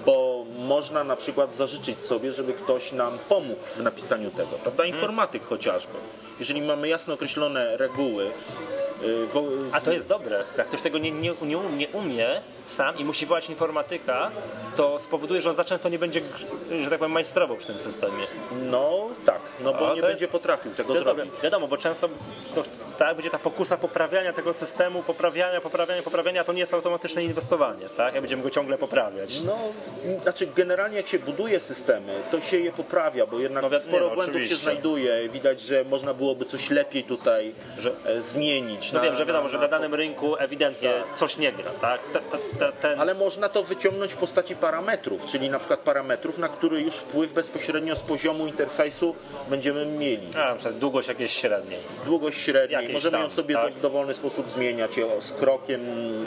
bo 0.06 0.46
można 0.60 1.04
na 1.04 1.16
przykład 1.16 1.56
zażyczyć 1.56 2.02
sobie, 2.04 2.32
żeby 2.32 2.54
ktoś 2.54 2.92
nam 2.92 3.18
pomógł 3.30 3.62
w 3.78 3.82
napisaniu 3.84 4.32
tego, 4.32 4.52
prawda? 4.64 4.86
Informatyk 4.86 5.44
chociażby. 5.46 5.94
Jeżeli 6.40 6.62
mamy 6.62 6.88
jasno 6.88 7.14
określone 7.14 7.78
reguły, 7.78 8.26
y, 9.04 9.28
wo- 9.28 9.44
A 9.72 9.82
to 9.82 9.92
jest 9.92 10.08
dobre. 10.08 10.44
Jak 10.58 10.68
ktoś 10.68 10.82
tego 10.82 10.98
nie, 10.98 11.12
nie, 11.12 11.34
nie 11.78 11.88
umie 11.94 12.42
sam 12.68 12.98
i 12.98 13.04
musi 13.06 13.26
wołać 13.26 13.50
informatyka, 13.50 14.32
to 14.78 15.00
spowoduje, 15.00 15.42
że 15.42 15.50
on 15.50 15.56
za 15.56 15.64
często 15.66 15.90
nie 15.90 16.00
będzie, 16.00 16.22
że 16.84 16.90
tak 16.90 17.00
powiem, 17.00 17.12
majstrował 17.12 17.58
przy 17.58 17.68
tym 17.68 17.78
systemie. 17.78 18.24
no 18.72 19.08
tak, 19.26 19.40
no 19.64 19.74
bo 19.74 19.92
A, 19.92 19.96
nie 19.96 20.02
będzie 20.02 20.28
potrafił 20.28 20.72
tego 20.72 20.94
jest 20.94 21.04
zrobić. 21.06 21.26
Wiadomo, 21.44 21.68
bo 21.68 21.78
często 21.78 22.10
to, 22.56 22.64
tak, 22.98 23.16
będzie 23.16 23.30
ta 23.30 23.40
pokusa 23.40 23.78
poprawiania 23.78 24.34
tego 24.34 24.54
systemu, 24.54 25.04
poprawiania, 25.04 25.62
poprawiania, 25.62 26.02
poprawiania, 26.04 26.44
to 26.44 26.54
nie 26.54 26.60
jest 26.60 26.74
automatyczne 26.74 27.24
inwestowanie, 27.24 27.90
tak? 27.98 28.14
Jak 28.14 28.24
będziemy 28.24 28.44
go 28.44 28.50
ciągle 28.50 28.78
poprawiać. 28.78 29.40
No, 29.46 29.58
znaczy 30.24 30.48
generalnie 30.56 30.98
jak 30.98 31.08
się 31.08 31.20
buduje 31.20 31.60
systemy, 31.60 32.14
to 32.32 32.42
się 32.42 32.58
je 32.60 32.72
poprawia, 32.72 33.26
bo 33.26 33.40
jednak 33.40 33.66
No 33.72 33.80
sporo 33.80 34.10
no, 34.10 34.16
błędów 34.16 34.46
się 34.46 34.56
znajduje. 34.56 35.30
Widać, 35.30 35.62
że 35.62 35.84
można 35.84 36.14
byłoby 36.14 36.46
coś 36.46 36.70
lepiej 36.70 37.04
tutaj 37.04 37.54
Że- 37.78 37.92
e, 38.06 38.22
zmienić. 38.22 38.92
No 38.92 39.00
na- 39.00 39.06
wiem, 39.06 39.16
że 39.16 39.26
wiadomo, 39.26 39.44
na- 39.44 39.50
że 39.50 39.58
na- 39.58 39.64
na 39.64 39.68
danym 39.70 39.96
rynku 39.96 40.36
ewidentnie 40.38 40.94
coś 41.16 41.38
nie 41.38 41.52
gra, 41.52 41.72
tak? 41.82 42.04
Te, 42.04 42.20
te, 42.20 42.38
te, 42.60 42.72
ten... 42.72 43.02
Ale 43.02 43.14
można 43.14 43.50
to 43.50 43.64
wyciągnąć 43.64 44.14
w 44.14 44.18
postaci 44.18 44.56
parametrów, 44.56 45.26
czyli 45.26 45.50
na 45.50 45.60
przykład 45.60 45.80
parametrów, 45.80 46.38
na 46.38 46.48
które 46.48 46.82
już 46.82 46.96
wpływ 46.96 47.34
bezpośrednio 47.34 47.96
z 47.96 48.02
poziomu 48.02 48.48
interfejsu 48.48 49.16
będziemy 49.50 49.86
mieli. 49.86 50.28
A, 50.36 50.50
na 50.50 50.56
przykład 50.56 50.78
długość 50.78 51.08
jakieś 51.08 51.34
średniej. 51.34 51.80
Długość 52.06 52.42
średniej, 52.42 52.82
Jakieś 52.82 52.94
możemy 52.94 53.18
ją 53.18 53.24
tam, 53.24 53.36
sobie 53.36 53.56
tak. 53.56 53.74
w 53.74 53.82
dowolny 53.82 54.14
sposób 54.14 54.48
zmieniać 54.48 54.92
z 55.22 55.32
krokiem 55.32 55.82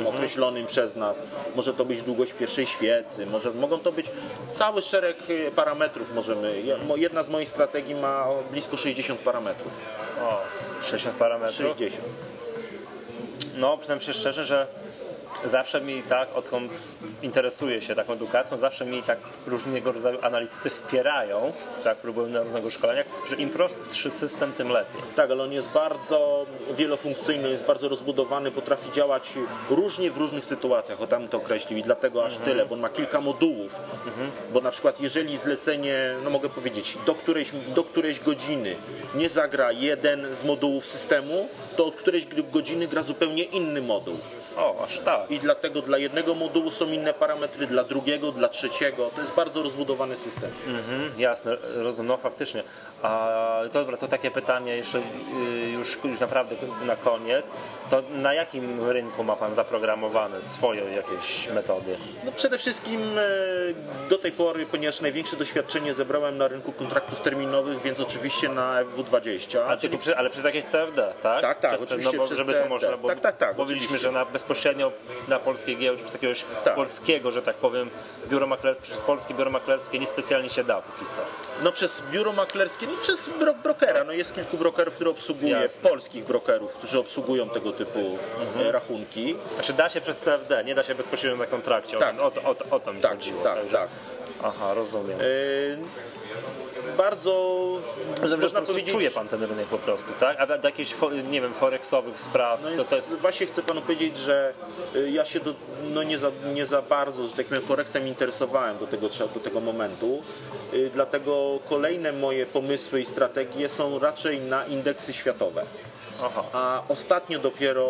określonym 0.07 0.67
przez 0.67 0.97
nas. 0.97 1.23
Może 1.57 1.75
to 1.75 1.85
być 1.85 2.03
długość 2.03 2.33
pierwszej 2.33 2.67
świecy, 2.67 3.27
może, 3.27 3.51
mogą 3.51 3.79
to 3.79 3.93
być 3.93 4.07
cały 4.51 4.83
szereg 4.83 5.17
e, 5.49 5.51
parametrów 5.51 6.15
możemy. 6.15 6.53
Jedna 6.97 7.23
z 7.23 7.29
moich 7.29 7.49
strategii 7.49 7.95
ma 7.95 8.27
blisko 8.51 8.77
60 8.77 9.21
parametrów. 9.21 9.73
O, 10.23 10.41
60 10.83 11.17
parametrów. 11.17 11.57
60. 11.57 12.05
No, 13.57 13.79
przyznam 13.79 14.01
się 14.01 14.13
szczerze, 14.13 14.45
że 14.45 14.67
zawsze 15.45 15.81
mi 15.81 16.03
tak, 16.03 16.29
odkąd 16.37 16.73
interesuję 17.23 17.83
się 17.83 17.95
taką 17.95 18.13
edukacją, 18.13 18.59
zawsze 18.59 18.87
mi 18.87 19.03
tak 19.03 19.19
różnego 19.47 19.93
rodzaju 19.93 20.19
analitycy 20.23 20.71
wpierają, 20.71 21.53
tak, 21.85 21.99
próbują 21.99 22.29
na 22.29 22.43
różnego 22.43 22.71
szkoleniach, 22.71 23.07
że 23.31 23.37
im 23.37 23.51
prostszy 23.51 24.11
system, 24.11 24.53
tym 24.53 24.69
lepiej. 24.69 25.03
Tak, 25.17 25.31
ale 25.31 25.43
on 25.43 25.53
jest 25.53 25.69
bardzo 25.69 26.47
wielofunkcyjny, 26.77 27.51
jest 27.51 27.65
bardzo 27.65 27.89
rozbudowany, 27.89 28.51
potrafi 28.51 28.93
działać 28.93 29.33
różnie 29.71 30.11
w 30.11 30.17
różnych 30.17 30.45
sytuacjach, 30.45 31.01
o 31.01 31.07
tam 31.07 31.29
to 31.29 31.37
określił 31.37 31.79
i 31.79 31.83
dlatego 31.83 32.25
aż 32.25 32.37
tyle, 32.37 32.67
bo 32.67 32.75
on 32.75 32.81
ma 32.81 32.89
kilka 32.89 33.21
modułów, 33.21 33.81
bo 34.53 34.61
na 34.61 34.71
przykład 34.71 35.01
jeżeli 35.01 35.37
zlecenie, 35.37 36.15
no 36.25 36.31
mogę 36.31 36.49
powiedzieć, 36.49 36.99
do 37.07 37.15
którejś, 37.15 37.51
do 37.75 37.85
którejś 37.85 38.21
godziny 38.21 38.77
nie 39.15 39.29
zagra 39.29 39.73
jeden 39.73 40.35
z 40.35 40.45
modułów 40.45 40.87
systemu, 40.87 41.49
to 41.77 41.87
od 41.87 41.95
którejś 41.95 42.27
godziny 42.53 42.89
gra 42.89 43.03
zupełnie 43.03 43.45
inny 43.45 43.83
moduł. 43.83 44.19
O, 44.59 44.85
aż 44.85 44.99
tak. 44.99 45.31
I 45.31 45.39
dlatego 45.39 45.83
dla 45.83 45.99
jednego 45.99 46.35
modułu 46.35 46.71
są 46.71 46.87
inne 46.91 47.15
parametry, 47.15 47.67
dla 47.67 47.85
drugiego, 47.85 48.33
dla 48.33 48.49
trzeciego. 48.49 49.11
To 49.15 49.21
jest 49.21 49.35
bardzo 49.35 49.63
rozbudowany 49.63 50.17
system. 50.17 50.51
Mhm, 50.67 51.11
jasne, 51.19 51.57
rozumiem, 51.75 52.07
no 52.07 52.17
faktycznie. 52.17 52.63
A 53.03 53.39
dobra, 53.73 53.97
to 53.97 54.09
takie 54.09 54.31
pytanie 54.31 54.77
jeszcze 54.77 54.99
y, 54.99 55.03
już, 55.71 55.99
już 56.05 56.21
naprawdę 56.21 56.57
na 56.87 56.97
koniec. 56.97 57.47
To 57.91 58.03
na 58.11 58.35
jakim 58.35 58.91
rynku 58.91 59.25
ma 59.25 59.37
Pan 59.37 59.55
zaprogramowane 59.55 60.43
swoje 60.43 60.85
jakieś 60.85 61.49
metody? 61.55 61.97
No 62.25 62.33
przede 62.33 62.59
wszystkim 62.59 63.01
e, 63.19 63.23
do 64.09 64.19
tej 64.19 64.33
pory, 64.33 64.67
ponieważ 64.67 65.01
największe 65.01 65.37
doświadczenie 65.37 65.95
zebrałem 65.95 66.39
na 66.39 66.49
rynku 66.49 66.73
kontraktów 66.73 67.21
terminowych, 67.21 67.83
więc 67.83 68.01
oczywiście 68.01 68.49
na 68.49 68.85
FW20. 68.85 69.59
A 69.69 69.77
tylko 69.77 69.99
przy, 69.99 70.17
ale 70.17 70.31
przez 70.31 70.45
jakieś 70.45 70.65
CFD, 70.65 71.13
tak? 71.23 71.43
Tak, 71.43 71.61
tak, 71.61 71.71
Czy- 71.73 71.79
oczywiście 71.85 72.13
no 72.17 72.19
bo, 72.19 72.27
przez 72.27 72.39
żeby 72.39 72.53
CFD. 72.53 72.63
to 72.65 72.69
można, 72.69 72.97
bo 72.97 73.09
Tak, 73.09 73.21
tak, 73.21 73.37
tak, 73.37 73.59
Mówiliśmy, 73.59 73.87
oczywiście. 73.87 74.09
że 74.09 74.13
na, 74.13 74.27
bezpośrednio 74.49 74.93
na 75.29 75.39
polskiej 75.39 75.77
giełdzie 75.77 76.03
przez 76.03 76.13
jakiegoś 76.15 76.45
Tak. 76.65 76.75
polskiego, 76.75 77.31
że 77.33 77.43
tak 77.43 77.57
powiem, 77.57 77.91
biuro 78.29 78.47
maklerskie, 78.47 78.83
przez 78.85 78.99
polskie 78.99 79.35
biuro 79.35 79.51
maklerskie 79.51 79.99
niespecjalnie 79.99 80.51
się 80.51 80.65
da 80.65 80.81
póki 80.83 81.11
co. 81.11 81.21
No 81.65 81.73
przez 81.73 82.03
biuro 82.13 82.33
maklerskie, 82.33 82.87
no 82.87 82.93
przez 83.03 83.29
bro 83.39 83.55
brokera. 83.55 84.05
No 84.05 84.13
jest 84.13 84.35
kilku 84.35 84.57
brokerów, 84.57 84.95
które 84.95 85.11
obsługuje, 85.11 85.53
Jasne. 85.53 85.91
polskich 85.91 86.25
brokerów, 86.25 86.73
którzy 86.75 86.99
obsługują 86.99 87.49
tego 87.49 87.73
typu 87.73 88.19
e, 88.61 88.73
rachunki. 88.73 89.37
Znaczy 89.55 89.73
da 89.73 89.89
się 89.89 90.01
przez 90.01 90.17
CFD, 90.17 90.65
nie 90.65 90.75
da 90.75 90.83
się 90.83 90.95
bezpośrednio 90.95 91.39
na 91.39 91.47
kontrakcie. 91.47 91.97
O, 91.97 92.01
Tak. 92.01 92.21
o, 92.21 92.27
o, 92.27 92.55
to- 92.55 92.65
o 92.77 92.81
to 92.81 92.93
mi 92.93 93.01
Tak, 93.01 93.13
chodziło. 93.13 93.43
tak, 93.45 93.55
Także- 93.59 93.77
tak. 93.79 93.89
Aha, 94.43 94.75
rozumiem. 94.75 95.19
E, 95.21 95.25
bardzo 96.97 97.59
Rozumiem, 98.23 98.41
można 98.41 98.63
powiedzieć... 98.63 98.93
czuje 98.93 99.11
pan 99.11 99.29
ten 99.29 99.43
rynek 99.43 99.67
po 99.67 99.79
prostu, 99.79 100.09
tak? 100.21 100.41
A 100.41 100.47
do 100.47 100.69
jakichś, 100.69 100.95
nie 101.31 101.41
wiem, 101.41 101.55
forexowych 101.55 102.19
spraw, 102.19 102.61
No 102.63 102.69
to, 102.71 102.77
więc 102.77 102.89
to, 102.89 102.97
właśnie 103.21 103.47
chcę 103.47 103.63
panu 103.63 103.81
powiedzieć, 103.81 104.17
że 104.19 104.53
y, 104.97 105.11
ja 105.11 105.25
się 105.25 105.41
do, 105.41 105.55
no 105.95 106.03
nie, 106.03 106.19
za, 106.19 106.31
nie 106.55 106.67
za 106.67 106.83
bardzo, 106.83 107.27
że 107.27 107.33
tak 107.37 107.47
powiem, 107.47 107.63
Forexem 107.65 108.07
interesowałem 108.09 108.79
do 108.79 108.87
tego, 108.87 109.09
do 109.35 109.41
tego 109.41 109.61
momentu. 109.61 110.23
y, 110.75 110.91
dlatego 110.95 111.59
kolejne 111.69 112.13
moje 112.13 112.47
pomysły 112.47 113.01
i 113.01 113.05
strategie 113.07 113.69
są 113.69 113.99
raczej 113.99 114.41
na 114.41 114.67
indeksy 114.67 115.13
światowe. 115.13 115.65
Aha. 116.25 116.45
A 116.53 116.83
ostatnio 116.89 117.39
dopiero 117.39 117.89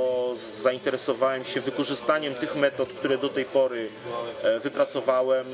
zainteresowałem 0.62 1.45
się 1.45 1.61
wykorzystaniem 1.61 2.35
tych 2.35 2.57
metod, 2.57 2.88
które 2.88 3.19
do 3.19 3.29
tej 3.29 3.45
pory 3.45 3.89
e, 4.45 4.61
wypracowałem 4.61 5.47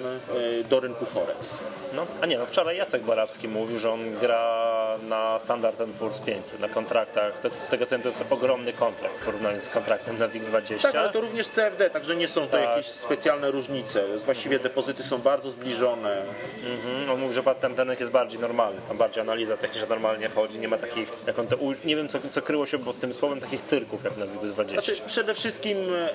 e, 0.61 0.65
do 0.65 0.81
rynku 0.81 1.05
Forex. 1.07 1.55
No, 1.93 2.07
a 2.21 2.27
nie, 2.27 2.39
no 2.39 2.47
wczoraj 2.47 2.77
Jacek 2.77 3.03
Barabski 3.03 3.49
mówił, 3.49 3.79
że 3.79 3.91
on 3.93 4.15
gra 4.21 4.65
na 5.09 5.39
Standard 5.39 5.79
Poor's 6.01 6.25
500, 6.25 6.61
na 6.61 6.69
kontraktach. 6.69 7.33
Z 7.63 7.71
tego 7.71 7.87
co 7.87 7.91
wiem, 7.91 8.03
to 8.03 8.09
jest 8.09 8.25
ogromny 8.31 8.73
kontrakt 8.73 9.15
w 9.15 9.25
porównaniu 9.25 9.61
z 9.61 9.69
kontraktem 9.69 10.19
na 10.19 10.29
WIG20. 10.29 10.83
Tak, 10.83 10.95
ale 10.95 11.13
to 11.13 11.21
również 11.21 11.49
CFD, 11.49 11.91
także 11.91 12.17
nie 12.17 12.29
są 12.29 12.41
to 12.41 12.47
Tak. 12.47 12.63
jakieś 12.63 12.87
specjalne 12.87 13.51
różnice. 13.51 14.19
Właściwie 14.19 14.59
depozyty 14.59 15.03
są 15.03 15.19
bardzo 15.19 15.51
zbliżone. 15.51 16.23
Mhm, 16.65 17.11
on 17.11 17.21
mówi, 17.21 17.35
że 17.35 17.43
ten 17.61 17.75
tenek 17.75 18.01
jest 18.01 18.13
bardziej 18.13 18.41
normalny, 18.41 18.81
tam 18.89 18.97
bardziej 18.97 19.21
analiza 19.21 19.57
techniczna 19.57 19.89
normalnie 19.89 20.29
chodzi, 20.29 20.59
nie 20.59 20.69
ma 20.69 20.77
takich, 20.79 21.13
jak 21.27 21.39
on 21.39 21.47
to 21.47 21.57
nie 21.85 21.97
wiem 21.97 22.09
co, 22.09 22.19
co 22.31 22.43
kryło 22.43 22.64
się 22.67 22.79
pod 22.79 23.01
tym 23.01 23.15
słowem, 23.15 23.41
takich 23.41 23.63
cyrków 23.63 24.05
jak 24.05 24.17
na 24.17 24.27
WIG20. 24.27 24.73
Znaczy, 24.73 24.97
przede 25.07 25.35
wszystkim 25.35 25.79
e, 25.79 26.09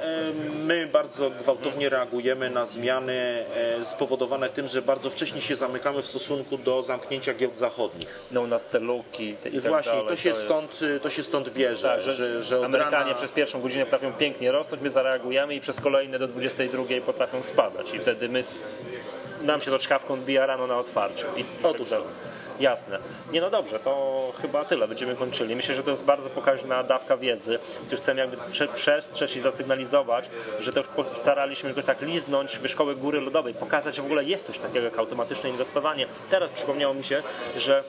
my 0.65 0.87
bardzo 0.93 1.29
gwałtownie 1.29 1.89
reagujemy 1.89 2.49
na 2.49 2.65
zmiany 2.65 3.13
e, 3.55 3.85
spowodowane 3.85 4.49
tym, 4.49 4.67
że 4.67 4.81
bardzo 4.81 5.09
wcześnie 5.09 5.41
się 5.41 5.55
zamykamy 5.55 6.01
w 6.01 6.05
stosunku 6.05 6.57
do 6.57 6.83
zamknięcia 6.83 7.33
giełd 7.33 7.57
zachodnich. 7.57 8.19
no 8.31 8.47
nas 8.47 8.67
te 8.67 8.79
luki 8.79 9.35
te, 9.43 9.49
i 9.49 9.61
tak 9.61 9.71
właśnie 9.71 9.91
dalej, 9.91 10.07
to 10.07 10.15
się, 10.15 10.29
jest- 10.29 10.41
stąd, 10.41 10.79
to 11.01 11.09
się 11.09 11.23
stąd 11.23 11.49
bierze, 11.49 11.87
Tak, 11.87 12.01
że, 12.01 12.13
że, 12.13 12.43
że 12.43 12.65
Amerykanie 12.65 13.05
rana... 13.05 13.13
przez 13.13 13.31
pierwszą 13.31 13.61
godzinę 13.61 13.85
potrafią 13.85 14.13
pięknie 14.13 14.51
rosnąć, 14.51 14.83
my 14.83 14.89
zareagujemy 14.89 15.55
i 15.55 15.61
przez 15.61 15.81
kolejne 15.81 16.19
do 16.19 16.27
22 16.27 16.83
potrafią 17.05 17.43
spadać 17.43 17.93
i 17.93 17.99
wtedy 17.99 18.29
my 18.29 18.43
nam 19.41 19.61
się 19.61 19.71
to 19.71 19.79
czkawką 19.79 20.13
odbija 20.13 20.45
rano 20.45 20.67
na 20.67 20.75
otwarciu. 20.75 21.25
I 21.37 21.45
Otóż 21.63 21.89
tak. 21.89 21.99
Jasne. 22.59 22.99
Nie 23.31 23.41
no 23.41 23.49
dobrze, 23.49 23.79
to 23.79 24.19
chyba 24.41 24.65
tyle, 24.65 24.87
będziemy 24.87 25.15
kończyli. 25.15 25.55
Myślę, 25.55 25.75
że 25.75 25.83
to 25.83 25.91
jest 25.91 26.03
bardzo 26.03 26.29
pokaźna 26.29 26.83
dawka 26.83 27.17
wiedzy, 27.17 27.59
gdyż 27.87 27.99
chcemy 27.99 28.21
jakby 28.21 28.37
prze, 28.51 28.67
przestrzec 28.67 29.35
i 29.35 29.39
zasygnalizować, 29.39 30.29
że 30.59 30.71
po- 30.83 31.03
staraliśmy 31.05 31.73
tylko 31.73 31.87
tak 31.87 32.01
liznąć 32.01 32.59
wierzchołek 32.59 32.97
góry 32.97 33.21
lodowej, 33.21 33.53
pokazać, 33.53 33.95
że 33.95 34.01
w 34.01 34.05
ogóle 34.05 34.23
jest 34.23 34.45
coś 34.45 34.59
takiego 34.59 34.85
jak 34.85 34.99
automatyczne 34.99 35.49
inwestowanie. 35.49 36.05
Teraz 36.29 36.51
przypomniało 36.51 36.93
mi 36.93 37.03
się, 37.03 37.23
że 37.57 37.83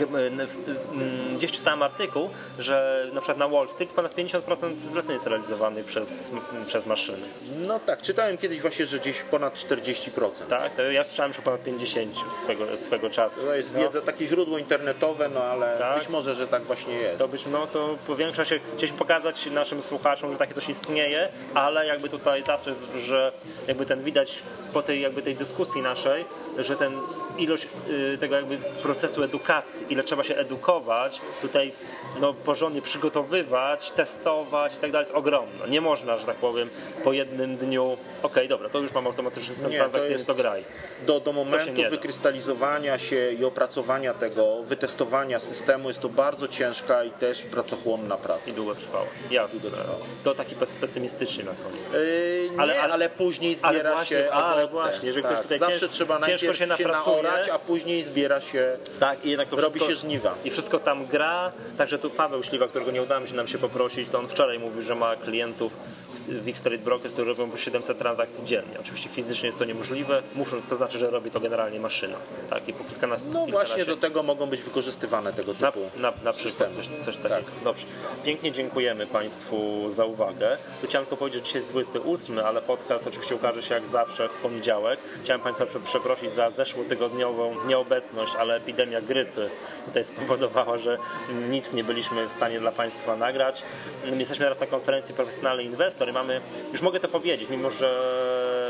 mm, 0.00 1.36
gdzieś 1.36 1.52
czytałem 1.52 1.82
artykuł, 1.82 2.30
że 2.58 3.06
na 3.12 3.20
przykład 3.20 3.38
na 3.38 3.48
Wall 3.48 3.68
Street 3.68 3.92
ponad 3.92 4.14
50% 4.16 4.78
zleceń 4.86 5.12
jest 5.12 5.26
realizowanych 5.26 5.84
przez, 5.86 6.32
przez 6.66 6.86
maszyny. 6.86 7.26
No 7.66 7.80
tak, 7.80 8.02
czytałem 8.02 8.38
kiedyś 8.38 8.60
właśnie, 8.60 8.86
że 8.86 8.98
gdzieś 8.98 9.22
ponad 9.22 9.54
40%. 9.54 10.30
Tak? 10.48 10.74
To 10.76 10.82
ja 10.82 11.04
słyszałem, 11.04 11.32
że 11.32 11.42
ponad 11.42 11.62
50 11.62 12.14
swego, 12.42 12.76
swego 12.76 13.10
czasu. 13.10 13.36
To 13.40 13.54
jest 13.54 13.72
No. 13.74 13.78
wiedza, 13.80 14.00
takie 14.02 14.26
źródło 14.26 14.58
internetowe, 14.58 15.28
no 15.34 15.42
ale 15.44 15.78
Tak. 15.78 15.98
być 15.98 16.08
może, 16.08 16.34
że 16.34 16.46
tak 16.48 16.62
właśnie 16.62 16.94
jest. 16.94 17.18
To 17.18 17.28
być, 17.28 17.46
no 17.46 17.66
to 17.66 17.98
powiększa 18.06 18.44
się, 18.44 18.58
chcieliśmy 18.76 18.98
pokazać 18.98 19.46
naszym 19.46 19.82
słuchaczom, 19.82 20.32
że 20.32 20.38
takie 20.38 20.54
coś 20.54 20.68
istnieje, 20.68 21.28
ale 21.54 21.86
jakby 21.86 22.08
tutaj 22.08 22.44
zastrzec, 22.44 22.88
że 22.96 23.32
jakby 23.68 23.86
ten 23.86 24.02
widać 24.04 24.34
po 24.72 24.82
tej 24.82 25.00
jakby 25.00 25.22
tej 25.22 25.34
dyskusji 25.36 25.82
naszej, 25.82 26.24
że 26.58 26.76
ten 26.76 26.92
ilość 27.38 27.68
y, 28.14 28.18
tego 28.18 28.36
jakby 28.36 28.56
procesu 28.82 29.22
edukacji, 29.22 29.86
ile 29.90 30.02
trzeba 30.04 30.24
się 30.24 30.36
edukować, 30.36 31.20
tutaj 31.42 31.72
no 32.20 32.34
porządnie 32.34 32.82
przygotowywać, 32.82 33.90
testować 33.90 34.72
i 34.74 34.76
tak 34.76 34.92
dalej 34.92 35.04
jest 35.06 35.16
ogromna. 35.16 35.66
Nie 35.66 35.80
można, 35.80 36.18
że 36.18 36.26
tak 36.26 36.36
powiem, 36.36 36.70
po 37.04 37.12
jednym 37.12 37.56
dniu, 37.56 37.96
okej, 38.22 38.48
dobra, 38.48 38.68
to 38.68 38.78
już 38.78 38.92
mam 38.92 39.06
automatyczny 39.06 39.54
system 39.54 39.70
Nie, 39.70 39.78
to 39.78 39.82
transakcji, 39.84 40.12
jest- 40.12 40.26
to 40.26 40.34
graj. 40.34 40.64
Do, 41.06 41.20
do 41.20 41.30
się 41.30 41.34
momentu 41.36 41.82
da. 41.82 41.90
wykrystalizowania 41.90 42.98
się 42.98 43.32
i 43.32 43.44
opracowania 43.44 44.14
tego, 44.14 44.62
wytestowania 44.62 45.38
systemu 45.38 45.88
jest 45.88 46.00
to 46.00 46.08
bardzo 46.08 46.48
ciężka 46.48 47.04
i 47.04 47.10
też 47.10 47.42
pracochłonna 47.42 48.16
praca. 48.16 48.50
I 48.50 48.52
długo 48.52 48.74
trwało. 48.74 49.06
Jasne. 49.30 49.60
Długo. 49.60 49.76
To 50.24 50.34
taki 50.34 50.54
pes- 50.56 50.76
pesymistycznie 50.80 51.44
na 51.44 51.50
koniec. 51.64 51.92
Yy, 51.92 52.50
nie, 52.50 52.60
Ale- 52.60 52.80
ale, 52.82 52.92
ale- 52.92 53.08
później 53.08 53.56
ale 53.62 53.72
zbiera 53.74 53.92
właśnie, 53.94 54.16
się 54.16 54.30
ale 54.32 54.61
owoce. 54.64 54.82
właśnie, 54.88 55.10
ktoś 55.10 55.22
tak. 55.22 55.42
tutaj 55.42 55.58
Zawsze 55.58 55.78
cięż- 55.80 55.90
trzeba 55.92 56.14
ciężko 56.14 56.30
najpierw 56.30 56.56
się 56.58 56.76
się, 56.76 56.88
naorać, 56.88 57.48
a 57.48 57.58
później 57.58 58.02
zbiera 58.04 58.40
się 58.40 58.76
Tak, 59.00 59.24
i 59.24 59.30
jednak 59.30 59.48
to 59.48 59.56
robi 59.56 59.70
wszystko, 59.80 59.88
się 59.90 59.96
żniwa. 59.96 60.34
I 60.44 60.50
wszystko 60.50 60.78
tam 60.78 61.06
gra, 61.06 61.52
także 61.78 61.98
tu 61.98 62.10
Paweł 62.10 62.42
Śliwa, 62.42 62.68
którego 62.68 62.90
nie 62.90 63.02
udało 63.02 63.20
mi 63.20 63.28
się 63.28 63.34
nam 63.34 63.48
się 63.48 63.58
poprosić, 63.58 64.08
to 64.08 64.18
on 64.18 64.28
wczoraj 64.28 64.58
mówił, 64.58 64.82
że 64.82 64.94
ma 64.94 65.16
klientów 65.16 65.72
w 66.28 66.48
X-Trade 66.48 66.78
Brokers, 66.78 67.12
którzy 67.14 67.28
robią 67.28 67.50
po 67.50 67.56
700 67.56 67.98
transakcji 67.98 68.44
dziennie. 68.46 68.80
Oczywiście 68.80 69.08
fizycznie 69.08 69.46
jest 69.46 69.58
to 69.58 69.64
niemożliwe, 69.64 70.22
muszą, 70.34 70.56
to 70.68 70.76
znaczy, 70.76 70.98
że 70.98 71.10
robi 71.10 71.30
to 71.30 71.40
generalnie 71.40 71.80
maszyna. 71.80 72.16
Tak, 72.50 72.68
i 72.68 72.72
po 72.72 72.84
kilkanaście 72.84 73.28
No 73.28 73.46
właśnie 73.46 73.50
kilkanaście- 73.76 73.86
do 73.86 73.96
tego 73.96 74.22
mogą 74.22 74.46
być 74.46 74.60
wykorzystywane 74.62 75.32
tego 75.32 75.54
na, 75.60 75.72
typu. 75.72 75.90
na, 75.96 76.12
na 76.24 76.32
przykład 76.32 76.70
coś, 76.76 76.88
coś 77.04 77.16
takiego. 77.16 77.48
Dobrze. 77.64 77.86
Pięknie 78.24 78.52
dziękujemy 78.52 79.06
Państwu 79.06 79.90
za 79.90 80.04
uwagę. 80.04 80.56
Tu 80.80 80.86
chciałem 80.86 81.06
tylko 81.06 81.16
powiedzieć, 81.16 81.40
że 81.40 81.46
dzisiaj 81.46 81.60
jest 81.60 81.70
28, 81.70 82.38
ale 82.38 82.62
podcast 82.62 83.06
oczywiście 83.06 83.34
ukaże 83.34 83.62
się 83.62 83.74
jak 83.74 83.86
zawsze 83.86 84.28
w 84.28 84.32
poniedziałek. 84.34 84.98
Chciałem 85.24 85.40
Państwa 85.40 85.66
prze- 85.66 85.80
przeprosić 85.80 86.32
za 86.34 86.50
zeszłotygodniową 86.50 87.54
nieobecność, 87.66 88.32
ale 88.38 88.56
epidemia 88.56 89.00
grypy 89.00 89.50
tutaj 89.86 90.04
spowodowała, 90.04 90.78
że 90.78 90.98
nic 91.50 91.72
nie 91.72 91.84
byliśmy 91.84 92.28
w 92.28 92.32
stanie 92.32 92.60
dla 92.60 92.72
Państwa 92.72 93.16
nagrać. 93.16 93.62
Jesteśmy 94.18 94.44
teraz 94.44 94.60
na 94.60 94.66
konferencji 94.66 95.14
Profesjonalny 95.14 95.62
Inwestor 95.62 96.11
mamy, 96.12 96.40
już 96.72 96.82
mogę 96.82 97.00
to 97.00 97.08
powiedzieć, 97.08 97.50
mimo 97.50 97.70
że 97.70 98.02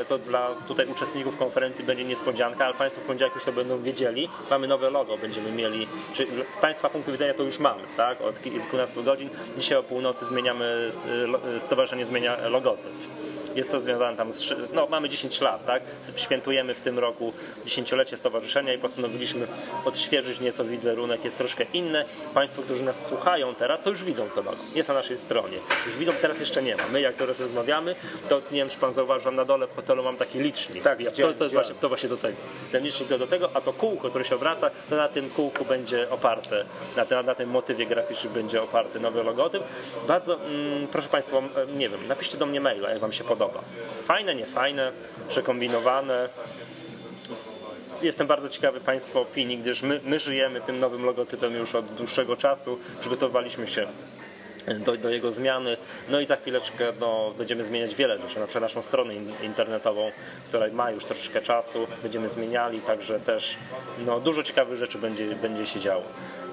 to 0.09 0.19
dla 0.19 0.55
tutaj 0.69 0.87
uczestników 0.87 1.37
konferencji 1.39 1.85
będzie 1.85 2.05
niespodzianka, 2.05 2.65
ale 2.65 2.75
Państwo 2.75 3.01
w 3.01 3.05
poniedziałek 3.05 3.35
już 3.35 3.45
to 3.45 3.53
będą 3.53 3.83
wiedzieli. 3.83 4.29
Mamy 4.51 4.67
nowe 4.69 4.91
logo, 4.91 5.17
będziemy 5.19 5.53
mieli, 5.53 5.87
czy 6.15 6.27
z 6.51 6.57
Państwa 6.61 6.89
punktu 6.91 7.13
widzenia 7.13 7.35
to 7.35 7.43
już 7.43 7.59
mamy, 7.59 7.83
tak? 7.97 8.21
Od 8.21 8.43
kilkunastu 8.43 9.03
godzin. 9.03 9.29
Dzisiaj 9.59 9.79
o 9.79 9.83
północy 9.83 10.27
zmieniamy, 10.27 10.91
lo- 11.27 11.41
stowarzyszenie 11.61 12.07
zmienia 12.07 12.49
logotyp. 12.49 12.93
Jest 13.55 13.71
to 13.71 13.81
związane 13.81 14.17
tam 14.17 14.33
z, 14.33 14.55
no 14.73 14.87
mamy 14.91 15.09
10 15.09 15.41
lat, 15.41 15.65
tak? 15.67 15.83
Świętujemy 16.17 16.75
w 16.75 16.81
tym 16.81 16.99
roku 16.99 17.33
dziesięciolecie 17.65 18.17
stowarzyszenia 18.17 18.75
i 18.75 18.79
postanowiliśmy 18.79 19.47
odświeżyć 19.85 20.41
nieco 20.41 20.65
wizerunek, 20.65 21.25
jest 21.25 21.39
troszkę 21.39 21.65
inny. 21.73 22.05
Państwo, 22.35 22.63
którzy 22.63 22.83
nas 22.83 23.07
słuchają 23.07 23.55
teraz, 23.55 23.81
to 23.85 23.91
już 23.91 24.05
widzą 24.05 24.29
to 24.31 24.43
logo, 24.43 24.57
jest 24.75 24.89
na 24.89 24.95
naszej 24.95 25.19
stronie. 25.19 25.57
Już 25.87 25.97
widzą, 25.97 26.13
teraz 26.23 26.41
jeszcze 26.41 26.63
nie 26.63 26.77
ma. 26.77 26.83
My 26.93 27.01
jak 27.01 27.15
teraz 27.15 27.41
rozmawiamy, 27.41 27.95
to 28.29 28.39
nie 28.39 28.59
wiem, 28.59 28.71
czy 28.71 28.79
Pan 28.79 28.95
zauważył, 28.95 29.33
na 29.33 29.45
dole 29.45 29.67
w 29.67 29.77
hotelu 29.77 30.03
mam 30.03 30.17
taki 30.17 30.39
licznik. 30.39 30.83
Tak, 30.85 31.01
Ja- 31.01 31.11
to, 31.11 31.33
to, 31.35 31.45
jest 31.45 31.55
właśnie, 31.55 31.75
to 31.75 31.89
właśnie 31.89 32.09
do 32.09 32.17
tego. 32.17 32.37
Ten 32.73 32.85
licznik 32.85 33.09
to 33.09 33.19
do 33.19 33.27
tego, 33.27 33.51
a 33.55 33.61
to 33.61 33.73
kółko, 33.73 34.09
które 34.11 34.25
się 34.25 34.35
obraca, 34.37 34.71
to 34.91 34.97
na 34.97 35.09
tym 35.09 35.31
kółku 35.31 35.65
będzie 35.65 36.11
oparte, 36.11 36.65
na, 36.97 37.05
tym- 37.05 37.27
na 37.27 37.35
tym 37.35 37.51
motywie 37.51 37.87
graficznym 37.87 38.33
będzie 38.33 38.63
oparty 38.63 39.01
nowy 39.01 39.23
logotyp. 39.23 39.63
Bardzo, 40.09 40.35
mm, 40.35 40.87
proszę 40.93 41.09
Państwa, 41.09 41.39
e, 41.39 41.43
nie 41.77 41.89
wiem, 41.89 42.01
napiszcie 42.09 42.39
do 42.39 42.47
mnie 42.47 42.61
maila, 42.61 42.91
jak 42.91 42.99
Wam 42.99 43.13
się 43.13 43.25
podoba. 43.25 43.42
Fajne, 44.05 44.35
niefajne, 44.35 44.93
przekombinowane. 45.29 46.29
Jestem 48.03 48.27
bardzo 48.27 48.49
ciekawy 48.49 48.81
Państwa 48.81 49.21
opinii, 49.21 49.59
gdyż 49.59 49.83
my, 49.83 50.01
my 50.05 50.19
żyjemy 50.19 50.61
tym 50.61 50.81
nowym 50.81 51.05
logotypem 51.05 51.55
już 51.55 51.75
od 51.75 51.87
dłuższego 51.87 52.37
czasu. 52.37 52.79
Przygotowaliśmy 53.01 53.69
się 53.69 53.87
do, 54.85 54.97
do 54.97 55.11
jego 55.11 55.33
zmiany. 55.33 55.77
No 56.09 56.21
i 56.21 56.27
za 56.27 56.37
chwileczkę 56.37 56.93
no, 57.01 57.33
będziemy 57.39 57.65
zmieniać 57.65 57.95
wiele 57.95 58.19
rzeczy, 58.19 58.41
na 58.41 58.47
przykład 58.47 58.63
naszą 58.63 58.83
stronę 58.83 59.15
in- 59.15 59.33
internetową, 59.43 60.11
która 60.49 60.67
ma 60.73 60.91
już 60.91 61.05
troszeczkę 61.05 61.41
czasu, 61.43 61.87
będziemy 62.03 62.29
zmieniali, 62.29 62.81
także 62.81 63.21
też 63.21 63.57
no, 64.07 64.21
dużo 64.21 64.43
ciekawych 64.43 64.79
rzeczy 64.79 64.99
będzie, 64.99 65.27
będzie 65.27 65.67
się 65.67 65.81
działo. 65.81 66.03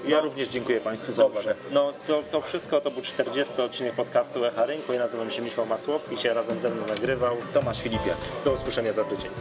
Ja 0.07 0.21
również 0.21 0.49
dziękuję 0.49 0.81
Państwu 0.81 1.13
za 1.13 1.25
uwagę. 1.25 1.55
no 1.71 1.93
to, 2.07 2.23
to 2.31 2.41
wszystko, 2.41 2.81
to 2.81 2.91
był 2.91 3.01
40 3.01 3.61
odcinek 3.61 3.93
podcastu 3.93 4.45
Echa 4.45 4.65
Rynku. 4.65 4.93
Ja 4.93 4.99
nazywam 4.99 5.31
się 5.31 5.41
Michał 5.41 5.65
Masłowski, 5.65 6.15
dzisiaj 6.15 6.33
razem 6.33 6.59
ze 6.59 6.69
mną 6.69 6.87
nagrywał. 6.87 7.37
Tomasz 7.53 7.81
Filipiak. 7.81 8.17
Do 8.45 8.51
usłyszenia 8.51 8.93
za 8.93 9.03
tydzień. 9.03 9.31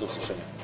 Do 0.00 0.06
usłyszenia. 0.06 0.63